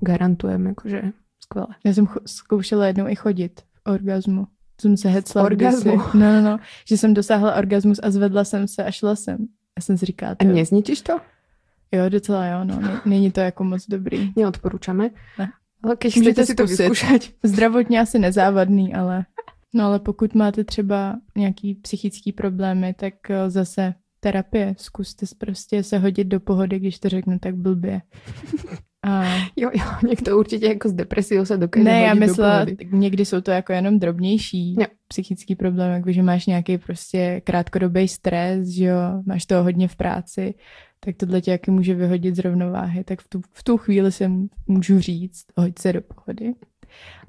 garantujem, 0.00 0.66
akože 0.66 1.12
skvěle. 1.40 1.66
Já 1.84 1.94
jsem 1.94 2.06
zkoušela 2.26 2.86
jednou 2.86 3.08
i 3.08 3.14
chodit 3.14 3.60
v 3.60 3.80
orgazmu. 3.90 4.46
Jsem 4.80 4.96
se 4.96 5.08
hecla 5.08 5.42
orgazmu. 5.42 5.96
No, 6.14 6.32
no, 6.32 6.40
no, 6.42 6.58
že 6.84 6.98
jsem 6.98 7.14
dosáhla 7.14 7.54
orgasmus 7.54 8.00
a 8.02 8.10
zvedla 8.10 8.44
jsem 8.44 8.68
se 8.68 8.84
a 8.84 8.90
šla 8.90 9.16
jsem. 9.16 9.36
Já 9.78 9.82
jsem 9.82 9.98
si 9.98 10.06
říkala, 10.06 10.36
A 10.38 10.44
nezničíš 10.44 11.00
to? 11.00 11.20
Jo, 11.92 12.08
docela 12.08 12.46
jo, 12.46 12.64
no. 12.64 12.80
Není 13.04 13.30
to 13.30 13.40
jako 13.40 13.64
moc 13.64 13.86
dobrý. 13.88 14.32
Neodporúčame. 14.36 15.10
Ne. 15.38 15.48
Ale 15.82 15.96
keď 15.96 16.12
chcete 16.12 16.46
si 16.46 16.54
to 16.54 16.66
vyskúšať. 16.66 17.30
Zdravotně 17.42 18.00
asi 18.00 18.18
nezávadný, 18.18 18.94
ale... 18.94 19.26
No 19.74 19.84
ale 19.84 19.98
pokud 19.98 20.34
máte 20.34 20.64
třeba 20.64 21.16
nějaký 21.36 21.74
psychický 21.74 22.32
problémy, 22.32 22.94
tak 22.94 23.30
eh, 23.30 23.50
zase 23.50 23.94
terapie. 24.26 24.74
Zkuste 24.78 25.26
prostě 25.38 25.82
se 25.82 25.98
hodit 25.98 26.24
do 26.24 26.40
pohody, 26.40 26.78
když 26.78 26.98
to 26.98 27.08
řeknu 27.08 27.38
tak 27.38 27.56
blbě. 27.56 28.02
A... 29.02 29.24
Jo, 29.56 29.70
jo, 29.74 29.84
někdo 30.08 30.38
určitě 30.38 30.66
jako 30.66 30.88
z 30.88 30.92
depresí 30.92 31.34
se 31.44 31.56
dokáže 31.56 31.84
Ne, 31.84 32.00
já 32.00 32.14
myslela, 32.14 32.66
někdy 32.90 33.24
jsou 33.24 33.40
to 33.40 33.50
jako 33.50 33.72
jenom 33.72 33.98
drobnější 33.98 34.74
jo. 34.74 34.86
psychický 35.08 35.54
problém, 35.54 35.92
jako 35.92 36.12
že 36.12 36.22
máš 36.22 36.46
nějaký 36.46 36.78
prostě 36.78 37.40
krátkodobý 37.44 38.08
stres, 38.08 38.68
že 38.68 38.84
jo, 38.84 39.22
máš 39.26 39.46
toho 39.46 39.62
hodně 39.62 39.88
v 39.88 39.96
práci, 39.96 40.54
tak 41.00 41.16
tohle 41.16 41.40
tě 41.40 41.50
jaký 41.50 41.70
může 41.70 41.94
vyhodit 41.94 42.36
z 42.36 42.38
rovnováhy, 42.38 43.04
tak 43.04 43.20
v 43.20 43.28
tu, 43.28 43.40
v 43.52 43.62
tu 43.62 43.76
chvíli 43.76 44.12
si 44.12 44.30
můžu 44.66 45.00
říct, 45.00 45.44
hoď 45.56 45.78
se 45.78 45.92
do 45.92 46.00
pohody. 46.02 46.54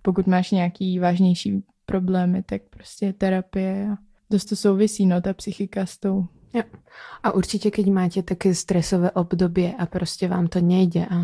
Pokud 0.01 0.27
máš 0.27 0.51
nějaký 0.51 0.99
vážnější 0.99 1.63
problémy, 1.85 2.43
tak 2.43 2.61
prostě 2.69 3.13
terapie 3.13 3.89
a 3.91 3.97
dost 4.29 4.45
to 4.45 4.55
souvisí, 4.55 5.05
no, 5.05 5.21
ta 5.21 5.33
psychika 5.33 5.85
s 5.85 5.97
tou 5.97 6.25
Jo. 6.53 6.63
A 7.23 7.31
určitě, 7.31 7.71
keď 7.71 7.87
máte 7.87 8.23
také 8.23 8.55
stresové 8.55 9.11
období 9.11 9.75
a 9.77 9.85
prostě 9.85 10.27
vám 10.27 10.47
to 10.47 10.61
nejde 10.61 11.05
a 11.05 11.15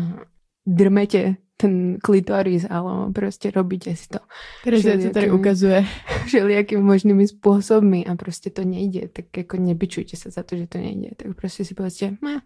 drmete 0.66 1.36
ten 1.56 1.98
klitoris, 2.02 2.66
ale 2.70 3.12
prostě 3.12 3.50
robíte 3.50 3.96
si 3.96 4.08
to. 4.08 4.18
Protože 4.64 4.98
to 4.98 5.10
tady 5.10 5.30
ukazuje. 5.30 5.84
Všelijakými 6.26 6.82
možnými 6.82 7.28
způsoby 7.28 8.00
a 8.06 8.16
prostě 8.16 8.50
to 8.50 8.64
nejde, 8.64 9.08
tak 9.08 9.36
jako 9.36 9.56
nebyčujte 9.56 10.16
se 10.16 10.30
za 10.30 10.42
to, 10.42 10.56
že 10.56 10.66
to 10.66 10.78
nejde. 10.78 11.08
Tak 11.16 11.36
prostě 11.36 11.64
si 11.64 11.74
povedzte, 11.74 12.16
ne, 12.22 12.42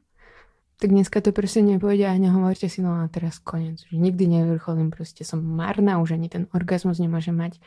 tak 0.81 0.91
dneska 0.91 1.21
to 1.21 1.33
prostě 1.33 1.63
nepůjde 1.63 2.07
a 2.07 2.19
nehovorte 2.19 2.69
si, 2.69 2.83
no 2.83 2.91
a 2.91 3.09
teraz 3.09 3.39
konec. 3.39 3.83
Už 3.83 3.93
nikdy 3.93 4.27
nevrcholím, 4.27 4.91
prostě 4.91 5.25
som 5.25 5.57
marná, 5.57 6.01
už 6.01 6.11
ani 6.11 6.29
ten 6.29 6.47
orgasmus 6.55 6.99
nemôžem 6.99 7.37
mať 7.37 7.61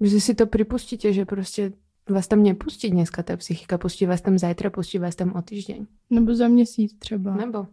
Že 0.00 0.20
si 0.20 0.34
to 0.34 0.46
pripustíte, 0.46 1.12
že 1.12 1.24
prostě 1.24 1.72
vás 2.10 2.28
tam 2.28 2.42
nepustí 2.42 2.90
dneska 2.90 3.22
ta 3.22 3.36
psychika, 3.36 3.78
pustí 3.78 4.06
vás 4.06 4.20
tam 4.20 4.38
zajtra, 4.38 4.70
pustí 4.70 4.98
vás 4.98 5.16
tam 5.16 5.32
o 5.32 5.42
týždeň. 5.42 5.86
Nebo 6.10 6.34
za 6.34 6.48
měsíc 6.48 6.98
třeba. 6.98 7.36
Nebo. 7.36 7.66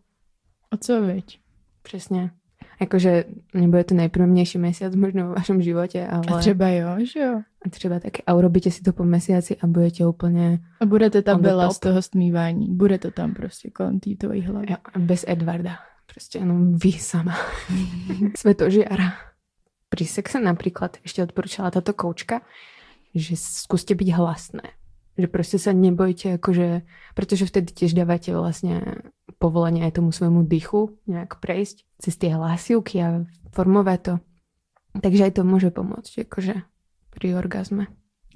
A 0.72 0.78
co 0.78 1.02
viď? 1.02 1.40
Přesně. 1.82 2.32
Jakože 2.80 3.24
nebude 3.54 3.84
to 3.84 3.96
nejprvnější 3.96 4.58
mesiac 4.58 4.96
možno 4.96 5.28
v 5.28 5.36
vašem 5.36 5.62
životě, 5.62 6.08
ale... 6.08 6.24
A 6.28 6.40
třeba 6.40 6.68
jo, 6.70 6.90
že 7.14 7.20
jo. 7.20 7.42
A 7.66 7.70
třeba 7.70 8.00
taky. 8.00 8.24
A 8.28 8.34
urobíte 8.34 8.72
si 8.72 8.82
to 8.82 8.94
po 8.94 9.04
mesiaci 9.04 9.58
a 9.58 9.68
budete 9.68 10.08
úplně... 10.08 10.60
A 10.80 10.86
budete 10.86 11.22
ta 11.22 11.36
On 11.36 11.42
the 11.42 11.48
byla 11.48 11.70
z 11.70 11.80
toho 11.80 12.02
stmívání. 12.02 12.68
Bude 12.76 12.98
to 12.98 13.12
tam 13.12 13.34
prostě 13.34 13.70
kolem 13.70 14.00
té 14.00 14.10
tvojí 14.16 14.42
hlavy. 14.42 14.66
Jo, 14.70 14.78
a 14.94 15.00
bez 15.00 15.26
Edvarda. 15.28 15.78
Prostě 16.14 16.40
jenom 16.40 16.78
vy 16.78 16.92
sama. 16.92 17.36
Svetožiara. 18.38 19.14
Pri 19.88 20.04
sexe 20.04 20.44
napríklad 20.44 21.00
ešte 21.08 21.24
odporúčala 21.24 21.72
táto 21.72 21.96
koučka, 21.96 22.44
že 23.18 23.36
skúste 23.36 23.98
byť 23.98 24.10
hlasné. 24.14 24.66
Že 25.18 25.28
proste 25.28 25.58
sa 25.58 25.74
nebojte, 25.74 26.38
akože, 26.38 26.86
pretože 27.18 27.50
vtedy 27.50 27.74
tiež 27.74 27.98
dávate 27.98 28.34
vlastne 28.34 29.02
povolenie 29.42 29.86
aj 29.86 29.98
tomu 29.98 30.14
svojmu 30.14 30.46
dychu 30.46 30.94
nejak 31.10 31.42
prejsť 31.42 31.86
cez 31.98 32.14
tie 32.18 32.34
hlasivky 32.38 32.96
a 33.02 33.26
formovať 33.54 34.00
to. 34.02 34.14
Takže 35.02 35.22
aj 35.30 35.34
to 35.38 35.42
môže 35.46 35.70
pomôcť, 35.74 36.26
akože 36.26 36.56
pri 37.10 37.28
orgazme. 37.34 37.90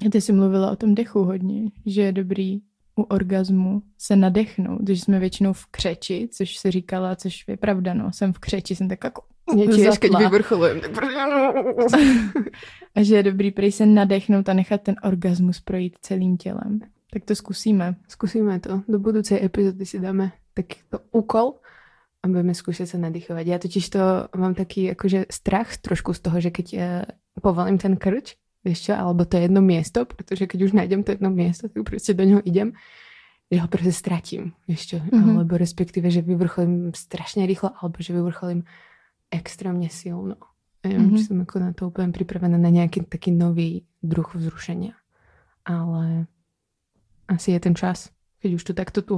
A 0.05 0.09
ty 0.09 0.21
jsi 0.21 0.33
mluvila 0.33 0.71
o 0.71 0.75
tom 0.75 0.95
dechu 0.95 1.23
hodně, 1.23 1.71
že 1.85 2.01
je 2.01 2.11
dobrý 2.11 2.61
u 2.95 3.01
orgazmu 3.01 3.81
se 3.97 4.15
nadechnout, 4.15 4.89
že 4.89 4.93
jsme 4.93 5.19
většinou 5.19 5.53
v 5.53 5.65
křeči, 5.65 6.29
což 6.31 6.57
se 6.57 6.71
říkala, 6.71 7.15
což 7.15 7.47
je 7.47 7.57
pravda, 7.57 7.93
no, 7.93 8.13
jsem 8.13 8.33
v 8.33 8.39
křeči, 8.39 8.75
jsem 8.75 8.89
tak 8.89 9.03
jako 9.03 9.21
Nie, 9.55 9.67
tiež, 9.67 9.99
keď 9.99 10.11
vyvrcholujem, 10.17 10.77
tak 10.83 10.93
A 12.95 13.03
že 13.03 13.15
je 13.15 13.23
dobrý 13.23 13.51
prý 13.51 13.71
se 13.71 13.85
nadechnout 13.85 14.49
a 14.49 14.53
nechat 14.53 14.81
ten 14.81 14.95
orgasmus 15.03 15.59
projít 15.59 15.97
celým 16.01 16.37
tělem. 16.37 16.79
Tak 17.11 17.25
to 17.25 17.35
zkusíme. 17.35 17.95
Skúsime 18.07 18.59
to. 18.59 18.83
Do 18.87 18.99
budúcej 18.99 19.43
epizódy 19.43 19.85
si 19.85 19.99
dáme 19.99 20.31
takýto 20.55 21.03
úkol 21.11 21.59
a 22.23 22.27
budeme 22.27 22.55
skúšať 22.55 22.87
sa 22.87 22.97
nadýchovať. 22.99 23.45
Ja 23.47 23.57
totiž 23.59 23.85
to 23.89 24.31
mám 24.35 24.55
taký 24.55 24.95
akože 24.95 25.27
strach 25.27 25.75
trošku 25.79 26.13
z 26.15 26.19
toho, 26.19 26.37
že 26.39 26.51
keď 26.55 26.67
ja 26.71 26.89
povolím 27.41 27.75
ten 27.79 27.99
krč, 27.99 28.39
vieš 28.63 28.87
čo, 28.87 28.93
alebo 28.95 29.25
to 29.25 29.41
jedno 29.41 29.59
miesto, 29.59 30.05
pretože 30.05 30.47
keď 30.47 30.59
už 30.69 30.71
nájdem 30.77 31.01
to 31.03 31.11
jedno 31.17 31.33
miesto, 31.33 31.67
tak 31.67 31.83
proste 31.83 32.13
do 32.13 32.23
ňoho 32.23 32.41
idem, 32.45 32.77
že 33.51 33.59
ho 33.59 33.67
vieš 34.67 34.81
čo, 34.95 34.97
Mhm. 35.03 35.11
mm-hmm. 35.11 35.31
alebo 35.35 35.53
respektíve, 35.59 36.07
že 36.07 36.23
vyvrcholím 36.23 36.95
strašne 36.95 37.43
rýchlo, 37.43 37.75
alebo 37.75 37.99
že 37.99 38.15
vyvrcholím 38.15 38.63
extrémne 39.31 39.89
silno. 39.89 40.37
Ja 40.83 40.89
neviem, 40.91 41.13
Mhm. 41.13 41.17
či 41.17 41.23
som 41.23 41.37
ako 41.41 41.57
na 41.59 41.71
to 41.73 41.87
úplne 41.87 42.11
pripravená 42.11 42.57
na 42.57 42.69
nejaký 42.69 43.05
taký 43.05 43.31
nový 43.31 43.85
druh 44.01 44.25
vzrušenia. 44.27 44.93
Ale 45.65 46.25
asi 47.29 47.53
je 47.53 47.59
ten 47.61 47.75
čas, 47.77 48.09
keď 48.41 48.49
už 48.57 48.63
to 48.63 48.73
takto 48.73 49.01
tu 49.01 49.15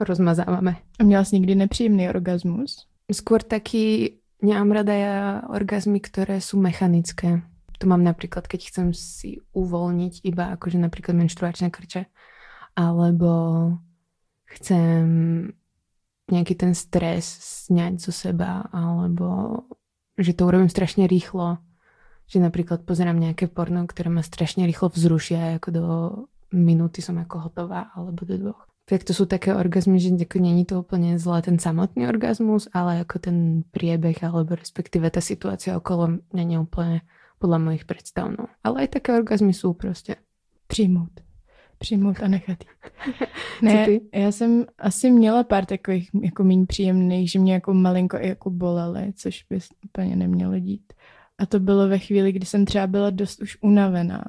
rozmazávame. 0.00 0.76
A 1.00 1.02
měla 1.04 1.24
jsi 1.24 1.34
někdy 1.36 1.54
nepříjemný 1.54 2.08
orgasmus? 2.08 2.86
Skôr 3.12 3.40
taký, 3.42 4.20
nemám 4.42 4.70
rada 4.70 4.92
ja 4.92 5.42
orgazmy, 5.48 5.96
ktoré 6.00 6.44
sú 6.44 6.60
mechanické. 6.60 7.40
To 7.80 7.88
mám 7.88 8.04
napríklad, 8.04 8.44
keď 8.44 8.68
chcem 8.68 8.86
si 8.92 9.40
uvoľniť 9.56 10.20
iba 10.28 10.52
akože 10.52 10.76
napríklad 10.78 11.16
menštruačné 11.16 11.70
krče, 11.72 12.06
alebo 12.76 13.30
chcem 14.44 15.06
nejaký 16.28 16.54
ten 16.54 16.72
stres 16.76 17.24
sňať 17.68 18.00
zo 18.00 18.12
seba, 18.12 18.68
alebo 18.72 19.62
že 20.18 20.34
to 20.34 20.48
urobím 20.48 20.68
strašne 20.68 21.06
rýchlo, 21.06 21.58
že 22.28 22.42
napríklad 22.42 22.84
pozerám 22.84 23.16
nejaké 23.16 23.48
porno, 23.48 23.86
ktoré 23.88 24.12
ma 24.12 24.20
strašne 24.20 24.68
rýchlo 24.68 24.92
vzrušia, 24.92 25.56
ako 25.56 25.68
do 25.72 25.84
minúty 26.52 27.00
som 27.00 27.16
ako 27.16 27.48
hotová, 27.48 27.92
alebo 27.96 28.24
do 28.24 28.36
dvoch. 28.36 28.68
Tak 28.88 29.04
to 29.04 29.12
sú 29.12 29.28
také 29.28 29.52
orgazmy, 29.52 30.00
že 30.00 30.16
ako 30.16 30.40
není 30.40 30.64
to 30.64 30.80
úplne 30.80 31.20
zlé 31.20 31.44
ten 31.44 31.60
samotný 31.60 32.08
orgazmus, 32.08 32.72
ale 32.72 33.04
ako 33.04 33.20
ten 33.20 33.68
priebeh, 33.68 34.16
alebo 34.24 34.56
respektíve 34.56 35.12
tá 35.12 35.20
situácia 35.20 35.76
okolo 35.76 36.24
není 36.32 36.56
úplne 36.56 37.04
podľa 37.36 37.58
mojich 37.60 37.84
predstav. 37.84 38.32
No. 38.32 38.48
Ale 38.64 38.88
aj 38.88 39.00
také 39.00 39.12
orgazmy 39.12 39.52
sú 39.52 39.76
prostě. 39.76 40.16
Přijmout. 40.66 41.27
Přijmout 41.78 42.16
a 42.22 42.28
nechat 42.28 42.58
jít. 42.60 43.18
Ne, 43.62 43.84
ty? 43.84 44.00
já 44.14 44.32
jsem 44.32 44.64
asi 44.78 45.10
měla 45.10 45.44
pár 45.44 45.64
takových 45.64 46.10
jako 46.22 46.44
méně 46.44 46.66
příjemných, 46.66 47.30
že 47.30 47.38
mě 47.38 47.52
jako 47.52 47.74
malinko 47.74 48.16
i 48.16 48.28
jako 48.28 48.50
bolely, 48.50 49.12
což 49.16 49.44
by 49.50 49.58
úplně 49.84 50.16
nemělo 50.16 50.58
dít. 50.58 50.92
A 51.38 51.46
to 51.46 51.60
bylo 51.60 51.88
ve 51.88 51.98
chvíli, 51.98 52.32
kdy 52.32 52.46
jsem 52.46 52.64
třeba 52.64 52.86
byla 52.86 53.10
dost 53.10 53.42
už 53.42 53.58
unavená, 53.60 54.24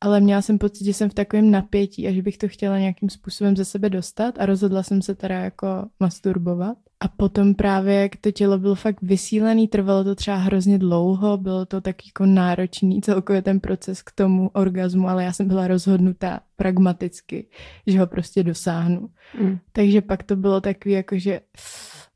ale 0.00 0.20
měla 0.20 0.42
jsem 0.42 0.58
pocit, 0.58 0.84
že 0.84 0.94
jsem 0.94 1.10
v 1.10 1.14
takovém 1.14 1.50
napětí 1.50 2.08
a 2.08 2.12
že 2.12 2.22
bych 2.22 2.38
to 2.38 2.48
chtěla 2.48 2.78
nějakým 2.78 3.10
způsobem 3.10 3.56
ze 3.56 3.64
sebe 3.64 3.90
dostat 3.90 4.34
a 4.38 4.46
rozhodla 4.46 4.82
jsem 4.82 5.02
se 5.02 5.14
teda 5.14 5.34
jako 5.34 5.66
masturbovat. 6.00 6.78
A 7.00 7.08
potom 7.08 7.54
právě, 7.54 7.94
jak 7.94 8.16
to 8.16 8.30
tělo 8.30 8.58
bylo 8.58 8.74
fakt 8.74 9.02
vysílený, 9.02 9.68
trvalo 9.68 10.04
to 10.04 10.14
třeba 10.14 10.36
hrozně 10.36 10.78
dlouho, 10.78 11.36
bylo 11.36 11.66
to 11.66 11.80
tak 11.80 12.06
jako 12.06 12.26
náročný 12.26 13.00
celkově 13.00 13.42
ten 13.42 13.60
proces 13.60 14.02
k 14.02 14.10
tomu 14.12 14.50
orgazmu, 14.54 15.08
ale 15.08 15.24
já 15.24 15.32
jsem 15.32 15.48
byla 15.48 15.68
rozhodnutá 15.68 16.40
pragmaticky, 16.56 17.46
že 17.86 18.00
ho 18.00 18.06
prostě 18.06 18.42
dosáhnu. 18.42 19.08
Mm. 19.40 19.58
Takže 19.72 20.00
pak 20.02 20.22
to 20.22 20.36
bylo 20.36 20.60
takový 20.60 20.94
jako, 20.94 21.18
že 21.18 21.40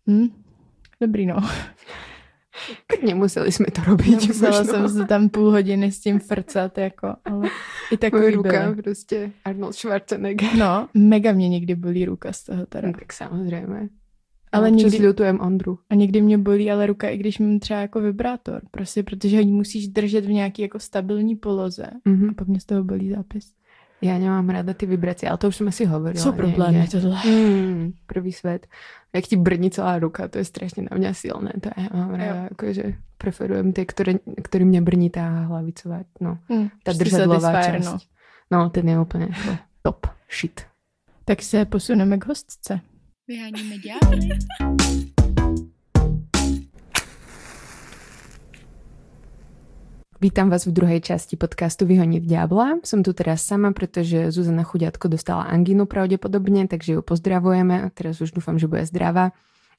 hm, 0.07 0.29
dobrý 1.01 1.27
no. 1.27 1.37
Nemuseli 3.03 3.49
sme 3.53 3.71
to 3.71 3.81
robiť. 3.87 4.29
Musela 4.29 4.65
jsem 4.65 4.89
se 4.89 5.05
tam 5.07 5.29
půl 5.29 5.51
hodiny 5.51 5.93
s 5.93 6.01
tím 6.01 6.19
frcat, 6.21 6.79
jako, 6.79 7.17
ale 7.25 7.47
i 7.47 7.95
Moje 7.95 7.99
takový 7.99 8.31
ruka, 8.35 8.63
byly. 8.71 8.83
prostě 8.83 9.33
Arnold 9.45 9.75
Schwarzenegger. 9.75 10.49
No, 10.59 10.89
mega 10.95 11.33
mě 11.33 11.49
někdy 11.49 11.75
bolí 11.75 12.05
ruka 12.05 12.33
z 12.33 12.45
toho 12.45 12.67
teda. 12.67 12.89
No, 12.89 12.95
tak 12.95 13.13
samozrejme. 13.13 13.89
Ale 14.53 14.71
Občas 14.71 14.93
nikdy, 14.93 15.09
ľutujem 15.09 15.39
Ondru. 15.41 15.79
a 15.91 15.95
někdy 15.95 16.23
mě 16.23 16.39
bolí 16.39 16.71
ale 16.71 16.87
ruka, 16.87 17.09
i 17.09 17.17
když 17.19 17.39
mám 17.39 17.59
třeba 17.59 17.81
jako 17.81 18.01
vibrátor. 18.01 18.63
Prostě, 18.71 19.03
protože 19.03 19.41
ji 19.41 19.53
musíš 19.53 19.89
držet 19.89 20.25
v 20.25 20.31
nějaký 20.33 20.63
jako 20.63 20.79
stabilní 20.79 21.37
poloze. 21.37 21.87
Mhm. 22.05 22.31
A 22.31 22.33
pak 22.35 22.49
mě 22.49 22.61
z 22.61 22.65
toho 22.65 22.85
bolí 22.85 23.11
zápis. 23.11 23.53
Ja 24.01 24.17
nemám 24.17 24.49
rada 24.49 24.73
ty 24.73 24.89
vibrácie, 24.89 25.29
ale 25.29 25.37
to 25.37 25.53
už 25.53 25.57
som 25.61 25.69
asi 25.69 25.85
hovorila. 25.85 26.25
Jsou 26.25 26.33
problémy 26.33 26.89
tohle. 26.89 27.21
Mm, 27.27 27.93
prvý 28.07 28.33
svet. 28.33 28.67
Jak 29.13 29.25
ti 29.25 29.37
brní 29.37 29.71
celá 29.71 29.99
ruka, 29.99 30.29
to 30.29 30.39
je 30.39 30.45
strašne 30.45 30.89
na 30.91 30.97
mňa 30.97 31.13
silné. 31.15 31.53
To 31.61 31.69
je, 31.69 31.89
mám 31.93 32.15
rada, 32.15 32.49
akože 32.51 32.85
preferujem 33.19 33.73
tie, 33.77 33.85
ktoré, 33.85 34.13
ktorým 34.25 34.71
nebrní 34.71 35.11
tá 35.11 35.45
hlavicová, 35.53 36.09
no, 36.21 36.39
Hm, 36.49 36.69
tá 36.83 36.97
prostě 36.97 37.05
držadlová 37.05 37.53
satisfier, 37.53 37.83
časť. 37.83 38.07
No. 38.51 38.71
ten 38.71 38.89
je 38.89 38.97
úplne 39.01 39.27
ako 39.29 39.59
top 39.83 40.07
shit. 40.31 40.65
Tak 41.25 41.43
se 41.43 41.65
posuneme 41.65 42.19
k 42.19 42.27
hostce. 42.27 42.81
Vyháníme 43.29 43.79
ďábly. 43.79 44.29
Vítam 50.21 50.53
vás 50.53 50.69
v 50.69 50.77
druhej 50.77 51.01
časti 51.01 51.41
podcastu 51.41 51.89
Vyhoniť 51.89 52.29
diabla. 52.29 52.85
Som 52.85 53.01
tu 53.01 53.17
teraz 53.17 53.41
sama, 53.41 53.73
pretože 53.73 54.29
Zuzana 54.29 54.69
Chudiatko 54.69 55.09
dostala 55.09 55.49
angínu 55.49 55.89
pravdepodobne, 55.89 56.69
takže 56.69 56.93
ju 56.93 57.01
pozdravujeme 57.01 57.81
a 57.81 57.89
teraz 57.89 58.21
už 58.21 58.37
dúfam, 58.37 58.61
že 58.61 58.69
bude 58.69 58.85
zdravá. 58.85 59.33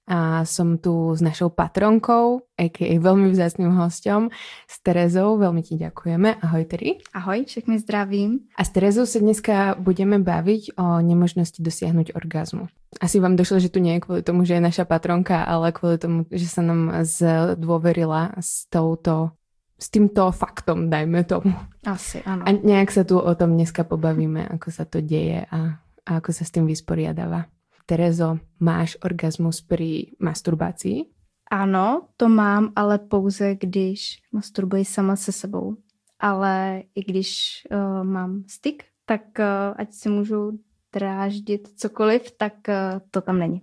A 0.09 0.41
som 0.49 0.81
tu 0.81 1.13
s 1.13 1.21
našou 1.21 1.53
patronkou, 1.53 2.41
a.k.a. 2.57 2.89
veľmi 2.89 3.29
vzácným 3.29 3.69
hostom, 3.77 4.33
s 4.65 4.81
Terezou. 4.81 5.37
Veľmi 5.37 5.61
ti 5.61 5.77
ďakujeme. 5.77 6.41
Ahoj, 6.41 6.65
Teri. 6.65 6.97
Ahoj, 7.13 7.45
všechny 7.45 7.77
zdravím. 7.77 8.49
A 8.57 8.65
s 8.65 8.73
Terezou 8.73 9.05
sa 9.05 9.21
dneska 9.21 9.77
budeme 9.77 10.17
baviť 10.17 10.73
o 10.73 11.05
nemožnosti 11.05 11.61
dosiahnuť 11.61 12.17
orgazmu. 12.17 12.65
Asi 12.97 13.21
vám 13.21 13.37
došlo, 13.37 13.61
že 13.61 13.69
tu 13.69 13.77
nie 13.77 14.01
je 14.01 14.09
kvôli 14.09 14.25
tomu, 14.25 14.41
že 14.49 14.57
je 14.57 14.65
naša 14.65 14.89
patronka, 14.89 15.45
ale 15.45 15.69
kvôli 15.69 16.01
tomu, 16.01 16.25
že 16.33 16.49
sa 16.49 16.65
nám 16.65 17.05
zdôverila 17.05 18.41
s 18.41 18.65
touto 18.73 19.37
s 19.81 19.89
týmto 19.89 20.29
faktom, 20.29 20.93
dajme 20.93 21.25
tomu. 21.25 21.57
Asi, 21.81 22.21
ano. 22.21 22.45
A 22.45 22.53
nejak 22.53 22.93
sa 22.93 23.01
tu 23.01 23.17
o 23.17 23.33
tom 23.33 23.57
dneska 23.57 23.81
pobavíme, 23.81 24.45
ako 24.45 24.69
sa 24.69 24.85
to 24.85 25.01
deje 25.01 25.41
a, 25.49 25.81
a 26.05 26.11
ako 26.21 26.29
sa 26.29 26.45
s 26.45 26.53
tým 26.53 26.69
vysporiadáva. 26.69 27.49
Terezo, 27.89 28.37
máš 28.61 29.01
orgasmus 29.01 29.65
pri 29.65 30.13
masturbácii? 30.21 31.09
Ano, 31.51 32.07
to 32.17 32.29
mám, 32.29 32.71
ale 32.75 32.99
pouze 32.99 33.55
když 33.55 34.21
masturbuji 34.31 34.85
sama 34.85 35.15
se 35.15 35.31
sebou. 35.31 35.75
Ale 36.19 36.83
i 36.95 37.01
když 37.03 37.61
uh, 37.71 38.03
mám 38.03 38.43
styk, 38.47 38.83
tak 39.05 39.21
uh, 39.39 39.75
ať 39.75 39.93
si 39.93 40.09
můžu 40.09 40.59
dráždit 40.93 41.67
cokoliv, 41.75 42.31
tak 42.37 42.53
uh, 42.69 43.01
to 43.11 43.21
tam 43.21 43.39
není. 43.39 43.61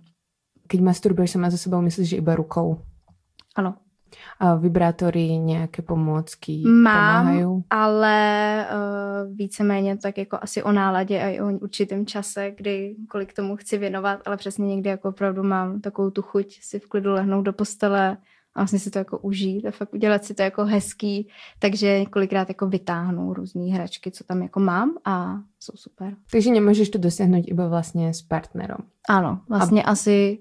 Keď 0.67 0.79
masturbuješ 0.81 1.31
sama 1.31 1.49
so 1.49 1.57
sebou, 1.57 1.81
myslíš, 1.81 2.09
že 2.09 2.17
iba 2.21 2.35
rukou? 2.35 2.85
Ano. 3.55 3.75
A 4.39 4.55
vibrátory, 4.55 5.39
nejaké 5.39 5.81
pomôcky 5.81 6.63
Mám, 6.63 7.25
pomáhajú? 7.25 7.63
ale 7.69 8.17
uh, 8.65 9.35
víceméně 9.35 9.97
tak 9.97 10.17
jako 10.17 10.37
asi 10.41 10.63
o 10.63 10.71
náladě 10.71 11.21
a 11.21 11.27
i 11.29 11.41
o 11.41 11.47
určitém 11.47 12.05
čase, 12.05 12.51
kdy 12.57 12.95
kolik 13.09 13.33
tomu 13.33 13.55
chci 13.55 13.77
věnovat, 13.77 14.19
ale 14.25 14.37
přesně 14.37 14.67
někdy 14.67 14.89
jako 14.89 15.09
opravdu 15.09 15.43
mám 15.43 15.81
takovou 15.81 16.09
tu 16.09 16.21
chuť 16.21 16.59
si 16.61 16.79
v 16.79 16.87
klidu 16.87 17.11
lehnout 17.13 17.45
do 17.45 17.53
postele, 17.53 18.17
a 18.55 18.59
vlastně 18.59 18.79
si 18.79 18.91
to 18.91 18.99
jako 18.99 19.17
užít 19.17 19.65
a 19.65 19.71
fakt 19.71 19.93
udělat 19.93 20.25
si 20.25 20.33
to 20.33 20.41
jako 20.41 20.65
hezký, 20.65 21.29
takže 21.59 21.99
několikrát 21.99 22.49
jako 22.49 22.67
vytáhnu 22.67 23.33
různé 23.33 23.73
hračky, 23.73 24.11
co 24.11 24.23
tam 24.23 24.41
jako 24.41 24.59
mám 24.59 24.91
a 25.05 25.39
jsou 25.59 25.73
super. 25.75 26.15
Takže 26.31 26.51
nemůžeš 26.51 26.89
to 26.89 26.97
dosáhnout 26.97 27.43
iba 27.47 27.67
vlastně 27.67 28.13
s 28.13 28.21
partnerem. 28.21 28.77
Ano, 29.09 29.41
vlastně 29.49 29.83
a... 29.83 29.91
asi 29.91 30.39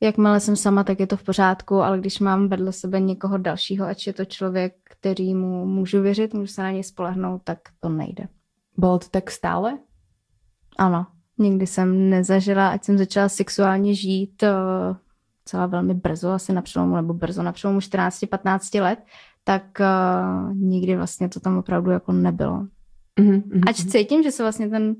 jakmile 0.00 0.40
jsem 0.40 0.56
sama, 0.56 0.84
tak 0.84 1.00
je 1.00 1.06
to 1.06 1.16
v 1.16 1.22
pořádku, 1.22 1.74
ale 1.74 1.98
když 1.98 2.20
mám 2.20 2.48
vedle 2.48 2.72
sebe 2.72 3.00
někoho 3.00 3.38
dalšího, 3.38 3.86
ať 3.86 4.06
je 4.06 4.12
to 4.12 4.24
člověk, 4.24 4.74
kterýmu 4.84 5.66
můžu 5.66 6.02
věřit, 6.02 6.34
můžu 6.34 6.52
se 6.52 6.62
na 6.62 6.70
něj 6.70 6.84
spolehnout, 6.84 7.42
tak 7.44 7.58
to 7.80 7.88
nejde. 7.88 8.28
Bylo 8.76 8.98
to 8.98 9.06
tak 9.10 9.30
stále? 9.30 9.78
Ano, 10.78 11.06
nikdy 11.38 11.66
jsem 11.66 12.10
nezažila, 12.10 12.68
ať 12.68 12.84
jsem 12.84 12.98
začala 12.98 13.28
sexuálně 13.28 13.94
žít 13.94 14.42
uh, 14.42 14.96
celá 15.44 15.66
velmi 15.66 15.94
brzo, 15.94 16.30
asi 16.30 16.52
na 16.52 16.62
přelomu, 16.62 16.96
nebo 16.96 17.14
brzo 17.14 17.42
na 17.42 17.52
přelomu 17.52 17.78
14-15 17.78 18.82
let, 18.82 18.98
tak 19.44 19.62
uh, 19.80 20.54
nikdy 20.54 20.96
vlastně 20.96 21.28
to 21.28 21.40
tam 21.40 21.58
opravdu 21.58 21.90
jako 21.90 22.12
nebylo. 22.12 22.66
Mm-hmm. 23.20 23.62
Ač 23.68 23.84
cítím, 23.84 24.22
že 24.22 24.32
se 24.32 24.42
vlastně 24.42 24.68
ten, 24.68 24.96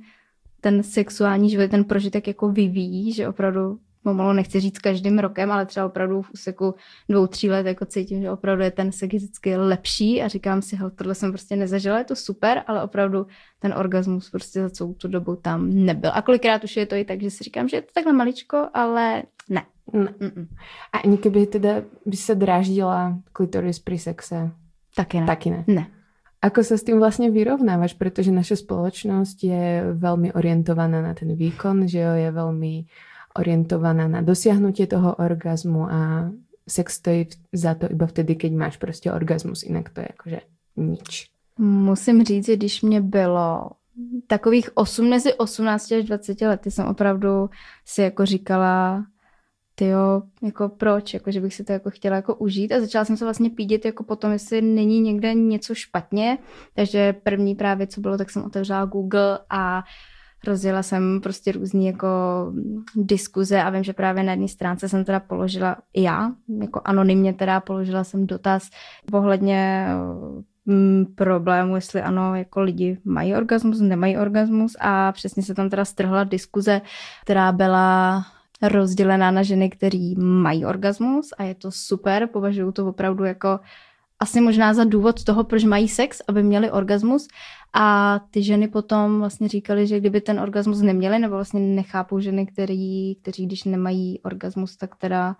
ten 0.60 0.82
sexuální 0.82 1.50
život, 1.50 1.70
ten 1.70 1.84
prožitek 1.84 2.26
jako 2.26 2.48
vyvíjí, 2.48 3.12
že 3.12 3.28
opravdu 3.28 3.78
pomalu 4.02 4.32
nechci 4.32 4.60
říct 4.60 4.78
každým 4.78 5.18
rokem, 5.18 5.52
ale 5.52 5.66
třeba 5.66 5.86
opravdu 5.86 6.22
v 6.22 6.30
úseku 6.30 6.74
dvou, 7.08 7.26
tří 7.26 7.50
let 7.50 7.66
jako 7.66 7.84
cítím, 7.84 8.22
že 8.22 8.30
opravdu 8.30 8.62
je 8.62 8.70
ten 8.70 8.92
sex 8.92 9.14
vždycky 9.14 9.56
lepší 9.56 10.22
a 10.22 10.28
říkám 10.28 10.62
si, 10.62 10.76
hele, 10.76 10.90
tohle 10.90 11.14
jsem 11.14 11.30
prostě 11.30 11.56
nezažila, 11.56 11.98
je 11.98 12.04
to 12.04 12.16
super, 12.16 12.62
ale 12.66 12.82
opravdu 12.82 13.26
ten 13.58 13.72
orgasmus 13.72 14.30
prostě 14.30 14.62
za 14.62 14.70
celou 14.70 14.94
tu 14.94 15.08
dobu 15.08 15.36
tam 15.36 15.70
nebyl. 15.70 16.10
A 16.14 16.22
kolikrát 16.22 16.64
už 16.64 16.76
je 16.76 16.86
to 16.86 16.94
i 16.94 17.04
tak, 17.04 17.22
že 17.22 17.30
si 17.30 17.44
říkám, 17.44 17.68
že 17.68 17.76
je 17.76 17.82
to 17.82 17.88
takhle 17.94 18.12
maličko, 18.12 18.68
ale 18.74 19.22
ne. 19.48 19.62
ne. 19.92 20.14
A 20.92 21.08
kdyby 21.08 21.46
teda 21.46 21.82
by 22.06 22.16
se 22.16 22.34
dráždila 22.34 23.18
klitoris 23.32 23.78
při 23.78 23.98
sexe? 23.98 24.50
Taky 24.96 25.20
ne. 25.20 25.26
Taky 25.26 25.50
ne. 25.50 25.64
Ne. 25.66 25.86
Ako 26.38 26.62
sa 26.62 26.78
s 26.78 26.86
tým 26.86 27.02
vlastne 27.02 27.34
vyrovnávaš, 27.34 27.98
pretože 27.98 28.30
naša 28.30 28.62
spoločnosť 28.62 29.38
je 29.42 29.90
veľmi 29.98 30.38
orientovaná 30.38 31.02
na 31.02 31.10
ten 31.10 31.34
výkon, 31.34 31.90
že 31.90 31.98
jo, 31.98 32.14
je 32.14 32.30
veľmi 32.30 32.86
orientovaná 33.38 34.08
na 34.08 34.20
dosiahnutie 34.20 34.86
toho 34.86 35.14
orgazmu 35.14 35.82
a 35.90 36.30
sex 36.68 36.94
stojí 36.94 37.26
za 37.52 37.74
to 37.74 37.90
iba 37.90 38.06
vtedy, 38.06 38.36
keď 38.36 38.52
máš 38.52 38.76
prostě 38.76 39.12
orgasmus, 39.12 39.62
jinak 39.62 39.88
to 39.88 40.00
je 40.00 40.06
jakože 40.10 40.40
nič. 40.76 41.26
Musím 41.58 42.24
říct, 42.24 42.46
že 42.46 42.56
když 42.56 42.82
mě 42.82 43.00
bylo 43.00 43.70
takových 44.26 44.70
8, 44.74 45.08
mezi 45.08 45.34
18 45.34 45.92
až 45.92 46.04
20 46.04 46.40
lety 46.40 46.70
jsem 46.70 46.86
opravdu 46.86 47.50
si 47.84 48.02
jako 48.02 48.26
říkala, 48.26 49.04
jo, 49.80 50.22
jako 50.42 50.68
proč, 50.68 51.14
jako 51.14 51.30
že 51.30 51.40
bych 51.40 51.54
si 51.54 51.64
to 51.64 51.72
jako 51.72 51.90
chtěla 51.90 52.16
jako 52.16 52.34
užít? 52.34 52.72
A 52.72 52.80
začala 52.80 53.04
jsem 53.04 53.16
se 53.16 53.24
vlastně 53.24 53.50
pídit 53.50 53.84
jako 53.84 54.04
potom, 54.04 54.32
jestli 54.32 54.62
není 54.62 55.00
někde 55.00 55.34
něco 55.34 55.74
špatně, 55.74 56.38
takže 56.74 57.12
první 57.12 57.54
právě, 57.54 57.86
co 57.86 58.00
bylo, 58.00 58.18
tak 58.18 58.30
jsem 58.30 58.44
otevřela 58.44 58.84
Google 58.84 59.38
a 59.50 59.82
rozjela 60.46 60.82
jsem 60.82 61.20
prostě 61.22 61.52
různý 61.52 61.86
jako 61.86 62.08
diskuze 62.94 63.62
a 63.62 63.70
vím, 63.70 63.84
že 63.84 63.92
právě 63.92 64.22
na 64.22 64.32
jedné 64.32 64.48
stránce 64.48 64.88
jsem 64.88 65.04
teda 65.04 65.20
položila 65.20 65.76
i 65.94 66.02
já, 66.02 66.32
jako 66.60 66.80
anonymně 66.84 67.32
teda 67.32 67.60
položila 67.60 68.04
jsem 68.04 68.26
dotaz 68.26 68.70
ohledně 69.12 69.88
mm, 70.66 71.06
problému, 71.14 71.74
jestli 71.74 72.02
ano, 72.02 72.34
jako 72.34 72.60
lidi 72.60 72.98
mají 73.04 73.34
orgasmus, 73.34 73.80
nemají 73.80 74.18
orgasmus 74.18 74.76
a 74.80 75.12
přesně 75.12 75.42
se 75.42 75.54
tam 75.54 75.70
teda 75.70 75.84
strhla 75.84 76.24
diskuze, 76.24 76.80
která 77.22 77.52
byla 77.52 78.22
rozdělená 78.62 79.30
na 79.30 79.42
ženy, 79.42 79.70
které 79.70 80.12
mají 80.18 80.66
orgasmus 80.66 81.30
a 81.38 81.42
je 81.42 81.54
to 81.54 81.70
super, 81.70 82.28
považuji 82.32 82.72
to 82.72 82.86
opravdu 82.86 83.24
jako 83.24 83.60
asi 84.20 84.40
možná 84.40 84.74
za 84.74 84.84
důvod 84.84 85.24
toho, 85.24 85.44
proč 85.44 85.64
mají 85.64 85.88
sex, 85.88 86.22
aby 86.28 86.42
měli 86.42 86.70
orgasmus 86.70 87.28
a 87.74 88.18
ty 88.30 88.42
ženy 88.42 88.68
potom 88.68 89.18
vlastně 89.18 89.48
říkali, 89.48 89.86
že 89.86 90.00
kdyby 90.00 90.20
ten 90.20 90.40
orgasmus 90.40 90.80
neměli, 90.80 91.18
nebo 91.18 91.34
vlastně 91.34 91.60
nechápou 91.60 92.20
ženy, 92.20 92.46
který, 92.46 93.14
kteří 93.14 93.46
když 93.46 93.64
nemají 93.64 94.20
orgasmus, 94.22 94.76
tak 94.76 94.96
teda 94.96 95.36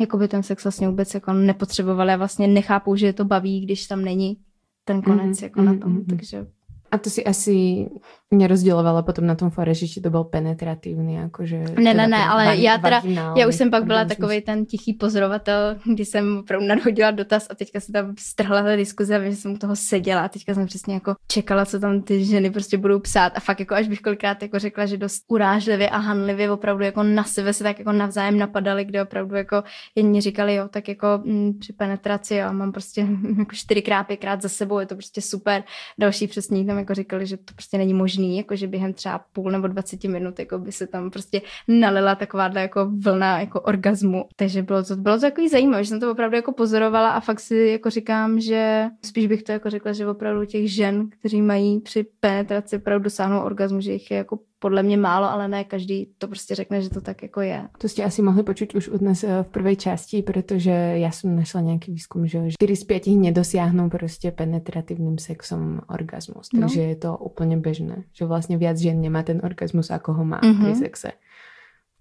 jako 0.00 0.16
by 0.16 0.28
ten 0.28 0.42
sex 0.42 0.64
vlastně 0.64 0.88
vůbec 0.88 1.14
jako 1.14 1.32
nepotřebovali 1.32 2.12
a 2.12 2.16
vlastně 2.16 2.46
nechápou, 2.46 2.96
že 2.96 3.06
je 3.06 3.12
to 3.12 3.24
baví, 3.24 3.60
když 3.60 3.86
tam 3.86 4.04
není 4.04 4.36
ten 4.84 5.02
konec 5.02 5.38
mm-hmm, 5.38 5.44
jako 5.44 5.62
na 5.62 5.78
tom. 5.78 5.96
Mm-hmm. 5.96 6.06
Takže 6.08 6.46
a 6.90 6.98
to 6.98 7.10
si 7.10 7.24
asi 7.24 7.86
nerozdělovala 8.30 9.02
potom 9.02 9.26
na 9.26 9.34
tom 9.34 9.50
fore, 9.50 9.74
že 9.74 10.00
to 10.00 10.10
byl 10.10 10.24
penetratívny, 10.24 11.14
jakože... 11.14 11.64
Ne, 11.78 11.94
ne, 11.94 12.08
ne, 12.08 12.24
ale 12.28 12.56
já 12.56 12.78
teda, 12.78 13.02
já 13.36 13.48
už 13.48 13.54
jsem 13.54 13.70
pak 13.70 13.84
byla 13.84 14.04
takový 14.04 14.40
ten 14.40 14.66
tichý 14.66 14.92
pozorovatel, 14.92 15.76
kdy 15.92 16.04
jsem 16.04 16.38
opravdu 16.38 16.66
nadhodila 16.66 17.10
dotaz 17.10 17.46
a 17.50 17.54
teďka 17.54 17.80
se 17.80 17.92
tam 17.92 18.14
strhla 18.18 18.62
ta 18.62 18.76
diskuze 18.76 19.16
a 19.16 19.30
že 19.30 19.36
jsem 19.36 19.52
u 19.52 19.58
toho 19.58 19.76
seděla 19.76 20.24
a 20.24 20.28
teďka 20.28 20.54
jsem 20.54 20.66
přesně 20.66 20.94
jako 20.94 21.14
čekala, 21.28 21.66
co 21.66 21.80
tam 21.80 22.02
ty 22.02 22.24
ženy 22.24 22.50
prostě 22.50 22.78
budou 22.78 22.98
psát. 22.98 23.32
A 23.36 23.40
fakt 23.40 23.60
jako 23.60 23.74
až 23.74 23.88
bych 23.88 24.00
kolikrát 24.00 24.42
jako 24.42 24.58
řekla, 24.58 24.86
že 24.86 24.96
dost 24.96 25.24
urážlivě 25.28 25.90
a 25.90 25.96
hanlivě 25.96 26.50
opravdu 26.50 26.84
jako 26.84 27.02
na 27.02 27.24
sebe 27.24 27.52
se 27.52 27.64
tak 27.64 27.78
jako 27.78 27.92
navzájem 27.92 28.38
napadali, 28.38 28.84
kde 28.84 29.02
opravdu 29.02 29.36
jako 29.36 29.62
jedni 29.94 30.20
říkali, 30.20 30.54
jo, 30.54 30.68
tak 30.68 30.88
jako 30.88 31.06
m, 31.24 31.32
mm, 31.32 31.58
při 31.58 31.72
penetraci, 31.72 32.34
jo, 32.34 32.52
mám 32.52 32.72
prostě 32.72 33.00
jako 33.38 33.52
čtyřikrát, 33.52 34.04
pětkrát 34.04 34.42
za 34.42 34.48
sebou, 34.48 34.78
je 34.78 34.86
to 34.86 34.94
prostě 34.94 35.20
super, 35.20 35.62
další 35.98 36.26
přesně 36.26 36.64
tam 36.64 36.77
jako 36.78 36.94
říkali, 36.94 37.26
že 37.26 37.36
to 37.36 37.54
prostě 37.54 37.78
není 37.78 37.94
možný, 37.94 38.36
jako 38.36 38.56
že 38.56 38.66
během 38.66 38.92
třeba 38.92 39.24
půl 39.32 39.50
nebo 39.50 39.66
20 39.66 40.04
minut 40.04 40.38
jako 40.38 40.58
by 40.58 40.72
se 40.72 40.86
tam 40.86 41.10
prostě 41.10 41.42
nalila 41.68 42.14
takováhle 42.14 42.60
jako 42.60 42.90
vlna 42.98 43.40
jako 43.40 43.60
orgazmu. 43.60 44.24
Takže 44.36 44.62
bylo 44.62 44.82
to, 44.82 44.96
bylo 44.96 45.16
to 45.16 45.20
takový 45.20 45.48
zajímavé, 45.48 45.84
že 45.84 45.88
jsem 45.88 46.00
to 46.00 46.12
opravdu 46.12 46.36
jako 46.36 46.52
pozorovala 46.52 47.10
a 47.10 47.20
fakt 47.20 47.40
si 47.40 47.56
jako 47.56 47.90
říkám, 47.90 48.40
že 48.40 48.84
spíš 49.04 49.26
bych 49.26 49.42
to 49.42 49.52
jako 49.52 49.70
řekla, 49.70 49.92
že 49.92 50.06
opravdu 50.06 50.44
těch 50.44 50.72
žen, 50.72 51.08
kteří 51.10 51.42
mají 51.42 51.80
při 51.80 52.06
penetraci 52.20 52.76
opravdu 52.76 53.04
dosáhnout 53.04 53.44
orgazmu, 53.44 53.80
že 53.80 53.92
jich 53.92 54.10
je 54.10 54.16
jako 54.16 54.38
podle 54.58 54.82
mě 54.82 54.96
málo, 54.96 55.30
ale 55.30 55.48
ne 55.48 55.64
každý 55.64 56.06
to 56.18 56.28
prostě 56.28 56.54
řekne, 56.54 56.82
že 56.82 56.90
to 56.90 57.00
tak 57.00 57.22
jako 57.22 57.40
je. 57.40 57.68
To 57.78 57.88
jste 57.88 58.04
asi 58.04 58.22
mohli 58.22 58.42
počuť 58.42 58.74
už 58.74 58.90
dnes 58.94 59.24
eh, 59.24 59.42
v 59.42 59.48
prvej 59.48 59.76
části, 59.76 60.22
protože 60.22 60.70
já 60.70 61.10
jsem 61.10 61.36
našla 61.36 61.60
nějaký 61.60 61.92
výzkum, 61.92 62.26
že 62.26 62.50
4 62.50 62.76
z 62.76 62.84
5 62.84 63.06
nedosiahnou 63.06 63.88
prostě 63.88 64.30
penetratívnym 64.30 65.18
sexom 65.18 65.80
orgasmus. 65.88 66.48
No. 66.54 66.60
Takže 66.60 66.82
je 66.82 66.96
to 66.96 67.16
úplně 67.16 67.56
běžné, 67.56 68.02
že 68.12 68.24
vlastně 68.24 68.56
viac 68.58 68.78
žen 68.78 69.00
nemá 69.00 69.22
ten 69.22 69.40
orgasmus, 69.44 69.90
ako 69.90 70.12
ho 70.12 70.24
má 70.24 70.40
mm-hmm. 70.40 70.64
pri 70.64 70.74
sexe. 70.74 71.12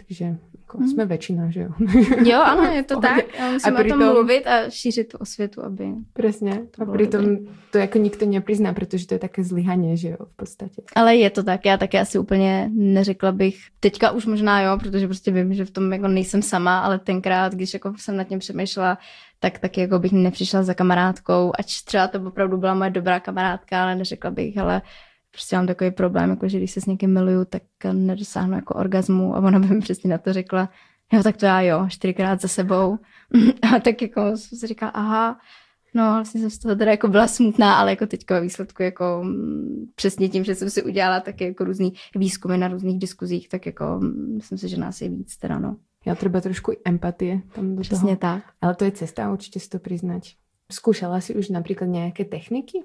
Takže 0.07 0.35
jako 0.67 0.77
hmm. 0.77 0.87
jsme 0.87 1.05
většina, 1.05 1.49
že 1.49 1.61
jo? 1.61 1.69
Jo, 2.25 2.41
ano, 2.41 2.63
je 2.63 2.83
to 2.91 2.99
tak. 2.99 3.25
A 3.39 3.51
musíme 3.51 3.77
a 3.77 3.81
pritom, 3.81 4.01
o 4.01 4.05
tom 4.05 4.13
mluvit 4.13 4.47
a 4.47 4.69
šířit 4.69 5.07
tu 5.07 5.17
osvětu, 5.17 5.65
aby 5.65 5.85
Přesně. 6.13 6.61
A 6.79 6.85
přitom 6.97 7.37
to 7.71 7.77
jako 7.77 7.97
nikdo 7.97 8.25
neprizná, 8.25 8.73
protože 8.73 9.07
to 9.07 9.13
je 9.13 9.19
také 9.19 9.43
zlyhaně, 9.43 9.97
že 9.97 10.09
jo, 10.09 10.17
v 10.25 10.35
podstatě. 10.35 10.81
Ale 10.95 11.15
je 11.15 11.29
to 11.29 11.43
tak, 11.43 11.65
já 11.65 11.77
také 11.77 11.99
asi 11.99 12.19
úplně 12.19 12.69
neřekla 12.73 13.31
bych, 13.31 13.57
teďka 13.79 14.11
už 14.11 14.25
možná 14.25 14.61
jo, 14.61 14.77
protože 14.79 15.07
prostě 15.07 15.31
vím, 15.31 15.53
že 15.53 15.65
v 15.65 15.71
tom 15.71 15.93
jako 15.93 16.07
nejsem 16.07 16.41
sama, 16.41 16.79
ale 16.79 16.99
tenkrát, 16.99 17.53
když 17.53 17.73
jako 17.73 17.93
jsem 17.97 18.17
nad 18.17 18.23
tím 18.23 18.39
přemýšlela, 18.39 18.97
tak 19.39 19.59
taky 19.59 19.81
jako 19.81 19.99
bych 19.99 20.11
nepřišla 20.11 20.63
za 20.63 20.73
kamarádkou, 20.73 21.51
ač 21.59 21.81
třeba 21.81 22.07
to 22.07 22.19
opravdu 22.21 22.57
byla 22.57 22.73
moje 22.73 22.89
dobrá 22.89 23.19
kamarádka, 23.19 23.83
ale 23.83 23.95
neřekla 23.95 24.31
bych, 24.31 24.57
ale 24.57 24.81
prostě 25.37 25.55
mám 25.55 25.67
takový 25.67 25.91
problém, 25.91 26.29
jako 26.29 26.47
že 26.47 26.57
když 26.57 26.71
se 26.71 26.81
s 26.81 26.85
někým 26.85 27.13
miluju, 27.13 27.45
tak 27.45 27.63
nedosáhnu 27.93 28.55
jako 28.55 28.73
orgazmu 28.73 29.35
a 29.35 29.39
ona 29.39 29.59
by 29.59 29.67
mi 29.67 29.79
přesně 29.79 30.09
na 30.09 30.17
to 30.17 30.33
řekla, 30.33 30.69
jo, 31.13 31.23
tak 31.23 31.37
to 31.37 31.45
já 31.45 31.61
jo, 31.61 31.85
čtyřikrát 31.89 32.41
za 32.41 32.47
sebou. 32.47 32.97
a 33.75 33.79
tak 33.79 34.01
jako 34.01 34.21
jsem 34.37 34.59
si 34.59 34.67
říkala, 34.67 34.91
aha, 34.91 35.39
no 35.93 36.03
vlastně 36.03 36.41
jsem 36.41 36.49
z 36.49 36.57
toho 36.57 36.75
teda 36.75 36.91
jako 36.91 37.07
byla 37.07 37.27
smutná, 37.27 37.75
ale 37.75 37.91
jako 37.91 38.05
teďka 38.07 38.35
ve 38.35 38.41
výsledku 38.41 38.83
jako 38.83 39.21
mm, 39.23 39.85
přesně 39.95 40.29
tím, 40.29 40.43
že 40.43 40.55
jsem 40.55 40.69
si 40.69 40.83
udělala 40.83 41.19
taky 41.19 41.43
jako 41.43 41.63
různý 41.63 41.93
výzkumy 42.15 42.57
na 42.57 42.67
různých 42.67 42.99
diskuzích, 42.99 43.49
tak 43.49 43.65
jako 43.65 43.85
mm, 44.01 44.35
myslím 44.35 44.57
si, 44.57 44.69
že 44.69 44.77
nás 44.77 45.01
je 45.01 45.09
víc 45.09 45.37
teda, 45.37 45.59
no. 45.59 45.75
Já 46.05 46.15
třeba 46.15 46.41
trošku 46.41 46.73
empatie 46.85 47.41
tam 47.55 47.75
do 47.75 47.81
Přesně 47.81 48.17
toho. 48.17 48.33
tak. 48.33 48.43
Ale 48.61 48.75
to 48.75 48.85
je 48.85 48.91
cesta, 48.91 49.31
určitě 49.31 49.59
si 49.59 49.69
to 49.69 49.79
přiznat. 49.79 50.23
Zkoušela 50.71 51.21
si 51.21 51.35
už 51.35 51.49
například 51.49 51.87
nějaké 51.87 52.25
techniky? 52.25 52.83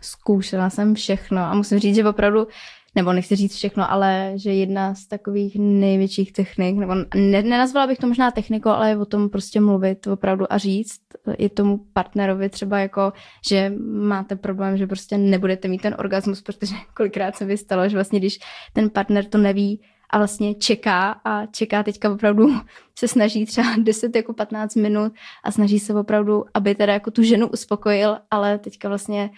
Zkoušela 0.00 0.70
jsem 0.70 0.94
všechno 0.94 1.38
a 1.40 1.54
musím 1.54 1.78
říct, 1.78 1.94
že 1.94 2.08
opravdu, 2.08 2.46
nebo 2.94 3.12
nechci 3.12 3.36
říct 3.36 3.54
všechno, 3.54 3.90
ale 3.90 4.32
že 4.36 4.52
jedna 4.54 4.94
z 4.94 5.06
takových 5.06 5.56
největších 5.58 6.32
technik, 6.32 6.76
nebo 6.76 6.94
ne, 7.14 7.42
nenazvala 7.42 7.86
bych 7.86 7.98
to 7.98 8.06
možná 8.06 8.30
technikou, 8.30 8.68
ale 8.68 8.96
o 8.96 9.04
tom 9.04 9.28
prostě 9.28 9.60
mluvit 9.60 10.06
opravdu 10.06 10.52
a 10.52 10.58
říct 10.58 11.00
i 11.38 11.48
tomu 11.48 11.78
partnerovi 11.92 12.48
třeba 12.48 12.78
jako, 12.78 13.12
že 13.48 13.72
máte 14.02 14.36
problém, 14.36 14.76
že 14.76 14.86
prostě 14.86 15.18
nebudete 15.18 15.68
mít 15.68 15.82
ten 15.82 15.96
orgasmus, 15.98 16.42
protože 16.42 16.74
kolikrát 16.94 17.36
se 17.36 17.44
vystalo, 17.44 17.88
že 17.88 17.96
vlastně 17.96 18.18
když 18.18 18.38
ten 18.72 18.90
partner 18.90 19.24
to 19.24 19.38
neví, 19.38 19.80
a 20.10 20.18
vlastně 20.18 20.54
čeká 20.54 21.20
a 21.24 21.46
čeká 21.46 21.82
teďka 21.82 22.12
opravdu 22.12 22.54
se 22.98 23.08
snaží 23.08 23.46
třeba 23.46 23.68
10 23.82 24.16
jako 24.16 24.32
15 24.32 24.74
minut 24.74 25.12
a 25.44 25.50
snaží 25.50 25.78
se 25.78 25.94
opravdu, 25.94 26.44
aby 26.54 26.74
teda 26.74 26.92
jako 26.92 27.10
tu 27.10 27.22
ženu 27.22 27.48
uspokojil, 27.48 28.18
ale 28.30 28.58
teďka 28.58 28.88
vlastně 28.88 29.30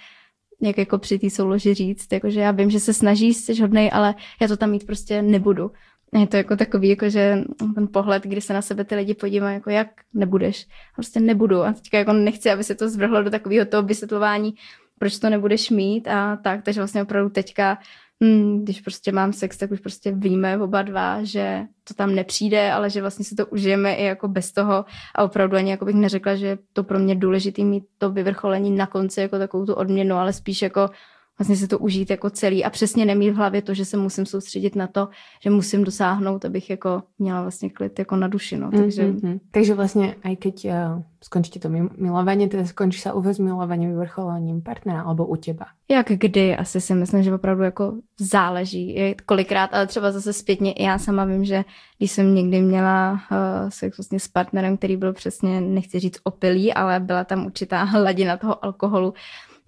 jak 0.63 0.79
jako 0.79 0.99
při 0.99 1.19
té 1.19 1.31
souloži 1.31 1.75
říct, 1.75 2.13
jakože 2.13 2.41
já 2.41 2.51
vím, 2.51 2.71
že 2.71 2.81
se 2.81 2.95
snaží, 2.95 3.35
jsi 3.35 3.61
hodnej, 3.61 3.91
ale 3.93 4.15
já 4.41 4.49
to 4.49 4.57
tam 4.57 4.71
mít 4.71 4.87
prostě 4.87 5.23
nebudu. 5.23 5.71
je 6.21 6.27
to 6.27 6.37
jako 6.37 6.57
takový, 6.57 6.89
jako 6.89 7.11
že 7.11 7.39
ten 7.75 7.89
pohled, 7.93 8.23
kdy 8.23 8.41
se 8.41 8.53
na 8.53 8.63
sebe 8.63 8.85
ty 8.85 8.95
lidi 8.95 9.15
podívají, 9.15 9.55
jako 9.55 9.71
jak 9.71 9.89
nebudeš. 10.15 10.67
Prostě 10.95 11.21
nebudu. 11.21 11.63
A 11.63 11.73
teďka 11.73 11.99
jako 11.99 12.13
nechci, 12.13 12.51
aby 12.51 12.65
se 12.65 12.75
to 12.75 12.89
zvrhlo 12.89 13.23
do 13.23 13.31
takového 13.31 13.67
toho 13.67 13.83
vysvětlování, 13.83 14.55
proč 14.99 15.19
to 15.19 15.31
nebudeš 15.31 15.71
mít 15.71 16.09
a 16.09 16.37
tak. 16.37 16.63
Takže 16.63 16.81
vlastně 16.81 17.03
opravdu 17.03 17.31
teďka 17.31 17.79
hmm, 18.23 18.65
když 18.65 18.81
prostě 18.81 19.13
mám 19.13 19.33
sex, 19.33 19.57
tak 19.57 19.71
už 19.71 19.81
prostě 19.81 20.13
víme 20.13 20.59
oba 20.59 20.83
dva, 20.83 21.25
že 21.25 21.63
to 21.85 21.95
tam 21.95 22.15
nepřijde, 22.15 22.73
ale 22.73 22.91
že 22.91 23.01
vlastně 23.01 23.25
si 23.25 23.35
to 23.35 23.47
užijeme 23.47 23.95
i 23.95 24.05
jako 24.05 24.29
bez 24.29 24.53
toho. 24.53 24.85
A 25.15 25.25
opravdu 25.25 25.57
ani 25.57 25.71
jako 25.71 25.85
bych 25.85 25.95
neřekla, 25.95 26.35
že 26.35 26.59
to 26.73 26.85
pro 26.85 26.99
mě 26.99 27.15
důležité 27.15 27.63
mít 27.63 27.85
to 27.99 28.11
vyvrcholení 28.11 28.71
na 28.71 28.87
konci 28.87 29.21
jako 29.21 29.39
takovou 29.39 29.67
tu 29.67 29.75
odměnu, 29.75 30.17
ale 30.17 30.33
spíš 30.33 30.63
jako 30.63 30.91
vlastně 31.41 31.57
se 31.57 31.69
to 31.69 31.79
užít 31.79 32.11
jako 32.11 32.31
celý 32.31 32.65
a 32.65 32.71
přesně 32.71 33.05
nemít 33.05 33.31
v 33.31 33.37
hlavě 33.37 33.63
to, 33.63 33.75
že 33.75 33.85
se 33.85 33.97
musím 33.97 34.27
soustředit 34.27 34.77
na 34.77 34.87
to, 34.87 35.09
že 35.43 35.51
musím 35.51 35.85
dosáhnout, 35.85 36.45
abych 36.45 36.71
jako 36.71 37.03
měla 37.19 37.43
vlastně 37.43 37.71
klid 37.71 37.99
jako 37.99 38.17
na 38.17 38.29
duši, 38.29 38.57
no. 38.57 38.71
Takže, 38.71 39.03
mm-hmm. 39.03 39.41
Takže 39.51 39.75
vlastně, 39.75 40.15
aj 40.25 40.37
keď 40.37 40.65
uh, 40.65 41.03
skončíte 41.25 41.59
to 41.59 41.69
milování, 41.97 42.49
teda 42.49 42.67
skončí 42.67 43.01
se 43.01 43.13
vás 43.13 43.39
milování 43.39 43.87
vyvrcholením 43.87 44.63
partnera 44.63 45.03
alebo 45.03 45.27
u 45.27 45.37
těba? 45.37 45.67
Jak 45.91 46.07
kdy, 46.09 46.57
asi 46.57 46.81
si 46.81 46.95
myslím, 46.95 47.23
že 47.23 47.35
opravdu 47.35 47.63
jako 47.63 47.95
záleží, 48.21 48.95
je 48.95 49.15
kolikrát, 49.15 49.71
ale 49.73 49.87
třeba 49.87 50.13
zase 50.13 50.33
zpětně 50.33 50.75
já 50.79 50.99
sama 50.99 51.25
vím, 51.25 51.45
že 51.45 51.65
když 51.99 52.11
jsem 52.11 52.35
někdy 52.35 52.61
měla 52.61 53.13
uh, 53.13 53.19
sex 53.69 53.99
vlastně 53.99 54.21
s 54.21 54.29
partnerem, 54.29 54.77
který 54.77 54.97
byl 54.97 55.13
přesně, 55.13 55.61
nechci 55.61 55.99
říct 55.99 56.21
opilý, 56.25 56.75
ale 56.75 57.01
byla 57.01 57.25
tam 57.25 57.47
určitá 57.47 57.83
hladina 57.85 58.37
toho 58.37 58.65
alkoholu, 58.65 59.15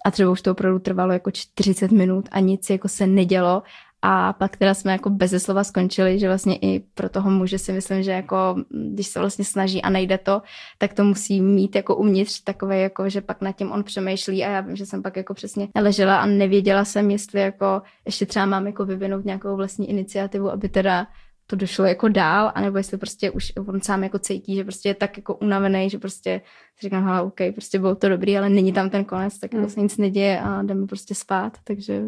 a 0.06 0.10
třeba 0.10 0.30
už 0.30 0.42
to 0.42 0.52
opravdu 0.52 0.78
trvalo 0.78 1.12
jako 1.12 1.30
40 1.30 1.90
minut 1.90 2.28
a 2.32 2.40
nic 2.40 2.70
jako 2.70 2.88
se 2.88 3.06
nedělo. 3.06 3.62
A 4.04 4.32
pak 4.32 4.56
teda 4.56 4.74
jsme 4.74 4.92
jako 4.92 5.10
bez 5.10 5.42
slova 5.42 5.64
skončili, 5.64 6.18
že 6.18 6.28
vlastně 6.28 6.56
i 6.56 6.80
pro 6.94 7.08
toho 7.08 7.30
muže 7.30 7.58
si 7.58 7.72
myslím, 7.72 8.02
že 8.02 8.10
jako 8.10 8.56
když 8.70 9.06
se 9.06 9.18
vlastně 9.18 9.44
snaží 9.44 9.82
a 9.82 9.90
nejde 9.90 10.18
to, 10.18 10.42
tak 10.78 10.94
to 10.94 11.04
musí 11.04 11.40
mít 11.40 11.76
jako 11.76 11.96
uvnitř 11.96 12.40
takové 12.40 12.78
jako, 12.78 13.08
že 13.08 13.20
pak 13.20 13.40
nad 13.40 13.52
tím 13.52 13.72
on 13.72 13.84
přemýšlí. 13.84 14.44
A 14.44 14.50
já 14.50 14.60
vím, 14.60 14.76
že 14.76 14.86
jsem 14.86 15.02
pak 15.02 15.16
jako 15.16 15.34
přesně 15.34 15.68
ležela 15.80 16.20
a 16.20 16.26
nevěděla 16.26 16.84
jsem, 16.84 17.10
jestli 17.10 17.40
jako 17.40 17.82
ještě 18.06 18.26
třeba 18.26 18.46
mám 18.46 18.66
jako 18.66 18.84
vyvinout 18.84 19.24
nějakou 19.24 19.56
vlastní 19.56 19.90
iniciativu, 19.90 20.50
aby 20.50 20.68
teda 20.68 21.06
to 21.52 21.56
došlo 21.56 21.84
jako 21.84 22.08
dál, 22.08 22.52
anebo 22.54 22.78
jestli 22.78 22.98
prostě 22.98 23.30
už 23.30 23.52
on 23.68 23.80
sám 23.80 24.02
jako 24.02 24.18
cítí, 24.18 24.56
že 24.56 24.64
prostě 24.64 24.88
je 24.88 24.94
tak 24.94 25.16
jako 25.16 25.34
unavený, 25.34 25.90
že 25.90 25.98
prostě 25.98 26.40
si 26.78 26.86
říkám, 26.86 27.04
hele, 27.04 27.22
OK, 27.22 27.40
prostě 27.54 27.78
bylo 27.78 27.94
to 27.94 28.08
dobrý, 28.08 28.38
ale 28.38 28.48
není 28.48 28.72
tam 28.72 28.90
ten 28.90 29.04
konec, 29.04 29.38
tak 29.38 29.54
mm. 29.54 29.68
se 29.68 29.80
nic 29.80 29.96
neděje 29.96 30.40
a 30.40 30.62
jdeme 30.62 30.86
prostě 30.86 31.14
spát, 31.14 31.58
takže... 31.64 32.02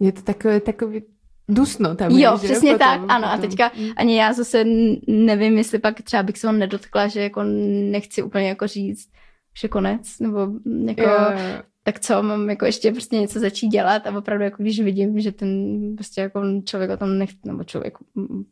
Je 0.00 0.12
to 0.12 0.22
takové, 0.22 0.60
takový 0.60 1.02
dusno 1.48 1.94
tam. 1.94 2.10
Jo, 2.10 2.32
je, 2.32 2.38
přesně 2.38 2.70
že? 2.70 2.78
tak, 2.78 3.00
potom, 3.00 3.10
ano. 3.10 3.28
Potom. 3.28 3.38
A 3.38 3.48
teďka 3.48 3.70
mm. 3.78 3.90
ani 3.96 4.18
já 4.18 4.32
zase 4.32 4.64
nevím, 5.06 5.58
jestli 5.58 5.78
pak 5.78 6.02
třeba 6.02 6.22
bych 6.22 6.38
se 6.38 6.46
ho 6.46 6.52
nedotkla, 6.52 7.08
že 7.08 7.20
jako 7.20 7.42
nechci 7.90 8.22
úplně 8.22 8.48
jako 8.48 8.66
říct, 8.66 9.08
že 9.60 9.68
konec, 9.68 10.18
nebo 10.20 10.48
jako 10.86 11.02
jo, 11.02 11.08
jo 11.08 11.62
tak 11.86 12.00
co, 12.00 12.22
mám 12.22 12.50
jako 12.50 12.64
ještě 12.64 12.92
prostě 12.92 13.16
něco 13.16 13.40
začít 13.40 13.68
dělat 13.68 14.06
a 14.06 14.18
opravdu 14.18 14.44
jako 14.44 14.62
když 14.62 14.80
vidím, 14.80 15.20
že 15.20 15.32
ten 15.32 15.80
prostě 15.96 16.20
jako 16.20 16.42
člověk 16.64 16.90
o 16.90 16.96
tom 16.96 17.18
nechce, 17.18 17.38
nebo 17.44 17.64
člověk, 17.64 17.94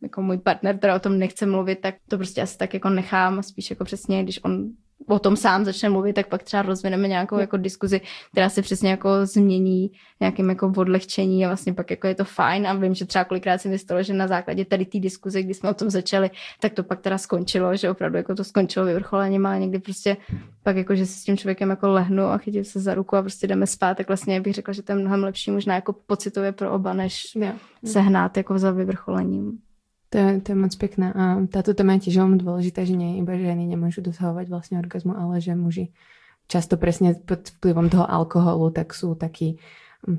jako 0.02 0.22
můj 0.22 0.38
partner 0.38 0.78
teda 0.78 0.96
o 0.96 0.98
tom 0.98 1.18
nechce 1.18 1.46
mluvit, 1.46 1.80
tak 1.80 1.94
to 2.08 2.16
prostě 2.16 2.42
asi 2.42 2.58
tak 2.58 2.74
jako 2.74 2.90
nechám 2.90 3.42
spíš 3.42 3.70
jako 3.70 3.84
přesně, 3.84 4.22
když 4.22 4.44
on 4.44 4.70
o 5.06 5.18
tom 5.18 5.36
sám 5.36 5.64
začne 5.64 5.88
mluvit, 5.88 6.12
tak 6.12 6.28
pak 6.28 6.42
třeba 6.42 6.62
rozvineme 6.62 7.08
nějakou 7.08 7.38
jako 7.38 7.56
diskuzi, 7.56 8.00
která 8.32 8.48
se 8.48 8.62
přesně 8.62 8.90
jako 8.90 9.26
změní 9.26 9.90
nějakým 10.20 10.48
jako 10.48 10.72
odlehčení 10.76 11.44
a 11.44 11.48
vlastně 11.48 11.74
pak 11.74 11.90
jako 11.90 12.06
je 12.06 12.14
to 12.14 12.24
fajn 12.24 12.66
a 12.66 12.74
vím, 12.74 12.94
že 12.94 13.04
třeba 13.04 13.24
kolikrát 13.24 13.58
se 13.58 13.68
mi 13.68 13.78
stalo, 13.78 14.02
že 14.02 14.12
na 14.12 14.28
základě 14.28 14.64
tady 14.64 14.84
té 14.84 14.98
diskuze, 14.98 15.42
kdy 15.42 15.54
jsme 15.54 15.70
o 15.70 15.74
tom 15.74 15.90
začali, 15.90 16.30
tak 16.60 16.72
to 16.72 16.82
pak 16.82 17.00
teda 17.00 17.18
skončilo, 17.18 17.76
že 17.76 17.90
opravdu 17.90 18.16
jako 18.16 18.34
to 18.34 18.44
skončilo 18.44 18.86
vyvrcholením 18.86 19.46
a 19.46 19.58
někdy 19.58 19.78
prostě 19.78 20.16
pak 20.62 20.76
jako, 20.76 20.94
že 20.94 21.06
si 21.06 21.12
s 21.12 21.24
tím 21.24 21.36
člověkem 21.36 21.70
jako 21.70 21.88
lehnu 21.88 22.24
a 22.24 22.38
chytím 22.38 22.64
se 22.64 22.80
za 22.80 22.94
ruku 22.94 23.16
a 23.16 23.22
prostě 23.22 23.46
jdeme 23.46 23.66
spát, 23.66 23.96
tak 23.96 24.08
vlastně 24.08 24.40
bych 24.40 24.54
řekla, 24.54 24.74
že 24.74 24.82
to 24.82 24.92
je 24.92 24.98
mnohem 24.98 25.24
lepší 25.24 25.50
možná 25.50 25.74
jako 25.74 25.92
pocitově 25.92 26.52
pro 26.52 26.72
oba, 26.72 26.92
než 26.92 27.34
yeah. 27.34 27.54
se 27.84 28.00
hnát 28.00 28.36
jako 28.36 28.58
za 28.58 28.70
vyvrcholením. 28.70 29.58
To 30.14 30.22
je, 30.22 30.46
to 30.46 30.54
je 30.54 30.58
moc 30.62 30.70
pekné. 30.78 31.10
A 31.10 31.42
táto 31.50 31.74
téma 31.74 31.98
je 31.98 32.06
tiež 32.06 32.22
veľmi 32.22 32.38
dôležitá, 32.38 32.86
že 32.86 32.94
nie 32.94 33.18
iba 33.18 33.34
ženy 33.34 33.66
nemôžu 33.66 33.98
dosahovať 33.98 34.46
vlastne 34.46 34.78
orgazmu, 34.78 35.10
ale 35.10 35.42
že 35.42 35.58
muži 35.58 35.90
často 36.46 36.78
presne 36.78 37.18
pod 37.18 37.50
vplyvom 37.58 37.90
toho 37.90 38.06
alkoholu 38.06 38.70
tak 38.70 38.94
sú 38.94 39.18
takí 39.18 39.58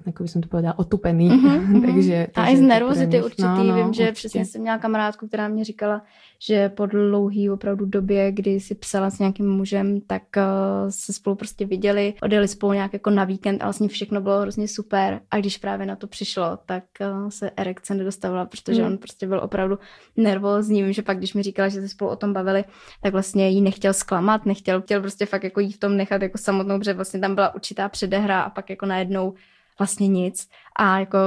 jako 0.05 0.23
by 0.23 0.29
jsem 0.29 0.41
to 0.41 0.47
povedala, 0.47 0.79
otupený. 0.79 1.29
Mm-hmm, 1.29 1.85
takže, 1.93 2.27
a 2.35 2.49
i 2.49 2.57
z 2.57 2.61
nervozity 2.61 3.23
určitý. 3.23 3.43
No, 3.43 3.63
no, 3.63 3.75
Vím, 3.75 3.93
že 3.93 4.03
určitě. 4.03 4.11
přesně 4.11 4.45
jsem 4.45 4.61
měla 4.61 4.77
kamarádku, 4.77 5.27
která 5.27 5.47
mě 5.47 5.63
říkala, 5.63 6.01
že 6.39 6.69
po 6.69 6.85
dlouhý 6.85 7.49
opravdu 7.49 7.85
době, 7.85 8.31
kdy 8.31 8.59
si 8.59 8.75
psala 8.75 9.09
s 9.09 9.19
nějakým 9.19 9.49
mužem, 9.49 10.01
tak 10.01 10.21
uh, 10.37 10.43
se 10.89 11.13
spolu 11.13 11.35
prostě 11.35 11.65
viděli, 11.65 12.13
odjeli 12.21 12.47
spolu 12.47 12.73
nějak 12.73 12.93
jako 12.93 13.09
na 13.09 13.23
víkend 13.23 13.61
a 13.61 13.65
vlastně 13.65 13.87
všechno 13.87 14.21
bylo 14.21 14.41
hrozně 14.41 14.67
super. 14.67 15.19
A 15.31 15.37
když 15.37 15.57
právě 15.57 15.85
na 15.85 15.95
to 15.95 16.07
přišlo, 16.07 16.57
tak 16.65 16.83
uh, 17.01 17.29
se 17.29 17.51
erekce 17.57 17.95
nedostavila, 17.95 18.45
protože 18.45 18.81
mm. 18.81 18.87
on 18.87 18.97
prostě 18.97 19.27
byl 19.27 19.39
opravdu 19.43 19.79
nervózní. 20.17 20.83
Vím, 20.83 20.93
že 20.93 21.01
pak, 21.01 21.17
když 21.17 21.33
mi 21.33 21.43
říkala, 21.43 21.69
že 21.69 21.81
se 21.81 21.89
spolu 21.89 22.11
o 22.11 22.15
tom 22.15 22.33
bavili, 22.33 22.63
tak 23.01 23.11
vlastně 23.13 23.49
jí 23.49 23.61
nechtěl 23.61 23.93
zklamat, 23.93 24.45
nechtěl, 24.45 24.81
chtěl 24.81 25.01
prostě 25.01 25.25
fakt 25.25 25.43
jako 25.43 25.59
jí 25.59 25.71
v 25.71 25.79
tom 25.79 25.97
nechat 25.97 26.21
jako 26.21 26.37
samotnou, 26.37 26.79
protože 26.79 26.93
vlastně 26.93 27.19
tam 27.19 27.35
byla 27.35 27.55
určitá 27.55 27.89
předehra 27.89 28.41
a 28.41 28.49
pak 28.49 28.69
jako 28.69 28.85
najednou 28.85 29.33
vlastně 29.79 30.07
nic. 30.07 30.47
A 30.75 30.99
jako 30.99 31.17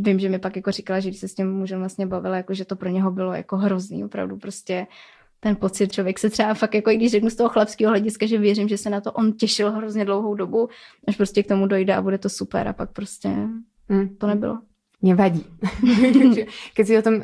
vím, 0.00 0.18
že 0.18 0.28
mi 0.28 0.38
pak 0.38 0.56
jako 0.56 0.70
říkala, 0.70 1.00
že 1.00 1.08
když 1.08 1.20
se 1.20 1.28
s 1.28 1.34
tím 1.34 1.52
mužem 1.52 1.78
vlastně 1.78 2.06
bavila, 2.06 2.36
jako 2.36 2.54
že 2.54 2.64
to 2.64 2.76
pro 2.76 2.88
něho 2.88 3.10
bylo 3.10 3.32
jako 3.32 3.56
hrozný, 3.56 4.04
opravdu 4.04 4.36
prostě 4.36 4.86
ten 5.40 5.56
pocit, 5.56 5.92
člověk 5.92 6.18
se 6.18 6.30
třeba 6.30 6.54
fakt, 6.54 6.74
jako 6.74 6.90
i 6.90 6.96
když 6.96 7.10
řeknu 7.10 7.30
z 7.30 7.36
toho 7.36 7.48
chlapského 7.48 7.90
hlediska, 7.90 8.26
že 8.26 8.38
věřím, 8.38 8.68
že 8.68 8.78
se 8.78 8.90
na 8.90 9.00
to 9.00 9.12
on 9.12 9.32
těšil 9.32 9.72
hrozně 9.72 10.04
dlouhou 10.04 10.34
dobu, 10.34 10.68
až 11.08 11.16
prostě 11.16 11.42
k 11.42 11.48
tomu 11.48 11.66
dojde 11.66 11.94
a 11.94 12.02
bude 12.02 12.18
to 12.18 12.28
super 12.28 12.68
a 12.68 12.72
pak 12.72 12.92
prostě 12.92 13.28
mm. 13.88 14.16
to 14.18 14.26
nebylo. 14.26 14.58
Nevadí. 15.04 15.44
Keď 16.74 16.84
si 16.86 16.96
o 16.96 17.04
tom 17.04 17.20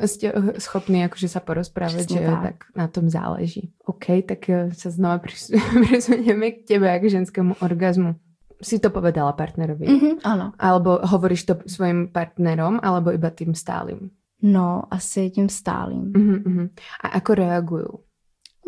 schopný 0.61 1.01
jakože 1.01 1.25
sa 1.25 1.41
porozprávať, 1.41 2.13
že 2.13 2.21
tak. 2.21 2.41
tak 2.45 2.57
na 2.77 2.85
tom 2.85 3.09
záleží. 3.09 3.73
OK, 3.89 4.21
tak 4.21 4.45
eh, 4.53 4.69
sa 4.69 4.93
znova 4.93 5.17
presunieme 5.17 6.51
k 6.61 6.77
tebe, 6.77 6.93
k 6.93 7.09
ženskému 7.09 7.57
orgazmu 7.57 8.21
si 8.61 8.77
to 8.79 8.93
povedala 8.93 9.33
partnerovi. 9.33 9.85
Mm-hmm, 9.85 10.13
áno. 10.23 10.53
Alebo 10.55 11.01
hovoríš 11.01 11.41
to 11.49 11.53
svojim 11.65 12.13
partnerom, 12.13 12.79
alebo 12.79 13.11
iba 13.11 13.33
tým 13.33 13.57
stálym? 13.57 14.13
No, 14.41 14.89
asi 14.89 15.29
tím 15.29 15.49
stálým. 15.49 16.13
Mm-hmm. 16.13 16.67
A 17.05 17.07
ako 17.21 17.31
reagují? 17.37 17.89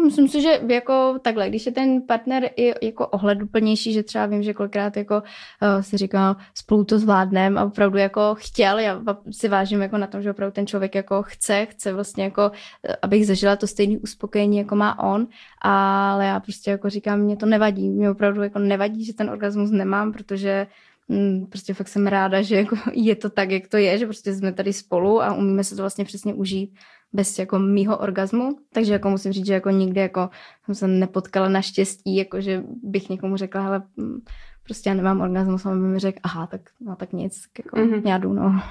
Myslím 0.05 0.27
si, 0.27 0.41
že 0.41 0.59
jako 0.67 1.19
takhle, 1.21 1.49
když 1.49 1.65
je 1.65 1.71
ten 1.71 2.01
partner 2.01 2.49
i 2.55 2.85
jako 2.85 3.07
ohleduplnější, 3.07 3.93
že 3.93 4.03
třeba 4.03 4.25
vím, 4.25 4.43
že 4.43 4.53
kolikrát 4.53 4.97
jako 4.97 5.15
uh, 5.15 5.81
si 5.81 5.97
říkal, 5.97 6.35
spolu 6.53 6.83
to 6.83 6.99
zvládnem 6.99 7.57
a 7.57 7.63
opravdu 7.63 7.97
jako 7.97 8.35
chtěl, 8.39 8.79
já 8.79 9.01
si 9.31 9.47
vážím 9.47 9.81
jako 9.81 9.97
na 9.97 10.07
tom, 10.07 10.21
že 10.21 10.31
opravdu 10.31 10.53
ten 10.53 10.67
člověk 10.67 10.95
jako 10.95 11.23
chce, 11.23 11.65
chce 11.65 11.93
vlastně 11.93 12.23
jako, 12.23 12.51
eh, 12.89 12.95
abych 13.01 13.27
zažila 13.27 13.55
to 13.55 13.67
stejné 13.67 13.99
uspokojení, 13.99 14.57
jako 14.57 14.75
má 14.75 14.99
on, 14.99 15.27
ale 15.61 16.25
já 16.25 16.39
prostě 16.39 16.71
jako 16.71 16.89
říkám, 16.89 17.19
mě 17.19 17.37
to 17.37 17.45
nevadí, 17.45 17.89
mě 17.89 18.11
opravdu 18.11 18.43
jako 18.43 18.59
nevadí, 18.59 19.05
že 19.05 19.13
ten 19.13 19.29
orgasmus 19.29 19.71
nemám, 19.71 20.11
protože 20.11 20.67
mm, 21.07 21.45
prostě 21.45 21.73
fakt 21.73 21.87
jsem 21.87 22.07
ráda, 22.07 22.41
že 22.41 22.55
jako 22.55 22.75
je 22.93 23.15
to 23.15 23.29
tak, 23.29 23.51
jak 23.51 23.67
to 23.67 23.77
je, 23.77 23.97
že 23.97 24.05
prostě 24.05 24.33
jsme 24.33 24.53
tady 24.53 24.73
spolu 24.73 25.21
a 25.21 25.33
umíme 25.33 25.63
se 25.63 25.75
to 25.75 25.81
vlastně 25.81 26.05
přesně 26.05 26.33
užít 26.33 26.75
bez 27.13 27.39
jako 27.39 27.59
mýho 27.59 27.97
orgazmu, 27.97 28.57
takže 28.73 28.93
jako 28.93 29.09
musím 29.09 29.31
říct, 29.31 29.45
že 29.45 29.53
jako 29.53 29.69
nikdy 29.69 29.99
jako 29.99 30.29
jsem 30.65 30.75
se 30.75 30.87
nepotkala 30.87 31.49
naštěstí, 31.49 32.15
jako 32.15 32.41
že 32.41 32.63
bych 32.83 33.09
někomu 33.09 33.37
řekla, 33.37 33.61
hele, 33.61 33.83
mm, 33.97 34.21
prostě 34.63 34.89
já 34.89 34.93
nemám 34.95 35.21
orgasmus 35.21 35.65
a 35.65 35.71
on 35.71 35.81
by 35.81 35.87
mi 35.87 35.99
řekl, 35.99 36.19
aha, 36.23 36.47
tak, 36.47 36.61
no, 36.79 36.95
tak 36.95 37.13
nic, 37.13 37.43
jako 37.57 37.77
mm-hmm. 37.77 38.07
já 38.07 38.17
jdu, 38.17 38.33
no. 38.33 38.61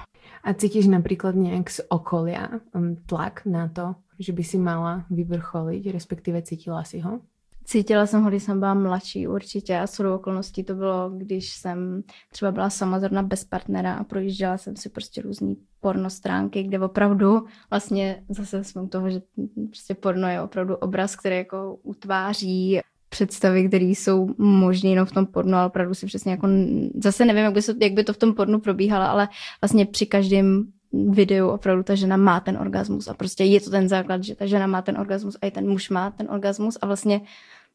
A 0.44 0.55
cítíš 0.55 0.87
například 0.87 1.35
nějak 1.35 1.70
z 1.70 1.81
okolia 1.88 2.48
um, 2.74 2.96
tlak 3.07 3.46
na 3.46 3.68
to, 3.68 3.94
že 4.18 4.33
by 4.33 4.44
si 4.44 4.59
mala 4.59 5.05
vyvrcholit, 5.11 5.87
respektive 5.87 6.42
cítila 6.42 6.85
si 6.85 7.00
ho? 7.00 7.20
Cítila 7.64 8.07
jsem 8.07 8.22
ho, 8.22 8.29
když 8.29 8.42
jsem 8.42 8.61
byla 8.61 8.75
mladší 8.75 9.27
určitě. 9.27 9.79
A 9.79 9.87
shodou 9.87 10.14
okolností 10.14 10.64
to 10.64 10.75
bylo, 10.75 11.11
když 11.11 11.53
jsem 11.53 12.03
třeba 12.33 12.53
byla 12.53 12.70
sama 12.70 13.01
zrovna 13.01 13.22
bez 13.22 13.44
partnera 13.44 13.94
a 13.94 14.05
projížděla 14.05 14.59
jsem 14.59 14.77
si 14.77 14.88
prostě 14.88 15.22
různý 15.22 15.57
porno 15.81 16.11
stránky, 16.11 16.62
kde 16.62 16.81
opravdu 16.81 17.44
vlastně 17.70 18.22
zase 18.29 18.65
jsme 18.65 18.83
u 18.83 18.87
toho, 18.87 19.10
že 19.10 19.21
prostě 19.69 19.94
porno 19.94 20.29
je 20.29 20.42
opravdu 20.42 20.77
obraz, 20.77 21.17
který 21.17 21.37
jako 21.37 21.79
utváří 21.83 22.81
představy, 23.08 23.69
které 23.69 23.85
jsou 23.85 24.29
možné 24.38 24.90
jenom 24.90 25.06
v 25.06 25.13
tom 25.13 25.27
pornu, 25.27 25.56
ale 25.56 25.67
opravdu 25.67 25.94
si 25.94 26.06
přesně 26.06 26.33
jako, 26.33 26.48
zase 27.02 27.25
nevím, 27.25 27.44
jak 27.44 27.54
by, 27.54 27.63
se, 27.63 27.75
jak 27.81 27.92
by 27.92 28.04
to 28.04 28.13
v 28.13 28.17
tom 28.17 28.35
pornu 28.35 28.60
probíhalo, 28.60 29.04
ale 29.04 29.29
vlastně 29.60 29.87
při 29.87 30.06
každém 30.06 30.73
videu 30.93 31.49
opravdu 31.49 31.83
ta 31.83 31.95
žena 31.95 32.17
má 32.17 32.40
ten 32.40 32.57
orgasmus 32.57 33.09
a 33.09 33.15
prostě 33.15 33.45
je 33.45 33.61
to 33.61 33.71
ten 33.71 33.88
základ, 33.88 34.25
že 34.25 34.35
ta 34.35 34.47
žena 34.47 34.67
má 34.67 34.83
ten 34.83 34.99
orgasmus 34.99 35.37
a 35.43 35.47
i 35.47 35.51
ten 35.51 35.69
muž 35.69 35.90
má 35.90 36.11
ten 36.11 36.31
orgasmus 36.31 36.79
a 36.83 36.87
vlastně 36.87 37.21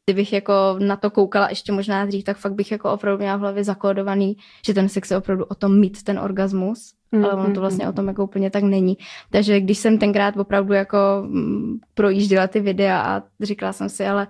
kdybych 0.08 0.32
jako 0.32 0.52
na 0.78 0.96
to 0.96 1.10
koukala 1.10 1.48
ještě 1.48 1.72
možná 1.72 2.06
dřív, 2.06 2.24
tak 2.24 2.36
fakt 2.36 2.54
bych 2.54 2.72
jako 2.72 2.92
opravdu 2.92 3.18
měla 3.18 3.36
v 3.36 3.40
hlavě 3.40 3.64
zakódovaný, 3.64 4.36
že 4.66 4.74
ten 4.74 4.88
sex 4.88 5.10
je 5.10 5.16
opravdu 5.16 5.44
o 5.44 5.54
tom 5.54 5.80
mít 5.80 6.02
ten 6.02 6.18
orgasmus, 6.18 6.92
mm, 7.12 7.24
ale 7.24 7.34
ono 7.34 7.54
to 7.54 7.60
vlastně 7.60 7.88
o 7.88 7.92
tom 7.92 8.08
jako 8.08 8.24
úplně 8.24 8.50
tak 8.50 8.62
není. 8.62 8.96
Takže 9.30 9.60
když 9.60 9.78
jsem 9.78 9.98
tenkrát 9.98 10.36
opravdu 10.36 10.72
jako 10.72 10.98
mm, 11.26 11.78
projížděla 11.94 12.46
ty 12.46 12.60
videa 12.60 13.00
a 13.00 13.22
říkala 13.40 13.72
jsem 13.72 13.88
si, 13.88 14.06
ale 14.06 14.26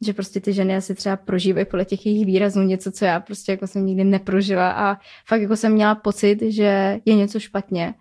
že 0.00 0.12
prostě 0.12 0.40
ty 0.40 0.52
ženy 0.52 0.76
asi 0.76 0.94
třeba 0.94 1.16
prožívají 1.16 1.66
podle 1.66 1.84
těch 1.84 2.06
jejich 2.06 2.26
výrazů 2.26 2.60
něco, 2.60 2.92
co 2.92 3.04
já 3.04 3.20
prostě 3.20 3.52
jako 3.52 3.66
jsem 3.66 3.86
nikdy 3.86 4.04
neprožila 4.04 4.70
a 4.70 4.96
fakt 5.26 5.42
jako 5.42 5.56
jsem 5.56 5.72
měla 5.72 5.94
pocit, 5.94 6.42
že 6.42 7.00
je 7.04 7.14
něco 7.14 7.40
špatně 7.40 7.94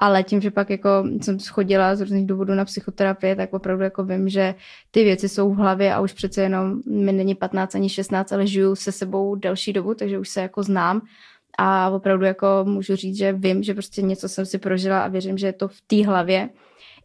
ale 0.00 0.22
tím, 0.22 0.40
že 0.40 0.50
pak 0.50 0.70
jako 0.70 0.88
jsem 1.22 1.40
schodila 1.40 1.96
z 1.96 2.00
různých 2.00 2.26
důvodů 2.26 2.54
na 2.54 2.64
psychoterapii, 2.64 3.36
tak 3.36 3.52
opravdu 3.52 3.84
jako 3.84 4.04
vím, 4.04 4.28
že 4.28 4.54
ty 4.90 5.04
věci 5.04 5.28
jsou 5.28 5.54
v 5.54 5.56
hlavě 5.56 5.94
a 5.94 6.00
už 6.00 6.12
přece 6.12 6.42
jenom 6.42 6.80
mi 6.86 7.12
není 7.12 7.34
15 7.34 7.74
ani 7.74 7.88
16, 7.88 8.32
ale 8.32 8.46
žiju 8.46 8.74
se 8.74 8.92
sebou 8.92 9.34
delší 9.34 9.72
dobu, 9.72 9.94
takže 9.94 10.18
už 10.18 10.28
se 10.28 10.40
jako 10.40 10.62
znám 10.62 11.02
a 11.58 11.90
opravdu 11.90 12.24
jako 12.24 12.46
můžu 12.64 12.96
říct, 12.96 13.16
že 13.16 13.32
vím, 13.32 13.62
že 13.62 13.74
prostě 13.74 14.02
něco 14.02 14.28
jsem 14.28 14.46
si 14.46 14.58
prožila 14.58 15.02
a 15.02 15.08
věřím, 15.08 15.38
že 15.38 15.46
je 15.46 15.52
to 15.52 15.68
v 15.68 15.80
té 15.86 16.06
hlavě. 16.06 16.48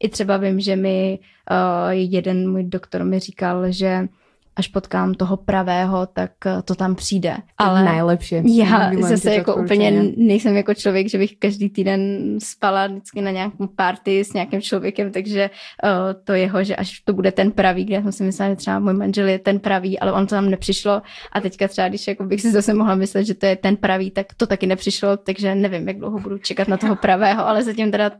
I 0.04 0.10
třeba 0.10 0.38
vím, 0.38 0.60
že 0.60 0.76
mi 0.76 1.20
uh, 1.52 1.90
jeden 1.90 2.52
můj 2.52 2.64
doktor 2.64 3.04
mi 3.04 3.20
říkal, 3.20 3.72
že 3.72 4.08
až 4.56 4.68
potkám 4.68 5.14
toho 5.14 5.38
pravého, 5.38 6.06
tak 6.06 6.32
eh, 6.46 6.62
to 6.62 6.76
tam 6.76 6.96
přijde. 6.96 7.38
Ale 7.58 7.84
nejlepší. 7.84 8.58
Já 8.58 8.92
zase 9.00 9.36
jako 9.36 9.56
úplně 9.56 9.92
nejsem 10.18 10.56
jako 10.56 10.74
člověk, 10.74 11.10
že 11.10 11.18
bych 11.18 11.38
každý 11.40 11.70
týden 11.70 12.00
spala 12.44 12.88
vždycky 12.88 13.22
na 13.22 13.32
nějakém 13.32 13.68
party 13.76 14.20
s 14.20 14.34
nějakým 14.34 14.62
člověkem, 14.62 15.12
takže 15.12 15.50
uh, 15.84 15.90
to 16.24 16.34
jeho, 16.34 16.64
že 16.64 16.76
až 16.76 17.00
to 17.00 17.14
bude 17.14 17.32
ten 17.32 17.52
pravý, 17.52 17.86
kde 17.86 18.02
jsem 18.02 18.12
si 18.12 18.24
myslela, 18.24 18.50
že 18.50 18.56
třeba 18.56 18.80
můj 18.80 18.94
manžel 18.94 19.28
je 19.28 19.40
ten 19.40 19.60
pravý, 19.60 20.00
ale 20.00 20.12
on 20.12 20.28
to 20.28 20.36
tam 20.36 20.50
nepřišlo 20.50 21.02
a 21.32 21.42
teďka 21.42 21.68
třeba, 21.68 21.88
když 21.90 22.08
jako 22.08 22.24
bych 22.24 22.42
si 22.42 22.52
zase 22.52 22.74
mohla 22.74 22.96
myslet, 22.96 23.24
že 23.24 23.34
to 23.34 23.46
je 23.46 23.56
ten 23.56 23.78
pravý, 23.78 24.12
tak 24.12 24.26
to 24.38 24.48
taky 24.48 24.68
nepřišlo, 24.68 25.18
takže 25.18 25.56
nevím, 25.56 25.88
jak 25.88 25.98
dlouho 25.98 26.20
budu 26.20 26.38
čekat 26.38 26.68
na 26.68 26.78
toho 26.78 26.96
pravého, 26.96 27.48
ale 27.48 27.64
zatím 27.64 27.92
teda 27.92 28.12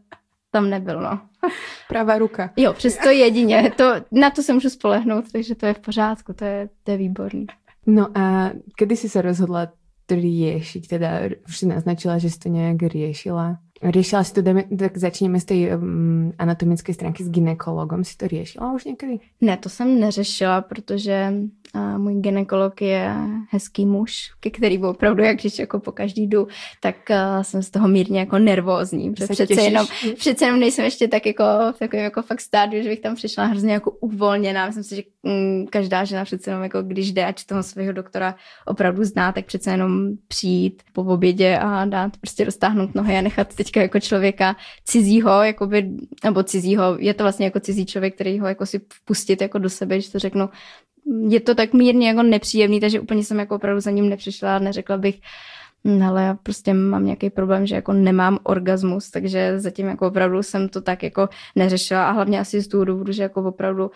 tam 0.56 0.70
nebyl, 0.70 1.02
no. 1.02 1.20
Pravá 1.90 2.18
ruka. 2.18 2.50
Jo, 2.58 2.74
přesto 2.74 3.10
jedině. 3.10 3.72
To, 3.78 3.94
na 4.12 4.30
to 4.30 4.44
se 4.44 4.54
můžu 4.54 4.70
spolehnout, 4.70 5.32
takže 5.32 5.56
to 5.56 5.66
je 5.66 5.74
v 5.74 5.80
pořádku, 5.80 6.34
to 6.34 6.46
je, 6.46 6.70
to 6.84 6.92
je 6.92 6.98
výborný. 6.98 7.46
No 7.86 8.18
a 8.18 8.52
kdy 8.80 8.96
jsi 8.96 9.10
se 9.10 9.22
rozhodla 9.22 9.68
riešiť? 10.12 10.88
Teda 10.88 11.10
už 11.48 11.58
si 11.58 11.66
naznačila, 11.66 12.18
že 12.18 12.30
jsi 12.30 12.40
to 12.40 12.50
nějak 12.50 12.78
riešila. 12.82 13.58
Riešila 13.84 14.24
si 14.24 14.34
to, 14.34 14.42
tak 14.80 14.98
začněme 14.98 15.40
z 15.40 15.46
té 15.46 15.78
um, 15.78 16.34
anatomické 16.38 16.94
stránky 16.94 17.24
s 17.24 17.30
ginekologem. 17.30 18.04
Si 18.04 18.18
to 18.18 18.28
riešila 18.28 18.74
už 18.74 18.86
někdy? 18.86 19.20
Ne, 19.42 19.58
to 19.58 19.70
jsem 19.70 20.00
neřešila, 20.00 20.62
protože 20.62 21.34
uh, 21.76 21.98
můj 21.98 22.22
ginekolog 22.22 22.82
je 22.82 23.14
hezký 23.50 23.86
muž, 23.86 24.32
ke 24.40 24.50
který 24.50 24.84
opravdu, 24.84 25.24
jak 25.24 25.40
když 25.40 25.60
jako 25.60 25.80
po 25.80 25.92
každý 25.92 26.28
jdu, 26.28 26.48
tak 26.82 26.96
uh, 27.10 27.42
jsem 27.42 27.64
z 27.64 27.70
toho 27.70 27.88
mírně 27.88 28.20
jako 28.20 28.40
nervózní. 28.40 29.14
Přece 29.14 29.62
jenom, 29.62 29.88
přece 30.16 30.46
jenom 30.46 30.60
nejsem 30.60 30.86
ještě 30.86 31.08
tak 31.08 31.26
jako 31.26 31.44
v 31.72 31.80
takovém 31.80 32.04
jako 32.04 32.22
fakt 32.22 32.42
stádiu, 32.42 32.84
že 32.84 32.90
bych 32.90 33.00
tam 33.00 33.16
přišla 33.16 33.46
hrozně 33.46 33.74
jako 33.74 33.92
uvolněná. 33.92 34.66
Myslím 34.66 34.84
si, 34.84 34.96
že 34.96 35.04
um, 35.22 35.68
každá 35.70 36.04
žena 36.04 36.26
přece 36.26 36.50
jenom 36.50 36.64
jako 36.64 36.82
když 36.82 37.12
jde, 37.12 37.26
ať 37.26 37.46
toho 37.46 37.64
svého 37.64 37.94
doktora 37.94 38.36
opravdu 38.66 39.04
zná, 39.04 39.32
tak 39.32 39.46
přece 39.46 39.72
jenom 39.72 40.10
přijít 40.28 40.84
po 40.94 41.04
obědě 41.04 41.58
a 41.58 41.86
dát 41.86 42.18
prostě 42.18 42.46
roztáhnout 42.46 42.96
nohy 42.96 43.18
a 43.18 43.22
nechat 43.22 43.54
teďka 43.66 43.82
jako 43.82 44.00
člověka 44.00 44.56
cizího, 44.84 45.44
jakoby, 45.44 45.90
nebo 46.24 46.44
cizího, 46.44 46.98
je 47.00 47.14
to 47.14 47.24
vlastně 47.24 47.46
jako 47.46 47.60
cizí 47.60 47.86
člověk, 47.86 48.16
který 48.16 48.40
ho 48.40 48.48
jako 48.48 48.66
si 48.66 48.82
vpustit 48.94 49.42
jako 49.42 49.58
do 49.58 49.70
sebe, 49.70 50.02
že 50.02 50.12
to 50.12 50.20
řeknu, 50.20 50.50
je 51.30 51.40
to 51.40 51.56
tak 51.56 51.74
mírně 51.74 52.08
jako 52.08 52.24
nepříjemný, 52.24 52.80
takže 52.80 53.00
úplně 53.00 53.24
jsem 53.24 53.40
jako 53.40 53.56
opravdu 53.56 53.82
za 53.82 53.92
ním 53.92 54.10
nepřišla 54.10 54.56
a 54.56 54.60
neřekla 54.60 54.98
bych, 54.98 55.20
hm, 55.88 56.04
ale 56.04 56.24
já 56.24 56.34
prostě 56.34 56.74
mám 56.74 57.06
nějaký 57.06 57.30
problém, 57.30 57.66
že 57.66 57.76
jako 57.76 57.94
nemám 57.94 58.40
orgasmus, 58.44 59.12
takže 59.12 59.60
zatím 59.60 59.88
jako 59.88 60.08
opravdu 60.08 60.44
jsem 60.44 60.70
to 60.70 60.82
tak 60.82 61.04
jako 61.04 61.30
neřešila 61.56 62.10
a 62.10 62.12
hlavně 62.12 62.40
asi 62.40 62.62
z 62.62 62.68
toho 62.68 62.86
důvodu, 62.86 63.12
že 63.12 63.24
jako 63.24 63.44
opravdu 63.44 63.92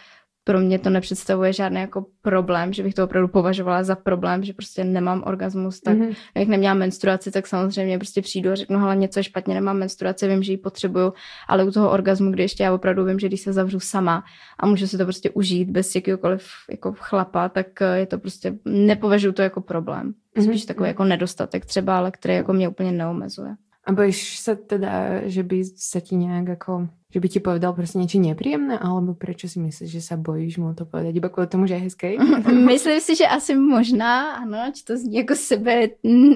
pro 0.50 0.60
mě 0.60 0.80
to 0.80 0.90
nepředstavuje 0.90 1.54
žádný 1.54 1.82
jako 1.82 2.06
problém, 2.22 2.74
že 2.74 2.84
bych 2.84 2.94
to 2.94 3.04
opravdu 3.04 3.28
považovala 3.28 3.84
za 3.84 3.96
problém, 3.96 4.44
že 4.44 4.54
prostě 4.54 4.84
nemám 4.84 5.24
orgasmus, 5.26 5.82
tak 5.82 5.98
mm-hmm. 5.98 6.16
jak 6.36 6.48
neměla 6.48 6.74
menstruaci, 6.74 7.32
tak 7.32 7.48
samozřejmě 7.48 7.98
prostě 7.98 8.22
přijdu 8.22 8.52
a 8.52 8.56
řeknu, 8.56 8.80
ale 8.80 8.96
něco 8.96 9.20
je 9.20 9.24
špatně, 9.24 9.54
nemám 9.54 9.78
menstruaci, 9.78 10.28
vím, 10.28 10.44
že 10.44 10.52
ji 10.52 10.58
potřebuju, 10.58 11.14
ale 11.48 11.64
u 11.64 11.72
toho 11.72 11.92
orgasmu, 11.92 12.32
kdy 12.32 12.44
ještě 12.44 12.64
já 12.64 12.74
opravdu 12.74 13.06
vím, 13.06 13.20
že 13.20 13.28
když 13.28 13.42
se 13.42 13.54
zavřu 13.54 13.80
sama 13.80 14.24
a 14.60 14.66
můžu 14.66 14.88
si 14.88 14.98
to 14.98 15.04
prostě 15.04 15.30
užít 15.30 15.70
bez 15.70 15.96
jakýkoliv 15.96 16.48
jako 16.72 16.94
chlapa, 16.98 17.50
tak 17.50 17.68
je 17.96 18.06
to 18.06 18.18
prostě, 18.20 18.54
nepovažuji 18.66 19.32
to 19.32 19.42
jako 19.42 19.62
problém. 19.62 20.14
Mhm, 20.36 20.46
Spíš 20.46 20.64
mm-hmm. 20.64 20.68
takový 20.68 20.88
jako 20.88 21.04
nedostatek 21.04 21.66
třeba, 21.66 21.98
ale 21.98 22.12
který 22.12 22.34
jako 22.34 22.54
mě 22.54 22.70
úplně 22.70 22.92
neomezuje. 22.92 23.56
A 23.86 23.92
bojíš 23.92 24.40
se 24.40 24.56
teda, 24.56 25.22
že 25.24 25.44
by 25.44 25.64
se 25.64 26.02
ti 26.02 26.16
nějak 26.16 26.48
jako 26.48 26.88
že 27.14 27.20
by 27.20 27.30
ti 27.30 27.40
povedal 27.40 27.74
prostě 27.74 27.98
niečo 27.98 28.20
nepríjemné, 28.20 28.78
alebo 28.78 29.14
prečo 29.14 29.50
si 29.50 29.60
myslíš, 29.60 29.90
že 29.90 30.02
sa 30.02 30.16
bojíš 30.16 30.62
mu 30.62 30.78
to 30.78 30.86
povedať? 30.86 31.18
Iba 31.18 31.34
kvôli 31.34 31.50
tomu, 31.50 31.66
že 31.66 31.74
je 31.74 31.90
hezký? 31.90 32.22
Myslím 32.70 33.00
si, 33.02 33.16
že 33.16 33.26
asi 33.26 33.58
možná, 33.58 34.38
ano, 34.46 34.70
či 34.74 34.86
to 34.86 34.98
zní 34.98 35.16
jako 35.26 35.36
sebe, 35.36 35.90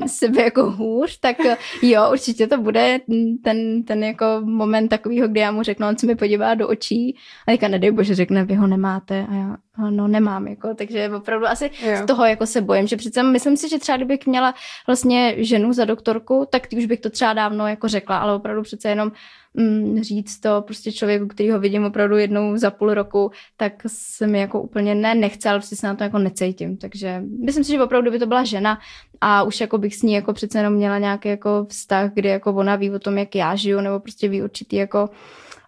sebe 0.07 0.41
jako 0.41 0.71
hůř, 0.71 1.19
tak 1.19 1.38
jo, 1.82 2.09
určitě 2.11 2.47
to 2.47 2.57
bude 2.57 2.99
ten, 3.43 3.84
ten 3.84 4.03
jako 4.03 4.26
moment 4.41 4.89
takovýho, 4.89 5.28
kdy 5.28 5.39
já 5.39 5.51
mu 5.51 5.63
řeknu, 5.63 5.88
on 5.88 5.97
se 5.97 6.07
mi 6.07 6.15
podívá 6.15 6.55
do 6.55 6.67
očí 6.67 7.17
a 7.47 7.51
teďka 7.51 7.67
nedej 7.67 7.91
bože, 7.91 8.15
řekne, 8.15 8.45
vy 8.45 8.55
ho 8.55 8.67
nemáte 8.67 9.26
a 9.30 9.34
já, 9.34 9.57
no 9.89 10.07
nemám, 10.07 10.47
jako, 10.47 10.74
takže 10.76 11.09
opravdu 11.15 11.45
asi 11.47 11.71
jo. 11.86 11.97
z 11.97 12.05
toho 12.05 12.26
jako 12.26 12.45
se 12.45 12.61
bojím, 12.61 12.88
že 12.88 12.97
přece 12.97 13.24
myslím 13.24 13.57
si, 13.57 13.69
že 13.69 13.80
třeba 13.80 13.97
kdybych 13.97 14.26
měla 14.26 14.53
vlastně 14.88 15.36
ženu 15.38 15.74
za 15.74 15.86
doktorku, 15.86 16.47
tak 16.49 16.67
už 16.78 16.86
bych 16.86 16.99
to 16.99 17.09
třeba 17.09 17.34
dávno 17.34 17.67
jako 17.67 17.88
řekla, 17.88 18.17
ale 18.17 18.36
opravdu 18.36 18.61
přece 18.61 18.89
jenom 18.89 19.11
mm, 19.53 20.03
říct 20.03 20.39
to 20.39 20.61
prostě 20.61 20.91
člověku, 20.91 21.27
který 21.27 21.51
ho 21.51 21.59
vidím 21.59 21.85
opravdu 21.85 22.17
jednou 22.17 22.57
za 22.57 22.71
půl 22.71 22.93
roku, 22.93 23.31
tak 23.57 23.73
se 23.87 24.27
mi 24.27 24.39
jako 24.39 24.61
úplně 24.61 24.95
ne, 24.95 25.15
nechce, 25.15 25.49
ale 25.49 25.59
prostě 25.59 25.75
se 25.75 25.87
na 25.87 25.95
to 25.95 26.03
jako 26.03 26.17
necítím. 26.17 26.77
Takže 26.77 27.23
myslím 27.45 27.63
si, 27.63 27.71
že 27.71 27.83
opravdu 27.83 28.11
by 28.11 28.19
to 28.19 28.25
byla 28.25 28.43
žena 28.43 28.79
a 29.21 29.43
už 29.43 29.61
jako 29.61 29.77
bych 29.77 29.95
s 29.95 30.01
ní 30.01 30.13
jako 30.13 30.33
přece 30.33 30.59
jenom 30.59 30.73
měla 30.73 30.97
nějaký 30.97 31.29
jako 31.29 31.65
vztah, 31.69 32.11
kdy 32.13 32.29
jako 32.29 32.53
ona 32.53 32.75
ví 32.75 32.91
o 32.91 32.99
tom, 32.99 33.17
jak 33.17 33.35
já 33.35 33.55
žiju, 33.55 33.81
nebo 33.81 33.99
prostě 33.99 34.27
ví 34.27 34.43
určitý 34.43 34.75
jako 34.75 35.09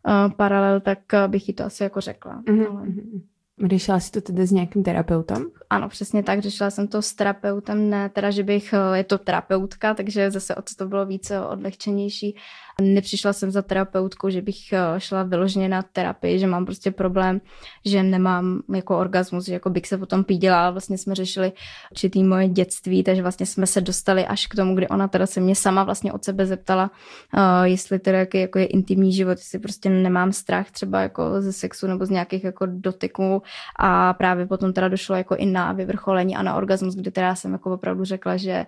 uh, 0.07 0.31
paralel, 0.31 0.79
tak 0.79 0.99
bych 1.27 1.47
jí 1.47 1.53
to 1.53 1.63
asi 1.63 1.83
jako 1.83 2.01
řekla. 2.01 2.41
Mm-hmm. 2.41 2.67
Ale... 2.69 2.81
Mhm. 2.81 3.21
Řešila 3.63 3.99
jsi 3.99 4.11
to 4.11 4.21
tedy 4.21 4.47
s 4.47 4.51
nějakým 4.51 4.83
terapeutem? 4.83 5.45
Ano, 5.69 5.89
přesně 5.89 6.23
tak. 6.23 6.39
Řešila 6.41 6.69
jsem 6.69 6.87
to 6.87 7.01
s 7.01 7.13
terapeutem, 7.13 7.89
ne 7.89 8.09
teda, 8.09 8.31
že 8.31 8.43
bych, 8.43 8.73
eh, 8.73 8.97
je 8.97 9.03
to 9.03 9.17
terapeutka, 9.17 9.93
takže 9.93 10.31
zase 10.31 10.55
od 10.55 10.75
to 10.75 10.87
bylo 10.87 11.05
více 11.05 11.41
odlehčenější. 11.41 12.37
Nepřišla 12.81 13.33
jsem 13.33 13.51
za 13.51 13.61
terapeutkou, 13.61 14.29
že 14.29 14.41
bych 14.41 14.73
eh, 14.73 14.79
šla 14.97 15.23
vyloženě 15.23 15.69
na 15.69 15.81
terapii, 15.81 16.39
že 16.39 16.47
mám 16.47 16.65
prostě 16.65 16.91
problém, 16.91 17.41
že 17.85 18.03
nemám 18.03 18.61
jako 18.73 18.97
orgasmus, 18.97 19.45
že 19.45 19.53
jako 19.53 19.69
bych 19.69 19.87
se 19.87 19.97
potom 19.97 20.23
pídila, 20.23 20.69
vlastně 20.69 20.97
jsme 20.97 21.15
řešili 21.15 21.51
určitý 21.91 22.23
moje 22.23 22.47
dětství, 22.47 23.03
takže 23.03 23.21
vlastně 23.21 23.45
jsme 23.45 23.67
se 23.67 23.81
dostali 23.81 24.25
až 24.25 24.47
k 24.47 24.55
tomu, 24.55 24.75
kdy 24.75 24.87
ona 24.87 25.07
teda 25.07 25.25
se 25.25 25.41
mě 25.41 25.55
sama 25.55 25.83
vlastně 25.83 26.13
od 26.13 26.25
sebe 26.25 26.45
zeptala, 26.45 26.91
uh, 27.33 27.63
jestli 27.63 27.99
teda 27.99 28.19
jaký 28.19 28.39
jako 28.39 28.59
je 28.59 28.65
intimní 28.65 29.13
život, 29.13 29.31
jestli 29.31 29.59
prostě 29.59 29.89
nemám 29.89 30.31
strach 30.31 30.71
třeba 30.71 31.01
jako 31.01 31.41
ze 31.41 31.53
sexu 31.53 31.87
nebo 31.87 32.05
z 32.05 32.09
nějakých 32.09 32.43
jako 32.43 32.65
dotyků. 32.65 33.41
A 33.79 34.13
právě 34.13 34.45
potom 34.45 34.73
teda 34.73 34.87
došlo 34.87 35.15
jako 35.15 35.35
i 35.35 35.45
na 35.45 35.73
vyvrcholení 35.73 36.35
a 36.35 36.43
na 36.43 36.55
orgasmus, 36.55 36.95
kdy 36.95 37.11
teda 37.11 37.35
jsem 37.35 37.51
jako 37.51 37.73
opravdu 37.73 38.03
řekla, 38.05 38.37
že 38.37 38.65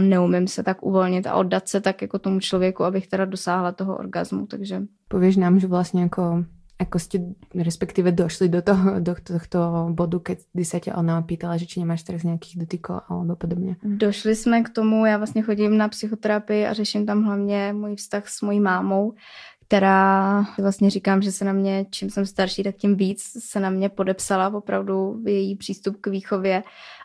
neumím 0.00 0.48
se 0.48 0.62
tak 0.62 0.82
uvolnit 0.82 1.26
a 1.26 1.34
oddat 1.34 1.68
se 1.68 1.80
tak 1.80 2.02
jako 2.02 2.18
tomu 2.18 2.40
člověku, 2.40 2.84
abych 2.84 3.06
teda 3.06 3.24
dosáhla 3.24 3.72
toho 3.72 3.96
orgazmu, 3.96 4.46
takže... 4.46 4.82
Pověš 5.08 5.36
nám, 5.36 5.60
že 5.60 5.66
vlastně 5.66 6.02
jako 6.02 6.44
ako 6.78 6.98
ste 6.98 7.18
respektíve 7.54 8.10
došli 8.12 8.48
do 8.50 8.62
toho, 8.62 8.98
do 9.00 9.14
tohto 9.14 9.88
bodu, 9.94 10.22
kdy 10.54 10.64
se 10.64 10.80
tě 10.80 10.92
ona 10.92 11.22
pýtala, 11.22 11.56
že 11.56 11.66
či 11.66 11.80
nemáš 11.80 12.02
teraz 12.02 12.22
nějakých 12.22 12.58
dotyků 12.58 12.92
alebo 13.08 13.36
podobně? 13.36 13.76
Došli 13.82 14.36
jsme 14.36 14.62
k 14.62 14.68
tomu, 14.68 15.06
já 15.06 15.16
vlastně 15.16 15.42
chodím 15.42 15.78
na 15.78 15.88
psychoterapii 15.88 16.66
a 16.66 16.72
řeším 16.72 17.06
tam 17.06 17.22
hlavně 17.22 17.72
můj 17.72 17.96
vztah 17.96 18.28
s 18.28 18.42
mojí 18.42 18.60
mámou, 18.60 19.14
která 19.66 20.44
vlastně 20.58 20.90
říkám, 20.90 21.22
že 21.22 21.32
se 21.32 21.44
na 21.44 21.52
mě, 21.52 21.86
čím 21.90 22.10
jsem 22.10 22.26
starší, 22.26 22.62
tak 22.62 22.76
tím 22.76 22.96
víc 22.96 23.22
se 23.38 23.60
na 23.60 23.70
mě 23.70 23.88
podepsala 23.88 24.54
opravdu 24.54 25.22
její 25.26 25.56
přístup 25.56 25.96
k 26.00 26.06
výchově 26.06 26.62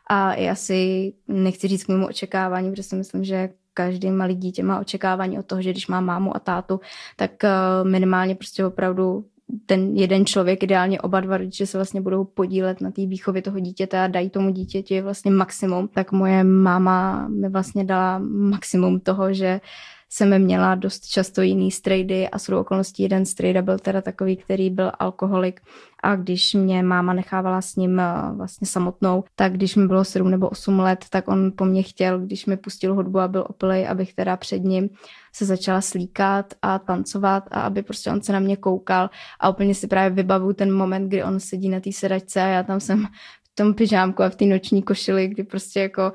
a 0.10 0.34
i 0.34 0.50
asi 0.50 1.14
nechci 1.28 1.68
říct 1.68 1.84
k 1.84 1.88
mému 1.88 2.08
očekávání, 2.08 2.70
protože 2.72 2.84
si 2.84 2.96
myslím, 2.96 3.24
že 3.24 3.50
každý 3.74 4.12
malý 4.12 4.36
dítě 4.36 4.64
má 4.64 4.80
očekávání 4.80 5.40
od 5.40 5.46
toho, 5.46 5.62
že 5.62 5.72
když 5.72 5.88
má 5.88 6.02
mámu 6.02 6.36
a 6.36 6.40
tátu, 6.40 6.80
tak 7.16 7.44
eh, 7.44 7.50
minimálně 7.84 8.36
prostě 8.36 8.66
opravdu 8.66 9.26
ten 9.66 9.98
jeden 9.98 10.26
člověk, 10.26 10.64
ideálně 10.64 11.02
oba 11.02 11.20
dva 11.20 11.38
rodiče 11.38 11.66
se 11.66 11.78
vlastně 11.78 12.02
budou 12.02 12.24
podílet 12.24 12.82
na 12.82 12.92
té 12.92 13.06
výchově 13.06 13.42
toho 13.42 13.60
dítěte 13.60 14.00
a 14.00 14.08
dají 14.08 14.30
tomu 14.30 14.50
dítěti 14.50 15.02
vlastně 15.02 15.32
maximum, 15.32 15.88
tak 15.88 16.12
moje 16.12 16.44
máma 16.44 17.28
mi 17.28 17.50
vlastně 17.50 17.84
dala 17.84 18.20
maximum 18.24 19.00
toho, 19.00 19.34
že 19.34 19.62
jsem 20.10 20.40
měla 20.40 20.76
dost 20.76 21.08
často 21.08 21.42
jiný 21.42 21.72
strejdy 21.72 22.30
a 22.30 22.40
s 22.40 22.50
okolností 22.50 23.04
jeden 23.04 23.26
strejda 23.26 23.62
byl 23.62 23.80
teda 23.80 24.02
takový, 24.02 24.38
který 24.38 24.70
byl 24.70 24.92
alkoholik. 25.00 25.62
A 26.04 26.16
když 26.16 26.54
mě 26.54 26.84
máma 26.84 27.14
nechávala 27.14 27.62
s 27.62 27.76
ním 27.76 28.00
eh, 28.00 28.14
vlastně 28.36 28.68
samotnou, 28.68 29.24
tak 29.36 29.54
když 29.54 29.76
mi 29.76 29.88
bylo 29.88 30.04
7 30.04 30.32
nebo 30.32 30.50
8 30.50 30.80
let, 30.80 31.06
tak 31.10 31.28
on 31.28 31.52
po 31.56 31.66
mně 31.66 31.84
chtěl, 31.84 32.20
když 32.20 32.46
mi 32.46 32.58
pustil 32.58 32.96
hudbu 32.96 33.20
a 33.20 33.28
byl 33.28 33.46
opilej, 33.50 33.88
abych 33.88 34.14
teda 34.14 34.38
před 34.38 34.64
ním 34.64 34.90
se 35.36 35.46
začala 35.46 35.82
slíkat 35.82 36.54
a 36.62 36.80
tancovat 36.80 37.44
a 37.52 37.62
aby 37.62 37.84
prostě 37.84 38.12
on 38.12 38.22
se 38.22 38.34
na 38.34 38.40
mě 38.40 38.58
koukal. 38.58 39.10
A 39.40 39.50
úplně 39.50 39.76
si 39.76 39.88
právě 39.88 40.16
vybavu 40.16 40.54
ten 40.54 40.74
moment, 40.74 41.08
kdy 41.08 41.24
on 41.24 41.40
sedí 41.40 41.70
na 41.70 41.80
té 41.80 41.92
sedačce 41.92 42.42
a 42.42 42.48
já 42.48 42.64
tam 42.64 42.80
jsem 42.80 43.06
v 43.44 43.56
tom 43.56 43.74
pyžámku 43.74 44.24
a 44.24 44.30
v 44.30 44.36
té 44.36 44.46
noční 44.46 44.84
košili, 44.84 45.28
kdy 45.28 45.44
prostě 45.44 45.80
jako 45.80 46.12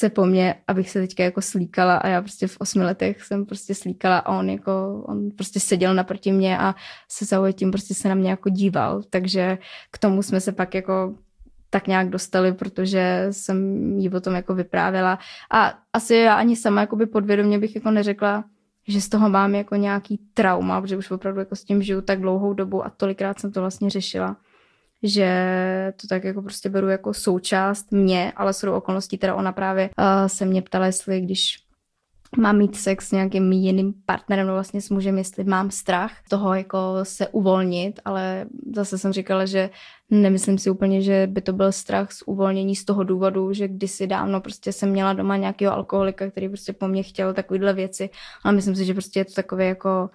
chce 0.00 0.10
po 0.10 0.26
mně, 0.26 0.54
abych 0.68 0.90
se 0.90 1.00
teďka 1.00 1.24
jako 1.24 1.42
slíkala 1.42 1.96
a 1.96 2.08
já 2.08 2.22
prostě 2.22 2.46
v 2.46 2.56
osmi 2.58 2.84
letech 2.84 3.22
jsem 3.22 3.46
prostě 3.46 3.74
slíkala 3.74 4.18
a 4.18 4.38
on 4.38 4.50
jako, 4.50 5.04
on 5.06 5.30
prostě 5.30 5.60
seděl 5.60 5.94
naproti 5.94 6.32
mě 6.32 6.58
a 6.58 6.74
se 7.08 7.24
zaujetím 7.24 7.70
prostě 7.70 7.94
se 7.94 8.08
na 8.08 8.14
mě 8.14 8.30
jako 8.30 8.48
díval, 8.48 9.02
takže 9.10 9.58
k 9.90 9.98
tomu 9.98 10.22
jsme 10.22 10.40
se 10.40 10.52
pak 10.52 10.74
jako 10.74 11.14
tak 11.70 11.86
nějak 11.86 12.08
dostali, 12.08 12.52
protože 12.52 13.26
jsem 13.30 13.58
jí 13.98 14.10
o 14.10 14.20
tom 14.20 14.34
jako 14.34 14.54
vyprávěla. 14.54 15.18
A 15.50 15.72
asi 15.92 16.14
já 16.14 16.34
ani 16.34 16.56
sama 16.56 16.80
jakoby 16.80 17.06
podvědomě 17.06 17.58
bych 17.58 17.74
jako 17.74 17.90
neřekla, 17.90 18.44
že 18.88 19.00
z 19.00 19.08
toho 19.08 19.28
mám 19.28 19.54
jako 19.54 19.76
nějaký 19.76 20.20
trauma, 20.34 20.80
protože 20.80 20.96
už 20.96 21.10
opravdu 21.10 21.40
jako 21.40 21.56
s 21.56 21.64
tím 21.64 21.82
žiju 21.82 22.00
tak 22.00 22.20
dlouhou 22.20 22.52
dobu 22.52 22.84
a 22.86 22.90
tolikrát 22.90 23.40
jsem 23.40 23.52
to 23.52 23.60
vlastně 23.60 23.90
řešila, 23.90 24.36
že 25.02 25.92
to 26.00 26.06
tak 26.06 26.24
jako 26.24 26.42
prostě 26.42 26.68
beru 26.68 26.88
jako 26.88 27.14
součást 27.14 27.92
mě, 27.92 28.32
ale 28.36 28.52
jsou 28.52 28.72
okolností, 28.72 29.18
teda 29.18 29.34
ona 29.34 29.52
právě 29.52 29.90
uh, 29.98 30.04
se 30.26 30.44
mě 30.44 30.62
ptala, 30.62 30.86
jestli 30.86 31.20
když 31.20 31.56
mám 32.38 32.58
mít 32.58 32.76
sex 32.76 33.08
s 33.08 33.12
nějakým 33.12 33.52
jiným 33.52 33.94
partnerem, 34.06 34.46
no 34.46 34.52
vlastně 34.52 34.80
s 34.80 34.90
mužem, 34.90 35.18
jestli 35.18 35.44
mám 35.44 35.70
strach 35.70 36.12
toho 36.28 36.54
jako 36.54 36.78
se 37.02 37.28
uvolnit, 37.28 38.00
ale 38.04 38.46
zase 38.74 38.98
jsem 38.98 39.12
říkala, 39.12 39.46
že 39.46 39.70
nemyslím 40.10 40.58
si 40.58 40.70
úplně, 40.70 41.02
že 41.02 41.26
by 41.26 41.40
to 41.40 41.52
byl 41.52 41.72
strach 41.72 42.12
z 42.12 42.22
uvolnění 42.26 42.76
z 42.76 42.84
toho 42.84 43.04
důvodu, 43.04 43.52
že 43.52 43.68
kdysi 43.68 44.06
dávno 44.06 44.40
prostě 44.40 44.72
jsem 44.72 44.90
měla 44.90 45.12
doma 45.12 45.36
nějakého 45.36 45.72
alkoholika, 45.72 46.30
který 46.30 46.48
prostě 46.48 46.72
po 46.72 46.88
mně 46.88 47.02
chtěl 47.02 47.34
takovýhle 47.34 47.72
věci, 47.72 48.10
ale 48.44 48.54
myslím 48.54 48.76
si, 48.76 48.84
že 48.84 48.94
prostě 48.94 49.20
je 49.20 49.24
to 49.24 49.32
takové 49.32 49.64
jako 49.64 50.10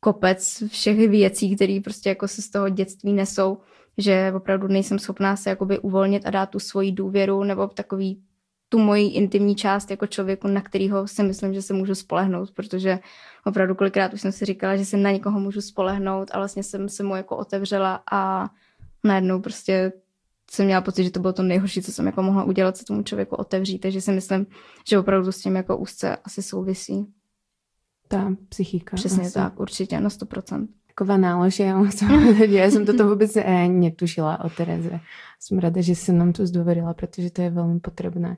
kopec 0.00 0.62
všech 0.68 1.08
věcí, 1.08 1.56
které 1.56 1.80
prostě 1.84 2.08
jako 2.08 2.28
se 2.28 2.42
z 2.42 2.50
toho 2.50 2.68
dětství 2.68 3.12
nesou 3.12 3.58
že 3.98 4.32
opravdu 4.36 4.68
nejsem 4.68 4.98
schopná 4.98 5.36
se 5.36 5.50
jakoby 5.50 5.78
uvolnit 5.78 6.26
a 6.26 6.30
dát 6.30 6.50
tu 6.50 6.58
svoji 6.58 6.92
důvěru 6.92 7.44
nebo 7.44 7.66
takový 7.66 8.22
tu 8.68 8.78
moji 8.78 9.08
intimní 9.08 9.54
část 9.54 9.90
jako 9.90 10.06
člověku, 10.06 10.48
na 10.48 10.60
kterého 10.60 11.08
si 11.08 11.22
myslím, 11.22 11.54
že 11.54 11.62
se 11.62 11.74
můžu 11.74 11.94
spolehnout, 11.94 12.50
protože 12.50 12.98
opravdu 13.44 13.74
kolikrát 13.74 14.14
už 14.14 14.20
jsem 14.20 14.32
si 14.32 14.44
říkala, 14.44 14.76
že 14.76 14.84
se 14.84 14.96
na 14.96 15.10
někoho 15.10 15.40
můžu 15.40 15.60
spolehnout 15.60 16.30
a 16.32 16.38
vlastně 16.38 16.62
jsem 16.62 16.88
se 16.88 17.02
mu 17.02 17.16
jako 17.16 17.36
otevřela 17.36 18.02
a 18.12 18.50
najednou 19.04 19.40
prostě 19.40 19.92
jsem 20.50 20.66
měla 20.66 20.80
pocit, 20.80 21.04
že 21.04 21.10
to 21.10 21.20
bylo 21.20 21.32
to 21.32 21.42
nejhorší, 21.42 21.82
co 21.82 21.92
jsem 21.92 22.06
jako 22.06 22.22
mohla 22.22 22.44
udělat, 22.44 22.76
se 22.76 22.84
tomu 22.84 23.02
člověku 23.02 23.36
otevřít, 23.36 23.78
takže 23.78 24.00
si 24.00 24.12
myslím, 24.12 24.46
že 24.88 24.98
opravdu 24.98 25.32
s 25.32 25.40
tím 25.40 25.56
jako 25.56 25.76
úzce 25.76 26.16
asi 26.16 26.42
souvisí. 26.42 27.06
Ta 28.08 28.32
psychika. 28.48 28.96
Přesně 28.96 29.24
asi. 29.24 29.34
tak, 29.34 29.60
určitě, 29.60 30.00
na 30.00 30.08
100% 30.08 30.66
taková 30.96 31.16
nálož, 31.16 31.58
já 31.58 31.84
já 32.48 32.70
jsem 32.70 32.86
toto 32.86 33.08
vůbec 33.08 33.36
eh, 33.36 33.68
netušila 33.68 34.44
o 34.44 34.50
Tereze. 34.50 35.00
Jsem 35.40 35.58
ráda, 35.58 35.80
že 35.80 35.94
se 35.94 36.12
nám 36.12 36.32
to 36.32 36.46
zdôverila, 36.46 36.94
protože 36.94 37.30
to 37.30 37.42
je 37.42 37.50
velmi 37.50 37.80
potřebné. 37.80 38.36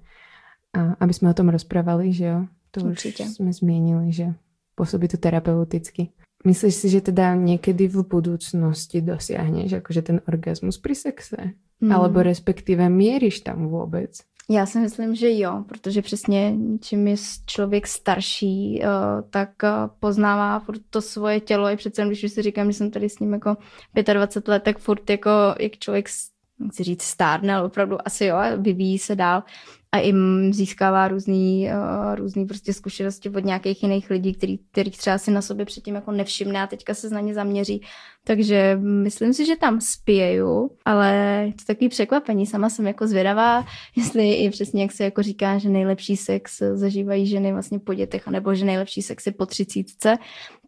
A 0.74 0.96
aby 1.00 1.14
jsme 1.14 1.30
o 1.30 1.34
tom 1.34 1.48
rozprávali, 1.48 2.12
že 2.12 2.24
jo? 2.24 2.46
To 2.70 2.80
Určitě. 2.80 3.22
už 3.22 3.30
jsme 3.30 3.52
změnili, 3.52 4.12
že 4.12 4.34
působí 4.74 5.09
to 5.09 5.16
terapeuticky. 5.16 6.11
Myslíš 6.44 6.74
si, 6.74 6.88
že 6.88 7.00
teda 7.00 7.34
někdy 7.34 7.88
v 7.88 8.06
budoucnosti 8.09 9.00
dosiahneš 9.00 9.72
akože 9.72 10.02
ten 10.02 10.20
orgasmus 10.28 10.78
pri 10.78 10.94
sexe? 10.94 11.36
Mm. 11.80 11.92
Alebo 11.92 12.22
respektive 12.22 12.88
míříš 12.88 13.40
tam 13.40 13.66
vůbec? 13.66 14.18
Já 14.51 14.66
si 14.66 14.78
myslím, 14.78 15.14
že 15.14 15.38
jo, 15.38 15.64
protože 15.68 16.03
přesně 16.03 16.55
čím 16.80 17.09
je 17.09 17.16
člověk 17.46 17.86
starší, 17.86 18.82
eh, 18.82 18.88
tak 19.30 19.64
eh, 19.64 19.70
poznává 20.01 20.59
furt 20.59 20.80
to 20.90 21.03
svoje 21.03 21.40
tělo. 21.40 21.68
I 21.68 21.76
přece, 21.76 22.05
když 22.07 22.32
si 22.32 22.42
říkám, 22.42 22.72
že 22.72 22.78
jsem 22.78 22.90
tady 22.90 23.09
s 23.09 23.18
ním 23.18 23.32
jako 23.32 23.57
25 24.12 24.53
let, 24.53 24.62
tak 24.62 24.78
furt 24.78 25.11
jako, 25.11 25.30
jak 25.61 25.78
člověk 25.78 26.09
chci 26.70 26.84
říct, 26.84 27.03
stárne, 27.03 27.55
ale 27.55 27.66
opravdu 27.66 27.96
asi 28.07 28.24
jo, 28.24 28.36
vyvíjí 28.57 28.99
se 28.99 29.16
dál 29.16 29.42
a 29.93 30.01
i 30.01 30.12
získává 30.51 31.09
různý, 31.09 31.68
uh, 31.68 32.14
různý 32.14 32.47
prostě 32.47 32.72
zkušenosti 32.72 33.30
od 33.30 33.45
nějakých 33.45 33.82
jiných 33.82 34.11
lidí, 34.11 34.34
který, 34.34 34.59
kterých 34.59 34.99
třeba 34.99 35.18
si 35.18 35.30
na 35.30 35.43
sobě 35.43 35.64
předtím 35.66 35.95
jako 35.95 36.12
nevšimne 36.12 36.62
a 36.62 36.66
teďka 36.66 36.95
se 36.95 37.11
na 37.11 37.20
ně 37.20 37.34
zaměří. 37.34 37.82
Takže 38.24 38.78
myslím 38.82 39.32
si, 39.32 39.47
že 39.47 39.57
tam 39.57 39.80
spěju, 39.80 40.70
ale 40.84 41.14
je 41.47 41.53
to 41.53 41.64
takový 41.66 41.89
překvapení. 41.89 42.47
Sama 42.47 42.70
jsem 42.70 42.86
jako 42.86 43.07
zvědavá, 43.07 43.64
jestli 43.97 44.34
i 44.34 44.51
přesně 44.51 44.82
jak 44.82 44.93
se 44.93 45.05
jako 45.05 45.22
říká, 45.22 45.59
že 45.59 45.68
nejlepší 45.68 46.16
sex 46.16 46.59
zažívají 46.74 47.26
ženy 47.26 47.53
vlastně 47.53 47.78
po 47.78 47.95
dětech, 47.95 48.28
anebo 48.28 48.55
že 48.55 48.64
nejlepší 48.64 49.03
sex 49.03 49.26
je 49.26 49.32
po 49.32 49.47
třicítce. 49.47 50.16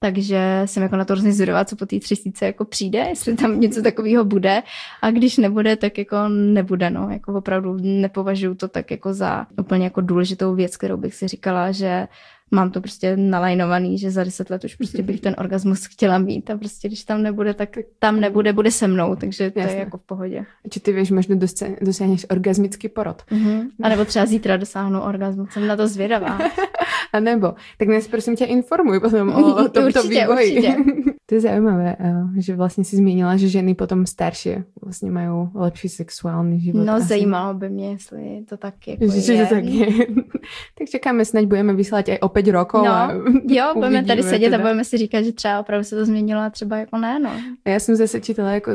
Takže 0.03 0.63
jsem 0.65 0.83
jako 0.83 0.97
na 0.97 1.05
to 1.05 1.13
hrozně 1.13 1.33
zvědavá, 1.33 1.65
co 1.65 1.77
po 1.77 1.87
té 1.87 2.01
třicítce 2.01 2.47
jako 2.47 2.65
přijde, 2.65 2.99
jestli 2.99 3.37
tam 3.37 3.61
něco 3.61 3.83
takového 3.83 4.25
bude. 4.25 4.63
A 5.03 5.11
když 5.11 5.37
nebude, 5.37 5.77
tak 5.77 5.99
jako 5.99 6.17
nebude, 6.29 6.91
no. 6.91 7.11
Jako 7.11 7.35
opravdu 7.35 7.77
nepovažuji 7.81 8.55
to 8.55 8.69
tak 8.69 8.91
jako 8.91 9.15
za 9.15 9.47
úplně 9.59 9.85
jako 9.85 10.01
důležitou 10.01 10.55
věc, 10.55 10.77
kterou 10.77 10.97
bych 10.97 11.15
si 11.15 11.29
říkala, 11.29 11.73
že 11.73 12.09
mám 12.51 12.71
to 12.71 12.81
prostě 12.81 13.17
nalajnovaný, 13.17 13.99
že 13.99 14.11
za 14.11 14.25
deset 14.25 14.51
let 14.51 14.65
už 14.65 14.75
prostě 14.75 15.03
bych 15.03 15.21
ten 15.21 15.35
orgasmus 15.39 15.87
chtěla 15.87 16.19
mít 16.19 16.51
a 16.51 16.59
prostě 16.59 16.89
když 16.89 17.05
tam 17.05 17.23
nebude, 17.23 17.55
tak 17.55 17.77
tam 17.99 18.21
nebude, 18.21 18.53
bude 18.53 18.71
se 18.71 18.89
mnou, 18.89 19.17
takže 19.17 19.51
to 19.51 19.59
Jasne. 19.59 19.75
je 19.75 19.81
jako 19.81 19.99
v 19.99 20.03
pohodě. 20.03 20.45
Či 20.71 20.81
ty 20.81 20.93
víš, 20.93 21.11
možná 21.11 21.37
dosáhneš 21.81 22.27
orgasmický 22.31 22.89
porod. 22.89 23.23
Uh-huh. 23.33 23.69
A 23.83 23.89
nebo 23.89 24.05
třeba 24.05 24.27
zítra 24.27 24.57
dosáhnu 24.57 25.01
orgasmu, 25.01 25.47
jsem 25.47 25.67
na 25.67 25.77
to 25.77 25.89
zvědavá. 25.89 26.39
a 27.13 27.21
nebo, 27.21 27.55
tak 27.79 27.89
dnes 27.89 28.09
prosím 28.09 28.37
tě 28.37 28.45
informuj 28.45 29.01
potom 29.01 29.29
o, 29.29 29.55
tomto 29.69 29.87
určitě, 29.87 30.21
vývoji. 30.21 30.59
Určitě. 30.59 30.77
to 31.27 31.35
je 31.35 31.41
zajímavé, 31.41 31.97
eh, 32.01 32.15
že 32.39 32.57
vlastně 32.57 32.85
si 32.85 32.97
zmínila, 32.97 33.37
že 33.37 33.49
ženy 33.49 33.75
potom 33.75 34.07
starší 34.07 34.51
vlastně 34.83 35.11
mají 35.11 35.49
lepší 35.55 35.89
sexuální 35.89 36.61
život. 36.61 36.85
No 36.85 36.93
asi. 36.93 37.07
zajímalo 37.07 37.55
by 37.55 37.71
mě, 37.71 37.91
jestli 37.91 38.45
to 38.49 38.57
tak 38.57 38.75
jako 38.89 39.07
že, 39.09 39.33
je. 39.33 39.47
To 39.47 39.55
tak 39.55 39.65
je. 39.65 39.87
tak 40.79 40.89
čekáme, 40.91 41.25
snad 41.25 41.45
budeme 41.45 41.75
vysílat 41.75 42.09
i 42.09 42.21
o 42.21 42.29
5 42.29 42.49
rokov. 42.49 42.85
No, 42.85 42.93
a 42.93 43.13
jo, 43.49 43.65
budeme 43.75 44.05
tady 44.05 44.23
sedět 44.23 44.47
teda. 44.47 44.57
a 44.57 44.61
budeme 44.61 44.85
si 44.85 44.99
říkat, 44.99 45.23
že 45.23 45.33
třeba 45.33 45.61
opravdu 45.61 45.85
se 45.85 45.97
to 45.97 46.05
změnilo 46.05 46.41
a 46.41 46.51
třeba 46.51 46.77
jako 46.77 46.99
ne, 46.99 47.19
no. 47.19 47.31
Já 47.67 47.81
jsem 47.81 47.97
zase 47.97 48.21
čítala 48.21 48.51
jako 48.51 48.71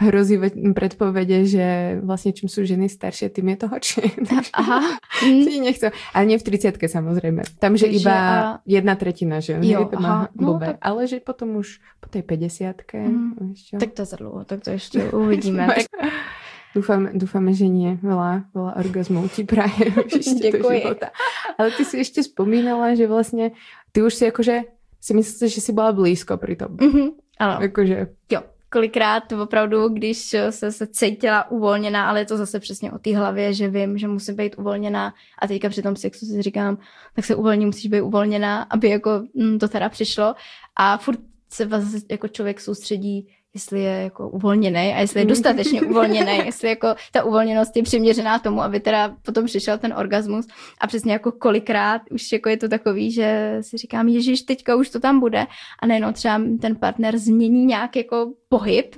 hrozivé 0.00 0.50
předpovědě, 0.74 1.44
že 1.44 1.98
vlastně 2.02 2.32
čím 2.32 2.48
jsou 2.48 2.64
ženy 2.64 2.88
starší, 2.88 3.28
tím 3.28 3.48
je 3.48 3.56
to 3.56 3.68
horší. 3.68 4.00
Aha. 4.52 4.80
si 5.20 5.60
nechcú. 5.60 5.92
Ale 6.14 6.26
nie 6.26 6.38
v 6.38 6.42
30 6.42 6.78
samozřejmě. 6.86 7.42
Tam, 7.58 7.76
že 7.76 7.86
iba 7.86 8.12
a... 8.12 8.58
jedna 8.66 8.94
tretina 8.94 9.40
žen. 9.40 9.62
Jo, 9.62 9.90
aha. 9.96 10.28
No, 10.40 10.58
tak... 10.58 10.76
Ale 10.80 11.06
že 11.06 11.20
potom 11.20 11.56
už 11.56 11.80
po 12.00 12.08
té 12.08 12.22
50 12.22 12.76
mm. 12.94 13.54
Tak 13.80 13.90
to 13.92 14.04
za 14.04 14.16
dlouho, 14.16 14.44
tak 14.44 14.60
to 14.60 14.70
ještě 14.70 15.12
uvidíme. 15.12 15.66
tak... 15.76 16.10
Dúfame, 16.70 17.10
dúfame, 17.18 17.50
že 17.50 17.66
nie. 17.66 17.98
Veľa, 17.98 18.46
veľa 18.54 18.72
orgazmov 18.78 19.26
ti 19.34 19.42
praje 19.42 19.90
ešte 20.06 20.54
do 20.54 20.70
života. 20.70 21.10
Ale 21.58 21.74
ty 21.74 21.82
si 21.82 21.98
ešte 21.98 22.22
spomínala, 22.22 22.94
že 22.94 23.10
vlastně 23.10 23.50
ty 23.92 24.02
už 24.02 24.14
si 24.14 24.24
jakože 24.24 24.62
si 25.00 25.14
myslíš, 25.14 25.54
že 25.54 25.60
si 25.60 25.72
byla 25.72 25.92
blízko 25.92 26.36
pri 26.36 26.56
tom. 26.56 26.76
Mm-hmm, 26.76 27.08
ano. 27.38 27.56
Jakože... 27.60 28.06
Jo, 28.30 28.40
kolikrát 28.72 29.32
opravdu, 29.32 29.88
když 29.88 30.18
se, 30.50 30.72
se 30.72 30.86
cítila 30.86 31.50
uvolněná, 31.50 32.08
ale 32.08 32.20
je 32.20 32.26
to 32.26 32.36
zase 32.36 32.60
přesně 32.60 32.92
o 32.92 32.98
té 32.98 33.16
hlavě, 33.16 33.54
že 33.54 33.68
vím, 33.68 33.98
že 33.98 34.08
musím 34.08 34.36
být 34.36 34.58
uvolněná. 34.58 35.14
A 35.38 35.46
teďka 35.46 35.68
při 35.68 35.82
tom 35.82 35.96
sexu 35.96 36.26
si 36.26 36.42
říkám, 36.42 36.78
tak 37.14 37.24
se 37.24 37.34
uvolní, 37.34 37.66
musíš 37.66 37.86
být 37.86 38.00
uvolněná, 38.00 38.62
aby 38.62 38.88
jako 38.88 39.22
mm, 39.34 39.58
to 39.58 39.68
teda 39.68 39.88
přišlo. 39.88 40.34
A 40.76 40.98
furt 40.98 41.20
se 41.48 41.66
vás 41.66 41.84
jako 42.10 42.28
člověk 42.28 42.60
soustředí 42.60 43.28
jestli 43.54 43.80
je 43.80 44.02
jako 44.02 44.28
uvolněný 44.28 44.94
a 44.94 45.00
jestli 45.00 45.20
je 45.20 45.26
dostatečně 45.26 45.82
uvolněný, 45.90 46.38
jestli 46.44 46.68
jako 46.68 46.94
ta 47.12 47.24
uvolněnost 47.24 47.76
je 47.76 47.82
přiměřená 47.82 48.38
tomu, 48.38 48.62
aby 48.62 48.80
teda 48.80 49.16
potom 49.22 49.46
přišel 49.46 49.78
ten 49.78 49.92
orgasmus. 49.92 50.46
A 50.80 50.86
přesně 50.86 51.12
jako 51.12 51.32
kolikrát 51.32 52.02
už 52.10 52.32
jako 52.32 52.48
je 52.48 52.56
to 52.56 52.68
takový, 52.68 53.12
že 53.12 53.58
si 53.60 53.76
říkám, 53.76 54.08
ježiš, 54.08 54.42
teďka 54.42 54.76
už 54.76 54.90
to 54.90 55.00
tam 55.00 55.20
bude. 55.20 55.46
A 55.82 55.86
nejenom 55.86 56.12
třeba 56.12 56.40
ten 56.60 56.76
partner 56.76 57.18
změní 57.18 57.64
nějak 57.64 57.96
jako 57.96 58.32
pohyb. 58.48 58.96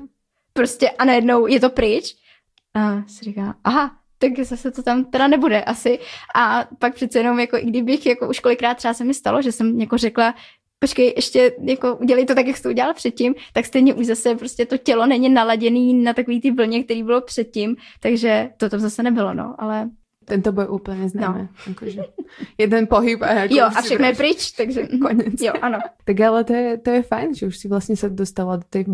Prostě 0.53 0.91
a 0.91 1.05
najednou 1.05 1.47
je 1.47 1.61
to 1.61 1.71
pryč. 1.71 2.17
A 2.75 3.03
si 3.07 3.25
říkám, 3.25 3.55
aha, 3.65 3.97
tak 4.19 4.45
zase 4.45 4.71
to 4.71 4.83
tam 4.83 5.05
teda 5.05 5.29
nebude 5.29 5.63
asi. 5.63 5.99
A 6.35 6.69
pak 6.79 6.95
přece 6.95 7.19
jenom, 7.19 7.41
jako 7.41 7.57
i 7.57 7.65
kdybych, 7.65 8.07
jako 8.07 8.29
už 8.29 8.41
kolikrát 8.41 8.75
třeba 8.75 8.95
se 8.95 9.05
mi 9.05 9.15
stalo, 9.15 9.43
že 9.43 9.53
jsem 9.53 9.81
jako 9.81 9.99
řekla, 9.99 10.35
počkej, 10.83 11.13
ještě 11.17 11.53
jako 11.65 11.97
udělej 11.97 12.27
to 12.27 12.35
tak, 12.35 12.47
jak 12.47 12.57
jsi 12.57 12.63
to 12.63 12.69
udělal 12.69 12.95
předtím, 12.95 13.35
tak 13.53 13.67
stejně 13.67 13.95
už 13.95 14.07
zase 14.07 14.35
prostě 14.35 14.67
to 14.67 14.77
tělo 14.79 15.07
není 15.07 15.29
naladěný 15.29 15.95
na 15.95 16.13
takový 16.13 16.41
ty 16.41 16.51
vlně, 16.51 16.85
který 16.85 17.03
bylo 17.03 17.21
předtím, 17.21 17.77
takže 18.01 18.51
to 18.57 18.69
tam 18.69 18.81
zase 18.81 19.03
nebylo, 19.03 19.35
no, 19.35 19.55
ale 19.59 19.91
Tento 20.25 20.53
boj 20.53 20.67
úplně 20.69 21.09
známe. 21.09 21.39
No. 21.39 21.49
Jakože 21.67 22.03
jeden 22.59 22.87
pohyb 22.87 23.23
a 23.23 23.33
jako 23.33 23.55
Jo, 23.55 23.65
a 23.65 23.83
všechno 23.83 24.07
je 24.07 24.15
pryč, 24.15 24.51
takže 24.53 24.87
konec. 25.03 25.35
Jo, 25.41 25.53
ano. 25.63 25.79
Tak 26.05 26.21
ale 26.21 26.45
to 26.45 26.53
je, 26.53 26.79
to 26.79 26.91
je 26.91 27.03
fajn, 27.03 27.35
že 27.35 27.47
už 27.47 27.59
si 27.59 27.69
vlastně 27.69 27.97
se 27.97 28.09
dostala 28.09 28.57
do 28.57 28.63
té 28.71 28.85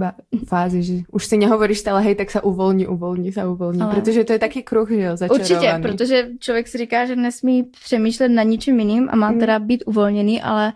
fázy, 0.47 0.83
že 0.83 0.95
už 1.13 1.27
si 1.27 1.37
nehovoríš 1.37 1.79
stále, 1.79 2.03
hej, 2.03 2.15
tak 2.15 2.31
se 2.31 2.41
uvolní, 2.41 2.87
uvolní, 2.87 3.33
se 3.33 3.47
uvolní, 3.47 3.81
ale... 3.81 3.95
protože 3.95 4.25
to 4.25 4.33
je 4.33 4.39
taky 4.39 4.63
kruh, 4.63 4.91
že 4.91 5.03
jo, 5.03 5.17
začarovaný. 5.17 5.51
Určitě, 5.51 5.79
protože 5.83 6.29
člověk 6.39 6.69
si 6.69 6.79
říká, 6.79 7.07
že 7.07 7.17
nesmí 7.17 7.63
přemýšlet 7.63 8.29
na 8.29 8.43
ničem 8.43 8.81
jiným 8.81 9.09
a 9.13 9.17
má 9.17 9.29
hmm. 9.29 9.41
teda 9.41 9.59
být 9.59 9.83
uvolněný, 9.87 10.43
ale 10.43 10.73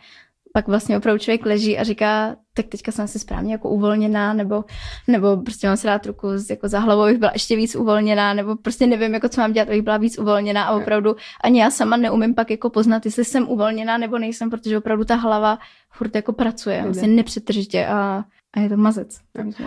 pak 0.52 0.68
vlastně 0.68 0.96
opravdu 0.96 1.18
člověk 1.18 1.46
leží 1.46 1.78
a 1.78 1.84
říká, 1.84 2.36
tak 2.54 2.66
teďka 2.66 2.92
jsem 2.92 3.08
si 3.08 3.18
správně 3.18 3.52
jako 3.52 3.68
uvolněná, 3.68 4.32
nebo, 4.32 4.64
nebo 5.08 5.36
prostě 5.36 5.66
mám 5.66 5.76
si 5.76 5.86
dát 5.86 6.06
ruku 6.06 6.28
jako 6.50 6.68
za 6.68 6.78
hlavou, 6.78 7.02
abych 7.02 7.18
byla 7.18 7.30
ještě 7.32 7.56
víc 7.56 7.76
uvolněná, 7.76 8.34
nebo 8.34 8.56
prostě 8.56 8.86
nevím, 8.86 9.14
jako 9.14 9.28
co 9.28 9.40
mám 9.40 9.52
dělat, 9.52 9.68
abych 9.68 9.82
byla 9.82 9.96
víc 9.96 10.18
uvolněná 10.18 10.64
a 10.64 10.76
opravdu 10.76 11.16
ani 11.44 11.60
já 11.60 11.70
sama 11.70 11.96
neumím 11.96 12.34
pak 12.34 12.50
jako 12.50 12.70
poznat, 12.70 13.04
jestli 13.04 13.24
jsem 13.24 13.48
uvolněná 13.48 13.98
nebo 13.98 14.18
nejsem, 14.18 14.50
protože 14.50 14.78
opravdu 14.78 15.04
ta 15.04 15.14
hlava 15.14 15.58
furt 15.90 16.14
jako 16.16 16.32
pracuje, 16.32 16.82
vlastně 16.84 17.08
nepřetržitě 17.08 17.86
a, 17.86 18.24
a 18.54 18.60
je 18.60 18.68
to 18.68 18.76
mazec. 18.76 19.20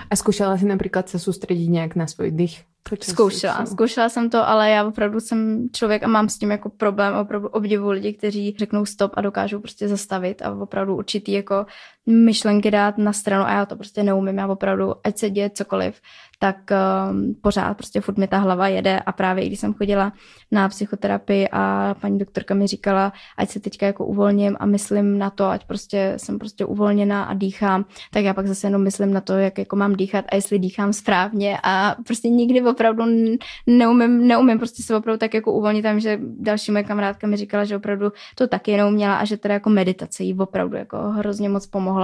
A 0.10 0.16
zkoušela 0.16 0.58
jsi 0.58 0.66
například 0.66 1.10
se 1.10 1.20
soustředit 1.20 1.68
nějak 1.68 1.96
na 1.96 2.08
svůj 2.08 2.32
dých? 2.32 2.64
Zkoušela, 3.02 3.66
zkoušela 3.66 4.10
jsem 4.10 4.30
to, 4.30 4.48
ale 4.48 4.70
já 4.70 4.88
opravdu 4.88 5.20
jsem 5.20 5.68
člověk 5.72 6.04
a 6.04 6.08
mám 6.08 6.30
s 6.30 6.38
tím 6.38 6.52
jako 6.52 6.70
problém, 6.70 7.16
opravdu 7.16 7.48
obdivu 7.48 7.90
lidi, 7.90 8.14
kteří 8.14 8.56
řeknou 8.60 8.86
stop 8.86 9.12
a 9.14 9.22
dokážou 9.22 9.60
prostě 9.60 9.88
zastavit 9.88 10.42
a 10.42 10.52
opravdu 10.52 10.96
určitý 10.96 11.32
jako 11.32 11.66
myšlenky 12.06 12.72
dát 12.72 12.98
na 12.98 13.14
stranu 13.14 13.46
a 13.46 13.52
já 13.52 13.66
to 13.66 13.76
prostě 13.76 14.04
neumím, 14.04 14.38
já 14.38 14.48
opravdu, 14.48 14.94
ať 15.04 15.18
se 15.18 15.30
děje 15.30 15.50
cokoliv, 15.50 16.02
tak 16.40 16.58
um, 17.12 17.36
pořád 17.42 17.78
prostě 17.78 18.02
furt 18.02 18.18
mi 18.18 18.28
ta 18.28 18.38
hlava 18.38 18.68
jede 18.68 19.00
a 19.00 19.12
právě 19.12 19.46
když 19.46 19.60
jsem 19.60 19.74
chodila 19.74 20.14
na 20.52 20.70
psychoterapii 20.70 21.48
a 21.52 21.96
paní 22.02 22.18
doktorka 22.18 22.54
mi 22.54 22.68
říkala, 22.68 23.14
ať 23.38 23.50
se 23.50 23.60
teďka 23.60 23.86
jako 23.86 24.06
uvolním 24.06 24.58
a 24.60 24.66
myslím 24.66 25.18
na 25.18 25.30
to, 25.30 25.46
ať 25.46 25.66
prostě 25.66 26.14
jsem 26.18 26.40
prostě 26.40 26.66
uvolněná 26.66 27.24
a 27.24 27.34
dýchám, 27.34 27.86
tak 28.12 28.24
já 28.24 28.34
pak 28.34 28.48
zase 28.48 28.68
jenom 28.68 28.84
myslím 28.84 29.14
na 29.14 29.22
to, 29.22 29.34
jak 29.34 29.58
jako 29.58 29.76
mám 29.76 29.96
dýchat 29.96 30.26
a 30.32 30.36
jestli 30.36 30.60
dýchám 30.60 30.94
správně 30.94 31.58
a 31.64 31.96
prostě 32.06 32.30
nikdy 32.30 32.62
opravdu 32.62 33.04
neumím, 33.68 34.28
neumím 34.28 34.58
prostě 34.58 34.84
se 34.84 34.96
opravdu 34.96 35.20
tak 35.20 35.34
jako 35.34 35.54
uvolnit, 35.54 35.82
tam, 35.82 36.00
že 36.00 36.20
další 36.22 36.72
moje 36.72 36.84
kamarádka 36.84 37.28
mi 37.28 37.38
říkala, 37.38 37.64
že 37.66 37.76
opravdu 37.76 38.12
to 38.36 38.48
taky 38.48 38.78
neuměla 38.78 39.16
a 39.16 39.26
že 39.26 39.38
teda 39.38 39.54
jako 39.54 39.70
meditace 39.70 40.24
jí 40.24 40.38
opravdu 40.38 40.78
jako 40.78 40.98
hrozně 40.98 41.50
moc 41.50 41.68
pomohla, 41.68 41.95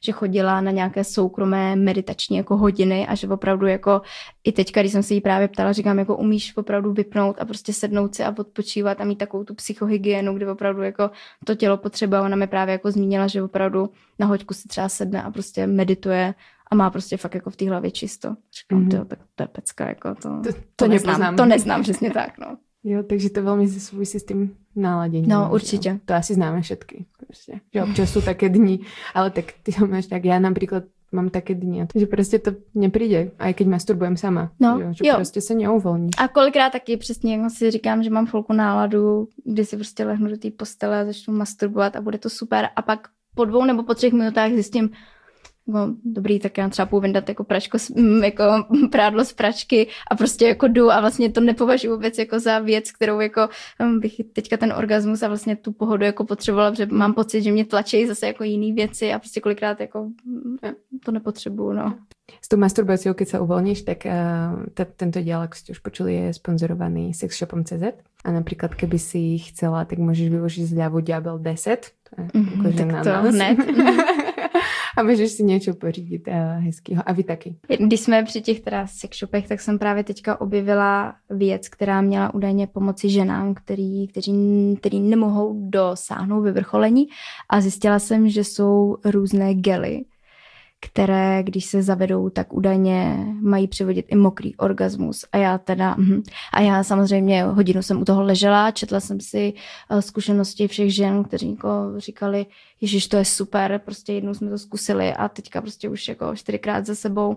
že 0.00 0.12
chodila 0.12 0.60
na 0.60 0.70
nějaké 0.70 1.04
soukromé 1.04 1.76
meditační 1.76 2.36
jako 2.36 2.56
hodiny 2.56 3.06
a 3.06 3.14
že 3.14 3.28
opravdu 3.28 3.66
jako 3.66 4.02
i 4.44 4.52
teďka, 4.52 4.80
když 4.80 4.92
jsem 4.92 5.02
se 5.02 5.14
jí 5.14 5.20
právě 5.20 5.48
ptala, 5.48 5.72
říkám, 5.72 5.98
jako 5.98 6.16
umíš 6.16 6.56
opravdu 6.56 6.92
vypnout 6.92 7.36
a 7.40 7.44
prostě 7.44 7.72
sednout 7.72 8.14
si 8.14 8.24
a 8.24 8.34
odpočívat 8.38 9.00
a 9.00 9.04
mít 9.04 9.18
takovou 9.18 9.44
tu 9.44 9.54
psychohygienu, 9.54 10.34
kde 10.34 10.50
opravdu 10.50 10.82
jako 10.82 11.10
to 11.44 11.54
tělo 11.54 11.76
potřeba. 11.76 12.22
Ona 12.22 12.36
mi 12.36 12.46
právě 12.46 12.72
jako 12.72 12.90
zmínila, 12.90 13.26
že 13.26 13.42
opravdu 13.42 13.90
na 14.18 14.26
hoďku 14.26 14.54
si 14.54 14.68
třeba 14.68 14.88
sedne 14.88 15.22
a 15.22 15.30
prostě 15.30 15.66
medituje 15.66 16.34
a 16.70 16.74
má 16.74 16.90
prostě 16.90 17.16
fakt 17.16 17.34
jako 17.34 17.50
v 17.50 17.56
té 17.56 17.68
hlavě 17.68 17.90
čisto. 17.90 18.36
Říkám, 18.60 18.88
mm-hmm. 18.88 19.06
tak 19.06 19.18
to 19.34 19.42
je 19.42 19.48
pecka, 19.48 19.88
jako 19.88 20.14
to, 20.14 20.40
to, 20.44 20.52
to, 20.52 20.58
to 20.76 20.88
neznám, 20.88 21.36
to 21.36 21.46
neznám 21.46 21.82
přesně 21.82 22.10
tak, 22.10 22.38
no. 22.38 22.56
Jo, 22.84 23.02
takže 23.02 23.30
to 23.30 23.42
velmi 23.42 23.68
souvisí 23.68 24.20
s 24.20 24.24
tím 24.24 24.56
náladěním. 24.76 25.28
No, 25.28 25.50
určitě. 25.52 25.88
Jo. 25.88 25.96
To 26.04 26.14
asi 26.14 26.34
známe 26.34 26.62
všetky. 26.62 27.04
Prostě. 27.30 27.60
Že 27.74 27.82
občas 27.82 28.12
jsou 28.12 28.20
také 28.20 28.48
dny, 28.48 28.78
ale 29.14 29.30
tak 29.30 29.44
ty 29.62 29.72
to 29.72 29.86
máš 29.86 30.06
tak, 30.06 30.24
já 30.24 30.38
například 30.38 30.84
mám 31.12 31.28
také 31.28 31.54
dny, 31.54 31.86
že 31.94 32.06
prostě 32.06 32.38
to 32.38 32.50
nepríde, 32.74 33.30
i 33.38 33.54
keď 33.54 33.66
masturbujem 33.66 34.16
sama. 34.16 34.52
No, 34.60 34.80
jo, 34.80 34.92
že 34.92 35.08
jo. 35.08 35.14
prostě 35.14 35.40
se 35.40 35.54
neuvolníš. 35.54 36.10
A 36.18 36.28
kolikrát 36.28 36.72
taky 36.72 36.96
přesně, 36.96 37.36
jako 37.36 37.50
si 37.50 37.70
říkám, 37.70 38.02
že 38.02 38.10
mám 38.10 38.26
chvilku 38.26 38.52
náladu, 38.52 39.28
kdy 39.44 39.64
si 39.64 39.76
prostě 39.76 40.04
lehnu 40.04 40.30
do 40.30 40.36
té 40.36 40.50
postele 40.50 41.00
a 41.00 41.04
začnu 41.04 41.34
masturbovat 41.34 41.96
a 41.96 42.00
bude 42.00 42.18
to 42.18 42.30
super 42.30 42.68
a 42.76 42.82
pak 42.82 43.08
po 43.34 43.44
dvou 43.44 43.64
nebo 43.64 43.82
po 43.82 43.94
třech 43.94 44.12
minutách 44.12 44.50
zjistím, 44.50 44.90
jako, 45.70 45.94
dobrý, 46.04 46.38
tak 46.38 46.58
já 46.58 46.68
třeba 46.68 46.86
půjdu 46.86 47.02
vyndat 47.02 47.28
jako 47.28 47.44
pračko, 47.44 47.78
jako 48.24 48.44
prádlo 48.90 49.24
z 49.24 49.32
pračky 49.32 49.86
a 50.10 50.16
prostě 50.16 50.46
jako 50.46 50.68
jdu 50.68 50.90
a 50.90 51.00
vlastně 51.00 51.30
to 51.30 51.40
nepovažuji 51.40 51.94
vůbec 51.94 52.18
jako 52.18 52.40
za 52.40 52.58
věc, 52.58 52.92
kterou 52.92 53.20
jako 53.20 53.48
um, 53.80 54.00
bych 54.00 54.20
teďka 54.32 54.56
ten 54.56 54.72
orgasmus 54.72 55.22
a 55.22 55.28
vlastně 55.28 55.56
tu 55.56 55.72
pohodu 55.72 56.04
jako 56.04 56.24
potřebovala, 56.24 56.70
protože 56.70 56.86
mám 56.86 57.14
pocit, 57.14 57.42
že 57.42 57.52
mě 57.52 57.64
tlačí 57.64 58.06
zase 58.06 58.26
jako 58.26 58.44
jiné 58.44 58.74
věci 58.74 59.12
a 59.12 59.18
prostě 59.18 59.40
kolikrát 59.40 59.80
jako 59.80 60.08
mm, 60.24 60.56
to 61.04 61.12
nepotřebuju, 61.12 61.72
no. 61.72 61.94
S 62.42 62.48
tou 62.48 62.56
masturbací, 62.56 63.08
když 63.16 63.28
se 63.28 63.40
uvolníš, 63.40 63.82
tak 63.82 63.98
uh, 64.04 64.64
t- 64.74 64.86
tento 64.96 65.18
jak 65.18 65.56
jste 65.56 65.72
už 65.72 65.78
počuli, 65.78 66.14
je 66.14 66.34
sponzorovaný 66.34 67.14
sexshopom.cz 67.14 67.82
a 68.24 68.32
například, 68.32 68.74
keby 68.74 68.98
si 68.98 69.38
chcela, 69.38 69.84
tak 69.84 69.98
můžeš 69.98 70.28
využít 70.28 70.66
zľavu 70.66 71.00
Diabel 71.00 71.38
10. 71.38 71.86
To 72.10 72.22
je 72.22 72.28
mm-hmm, 72.28 72.90
tak 72.90 73.04
to 73.04 73.28
hned. 73.28 73.58
a 75.00 75.02
můžeš 75.02 75.30
si 75.30 75.44
něco 75.44 75.74
pořídit 75.74 76.28
uh, 76.28 76.34
hezkého. 76.64 77.02
A 77.06 77.12
vy 77.12 77.22
taky. 77.22 77.56
Když 77.78 78.00
jsme 78.00 78.22
při 78.22 78.40
těch 78.40 78.60
teda 78.60 78.86
sexshopech, 78.86 79.48
tak 79.48 79.60
jsem 79.60 79.78
právě 79.78 80.04
teďka 80.04 80.40
objevila 80.40 81.14
věc, 81.30 81.68
která 81.68 82.00
měla 82.00 82.34
údajně 82.34 82.66
pomoci 82.66 83.10
ženám, 83.10 83.54
který, 83.54 84.08
kteří, 84.08 84.32
který 84.80 85.00
nemohou 85.00 85.68
dosáhnout 85.70 86.42
vyvrcholení 86.42 87.06
a 87.48 87.60
zjistila 87.60 87.98
jsem, 87.98 88.28
že 88.28 88.44
jsou 88.44 88.96
různé 89.04 89.54
gely, 89.54 90.04
které, 90.80 91.42
když 91.42 91.64
se 91.64 91.82
zavedou, 91.82 92.30
tak 92.30 92.52
údajně 92.52 93.26
mají 93.40 93.68
přivodit 93.68 94.06
i 94.08 94.16
mokrý 94.16 94.56
orgasmus. 94.56 95.24
A 95.32 95.36
já 95.36 95.58
teda, 95.58 95.94
mm, 95.98 96.22
a 96.52 96.60
já 96.60 96.84
samozřejmě 96.84 97.44
hodinu 97.44 97.82
jsem 97.82 98.00
u 98.00 98.04
toho 98.04 98.22
ležela, 98.22 98.70
četla 98.70 99.00
jsem 99.00 99.20
si 99.20 99.52
uh, 99.90 99.98
zkušenosti 99.98 100.68
všech 100.68 100.94
žen, 100.94 101.24
kteří 101.24 101.50
jako 101.50 101.68
říkali, 101.96 102.46
ježiš, 102.80 103.08
to 103.08 103.16
je 103.16 103.24
super, 103.24 103.80
prostě 103.84 104.12
jednou 104.12 104.34
jsme 104.34 104.50
to 104.50 104.58
zkusili 104.58 105.12
a 105.12 105.28
teďka 105.28 105.60
prostě 105.60 105.88
už 105.88 106.08
jako 106.08 106.36
čtyřikrát 106.36 106.86
za 106.86 106.94
sebou 106.94 107.36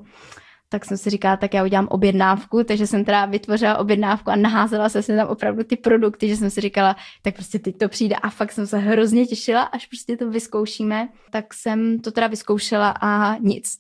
tak 0.74 0.86
jsem 0.86 0.98
si 0.98 1.10
říkala, 1.10 1.38
tak 1.38 1.54
já 1.54 1.64
udělám 1.64 1.88
objednávku, 1.92 2.64
takže 2.64 2.88
jsem 2.88 3.06
teda 3.06 3.26
vytvořila 3.26 3.78
objednávku 3.78 4.32
a 4.32 4.36
naházela 4.36 4.90
se 4.90 5.04
tam 5.04 5.28
opravdu 5.28 5.64
ty 5.64 5.76
produkty, 5.76 6.28
že 6.28 6.38
jsem 6.38 6.50
si 6.50 6.62
říkala, 6.62 6.96
tak 7.22 7.36
prostě 7.36 7.60
teď 7.60 7.78
to 7.78 7.90
přijde 7.90 8.16
a 8.16 8.30
fakt 8.30 8.52
jsem 8.52 8.68
se 8.68 8.78
hrozně 8.78 9.26
těšila, 9.26 9.62
až 9.62 9.86
prostě 9.86 10.18
to 10.18 10.30
vyzkoušíme, 10.30 11.10
tak 11.32 11.54
jsem 11.54 12.00
to 12.00 12.12
teda 12.12 12.28
vyzkoušela 12.28 12.90
a 13.02 13.38
nic. 13.38 13.78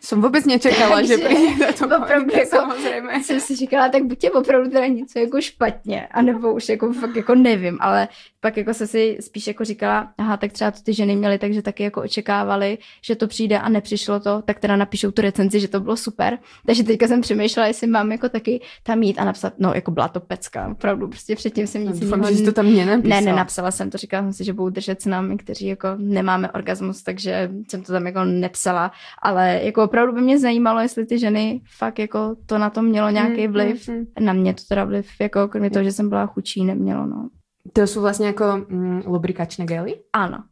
Jsem 0.00 0.22
vůbec 0.22 0.44
nečekala, 0.44 0.96
Takže, 0.96 1.18
že 1.18 1.24
přijde 1.24 1.72
to 1.72 1.84
opravdu 1.84 2.36
jako, 2.36 2.56
samozřejmě. 2.56 3.24
Jsem 3.24 3.40
si 3.40 3.56
říkala, 3.56 3.88
tak 3.88 4.02
buď 4.04 4.24
je 4.24 4.30
opravdu 4.30 4.70
teda 4.70 4.86
něco 4.86 5.18
jako 5.18 5.40
špatně, 5.40 6.06
anebo 6.06 6.54
už 6.54 6.68
jako 6.68 6.92
fakt 6.92 7.16
jako 7.16 7.34
nevím, 7.34 7.78
ale 7.80 8.08
pak 8.40 8.56
jako 8.56 8.74
se 8.74 8.86
si 8.86 9.18
spíš 9.20 9.46
jako 9.46 9.64
říkala, 9.64 10.12
aha, 10.18 10.36
tak 10.36 10.52
třeba 10.52 10.70
to 10.70 10.78
ty 10.82 10.94
ženy 10.94 11.16
měly, 11.16 11.38
takže 11.38 11.62
taky 11.62 11.82
jako 11.82 12.02
očekávali, 12.02 12.78
že 13.04 13.16
to 13.16 13.26
přijde 13.26 13.58
a 13.58 13.68
nepřišlo 13.68 14.20
to, 14.20 14.42
tak 14.42 14.60
teda 14.60 14.76
napíšou 14.76 15.10
tu 15.10 15.22
recenzi, 15.22 15.60
že 15.60 15.68
to 15.68 15.80
bylo 15.80 15.96
super. 15.96 16.38
Takže 16.66 16.84
teďka 16.84 17.06
jsem 17.06 17.20
přemýšlela, 17.20 17.66
jestli 17.66 17.86
mám 17.86 18.12
jako 18.12 18.28
taky 18.28 18.60
tam 18.82 19.02
jít 19.02 19.18
a 19.18 19.24
napsat, 19.24 19.52
no 19.58 19.72
jako 19.74 19.90
byla 19.90 20.08
to 20.08 20.20
pecka, 20.20 20.68
opravdu, 20.68 21.08
prostě 21.08 21.36
předtím 21.36 21.66
jsem 21.66 21.86
nic 21.88 22.00
jiného. 22.00 22.32
že 22.32 22.42
to 22.42 22.52
tam 22.52 22.66
mě 22.66 22.86
Ne, 22.96 23.20
nenapsala 23.20 23.70
jsem 23.70 23.90
to, 23.90 23.98
říkala 23.98 24.22
jsem 24.22 24.32
si, 24.32 24.44
že 24.44 24.52
budou 24.52 24.68
držet 24.68 25.02
s 25.02 25.06
námi, 25.06 25.36
kteří 25.36 25.66
jako 25.66 25.88
nemáme 25.96 26.50
orgasmus, 26.50 27.02
takže 27.02 27.50
jsem 27.68 27.82
to 27.82 27.92
tam 27.92 28.06
jako 28.06 28.24
nepsala, 28.24 28.92
ale 29.22 29.60
jako 29.62 29.84
opravdu 29.84 30.12
by 30.12 30.20
mě 30.20 30.38
zajímalo, 30.38 30.80
jestli 30.80 31.06
ty 31.06 31.18
ženy 31.18 31.60
fakt 31.76 31.98
jako 31.98 32.36
to 32.46 32.58
na 32.58 32.70
to 32.70 32.82
mělo 32.82 33.10
nějaký 33.10 33.46
mm, 33.46 33.52
vliv. 33.52 33.88
Mm, 33.88 33.94
mm. 33.94 34.06
Na 34.20 34.32
mě 34.32 34.54
to 34.54 34.62
teda 34.68 34.84
vliv, 34.84 35.06
jako 35.20 35.48
kromě 35.48 35.70
toho, 35.70 35.84
že 35.84 35.92
jsem 35.92 36.08
byla 36.08 36.26
chučí, 36.26 36.64
nemělo, 36.64 37.06
no. 37.06 37.28
To 37.72 37.86
jsou 37.86 38.00
vlastně 38.00 38.26
jako 38.26 38.44
mm, 38.68 39.02
lubrikačné 39.06 39.66
gely? 39.66 39.94
Ano. 40.12 40.44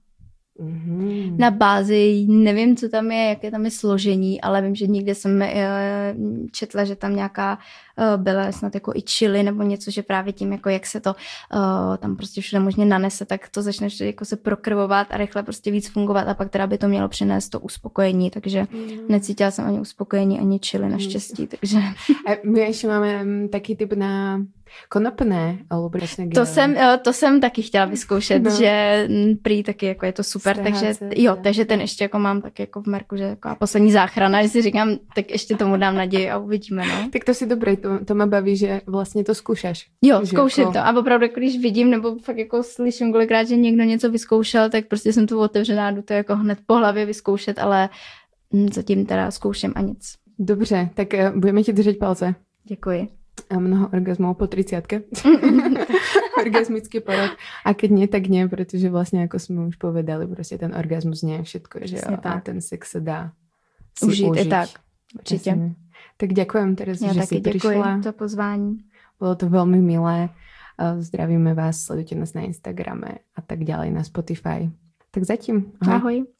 Mm-hmm. 0.61 1.39
Na 1.39 1.51
bázi, 1.51 2.27
nevím, 2.29 2.77
co 2.77 2.89
tam 2.89 3.11
je, 3.11 3.29
jaké 3.29 3.51
tam 3.51 3.65
je 3.65 3.71
složení, 3.71 4.41
ale 4.41 4.63
vím, 4.63 4.75
že 4.75 4.87
někde 4.87 5.15
jsem 5.15 5.43
eh, 5.43 6.15
četla, 6.53 6.85
že 6.85 6.97
tam 6.97 7.17
nějaká 7.17 7.59
uh, 7.99 8.23
byla 8.23 8.53
snad 8.53 8.75
jako 8.75 8.93
i 8.95 9.03
čili 9.03 9.43
nebo 9.43 9.63
něco, 9.63 9.91
že 9.91 10.03
právě 10.03 10.33
tím, 10.33 10.53
jako 10.53 10.69
jak 10.69 10.87
se 10.87 11.01
to 11.01 11.11
uh, 11.55 11.97
tam 11.97 12.17
prostě 12.17 12.41
všude 12.41 12.61
možně 12.61 12.85
nanese, 12.85 13.25
tak 13.25 13.49
to 13.49 13.63
začne 13.63 13.89
jako 14.01 14.25
se 14.25 14.37
prokrvovat 14.37 15.07
a 15.11 15.17
rychle 15.17 15.43
prostě 15.43 15.71
víc 15.71 15.89
fungovat 15.89 16.29
a 16.29 16.35
pak 16.35 16.51
teda 16.51 16.67
by 16.67 16.79
to 16.79 16.89
mělo 16.89 17.09
přinést 17.09 17.49
to 17.49 17.61
uspokojení, 17.61 18.31
takže 18.31 18.67
mm. 18.73 18.91
necítila 19.09 19.51
jsem 19.51 19.65
ani 19.65 19.81
uspokojení, 19.81 20.41
ani 20.41 20.59
čili 20.59 20.89
naštěstí, 20.89 21.47
takže... 21.47 21.79
A 22.27 22.31
my 22.45 22.61
ještě 22.61 22.89
máme 22.89 23.25
mm, 23.25 23.49
taky 23.49 23.77
typ 23.77 23.93
na 23.93 24.41
konopné 24.89 25.59
lubričné 25.73 26.29
To 26.29 26.47
jsem, 26.47 26.77
to 27.03 27.13
jsem 27.13 27.41
taky 27.41 27.63
chtěla 27.63 27.85
vyzkoušet, 27.85 28.43
no. 28.43 28.51
že 28.51 29.09
prý 29.43 29.63
taky 29.63 29.87
jako 29.87 30.07
je 30.07 30.13
to 30.13 30.23
super, 30.23 30.57
Stráce, 30.57 30.95
takže 30.99 31.23
jo, 31.23 31.37
takže 31.43 31.65
ten 31.65 31.81
ještě 31.81 32.05
jako 32.05 32.19
mám 32.19 32.41
tak 32.41 32.59
jako 32.59 32.83
v 32.83 32.87
merku, 32.87 33.17
že 33.17 33.25
jako 33.25 33.57
poslední 33.59 33.93
záchrana, 33.93 34.43
že 34.43 34.49
si 34.49 34.63
říkám, 34.63 34.97
tak 35.15 35.31
ještě 35.31 35.57
tomu 35.57 35.77
dám 35.77 35.95
naději 35.95 36.31
a 36.31 36.39
uvidíme, 36.39 36.87
no. 36.87 37.09
Tak 37.13 37.25
to 37.25 37.35
si 37.35 37.47
dobrý, 37.47 37.77
to, 37.77 38.05
to 38.05 38.15
mě 38.15 38.27
baví, 38.27 38.57
že 38.57 38.81
vlastně 38.87 39.25
to 39.25 39.35
zkoušeš. 39.35 39.87
Jo, 40.03 40.27
zkouším 40.27 40.63
jako... 40.63 40.73
to 40.73 40.79
a 40.79 40.99
opravdu, 40.99 41.27
když 41.35 41.59
vidím 41.59 41.91
nebo 41.91 42.17
fakt 42.19 42.39
jako 42.39 42.63
slyším 42.63 43.13
kolikrát, 43.13 43.45
že 43.45 43.57
někdo 43.57 43.85
něco 43.85 44.11
vyzkoušel, 44.11 44.71
tak 44.71 44.87
prostě 44.87 45.13
jsem 45.13 45.27
tu 45.27 45.41
otevřená, 45.41 45.91
jdu 45.91 46.03
to 46.03 46.13
jako 46.13 46.37
hned 46.37 46.59
po 46.67 46.75
hlavě 46.75 47.07
vyzkoušet, 47.07 47.59
ale 47.59 47.89
zatím 48.73 49.07
teda 49.07 49.31
zkouším 49.31 49.73
a 49.77 49.81
nic. 49.81 50.15
Dobře, 50.39 50.91
tak 50.95 51.15
eh, 51.15 51.33
budeme 51.37 51.63
ti 51.63 51.73
držet 51.73 51.99
palce. 51.99 52.35
Děkuji. 52.65 53.09
A 53.51 53.59
mnoho 53.59 53.89
orgazmov 53.93 54.37
po 54.37 54.47
30 54.47 54.85
Orgasmický 56.43 57.01
porod. 57.01 57.31
A 57.65 57.75
keď 57.75 57.91
nie, 57.91 58.07
tak 58.09 58.29
nie, 58.29 58.49
pretože 58.49 58.91
vlastne, 58.91 59.25
ako 59.25 59.39
sme 59.39 59.61
už 59.67 59.77
povedali, 59.77 60.27
prostě 60.27 60.59
ten 60.59 60.75
orgasmus 60.75 61.23
nie 61.23 61.37
je 61.37 61.43
všetko, 61.43 61.77
že 61.85 61.97
jo? 61.97 62.17
A 62.23 62.41
ten 62.41 62.61
sex 62.61 62.91
se 62.91 63.01
dá 63.01 63.33
si 63.99 64.07
užít. 64.07 64.31
užít. 64.31 64.47
i 64.47 64.51
tak, 64.51 64.69
určitě. 65.19 65.51
Jasně. 65.51 65.75
Tak 66.17 66.33
ďakujem 66.33 66.77
teraz, 66.77 67.01
Já 67.01 67.13
že 67.13 67.21
taky 67.21 67.35
si 67.35 67.41
prišla. 67.41 68.03
za 68.03 68.13
pozvání. 68.13 68.79
Bylo 69.19 69.35
to 69.35 69.49
velmi 69.49 69.83
milé. 69.83 70.29
Zdravíme 70.99 71.55
vás, 71.55 71.81
sledujte 71.81 72.15
nás 72.15 72.35
na 72.35 72.41
Instagrame 72.41 73.19
a 73.37 73.43
tak 73.43 73.65
ďalej 73.65 73.91
na 73.91 74.05
Spotify. 74.05 74.71
Tak 75.11 75.25
zatím. 75.25 75.73
Ahoj. 75.81 75.95
Ahoj. 75.95 76.27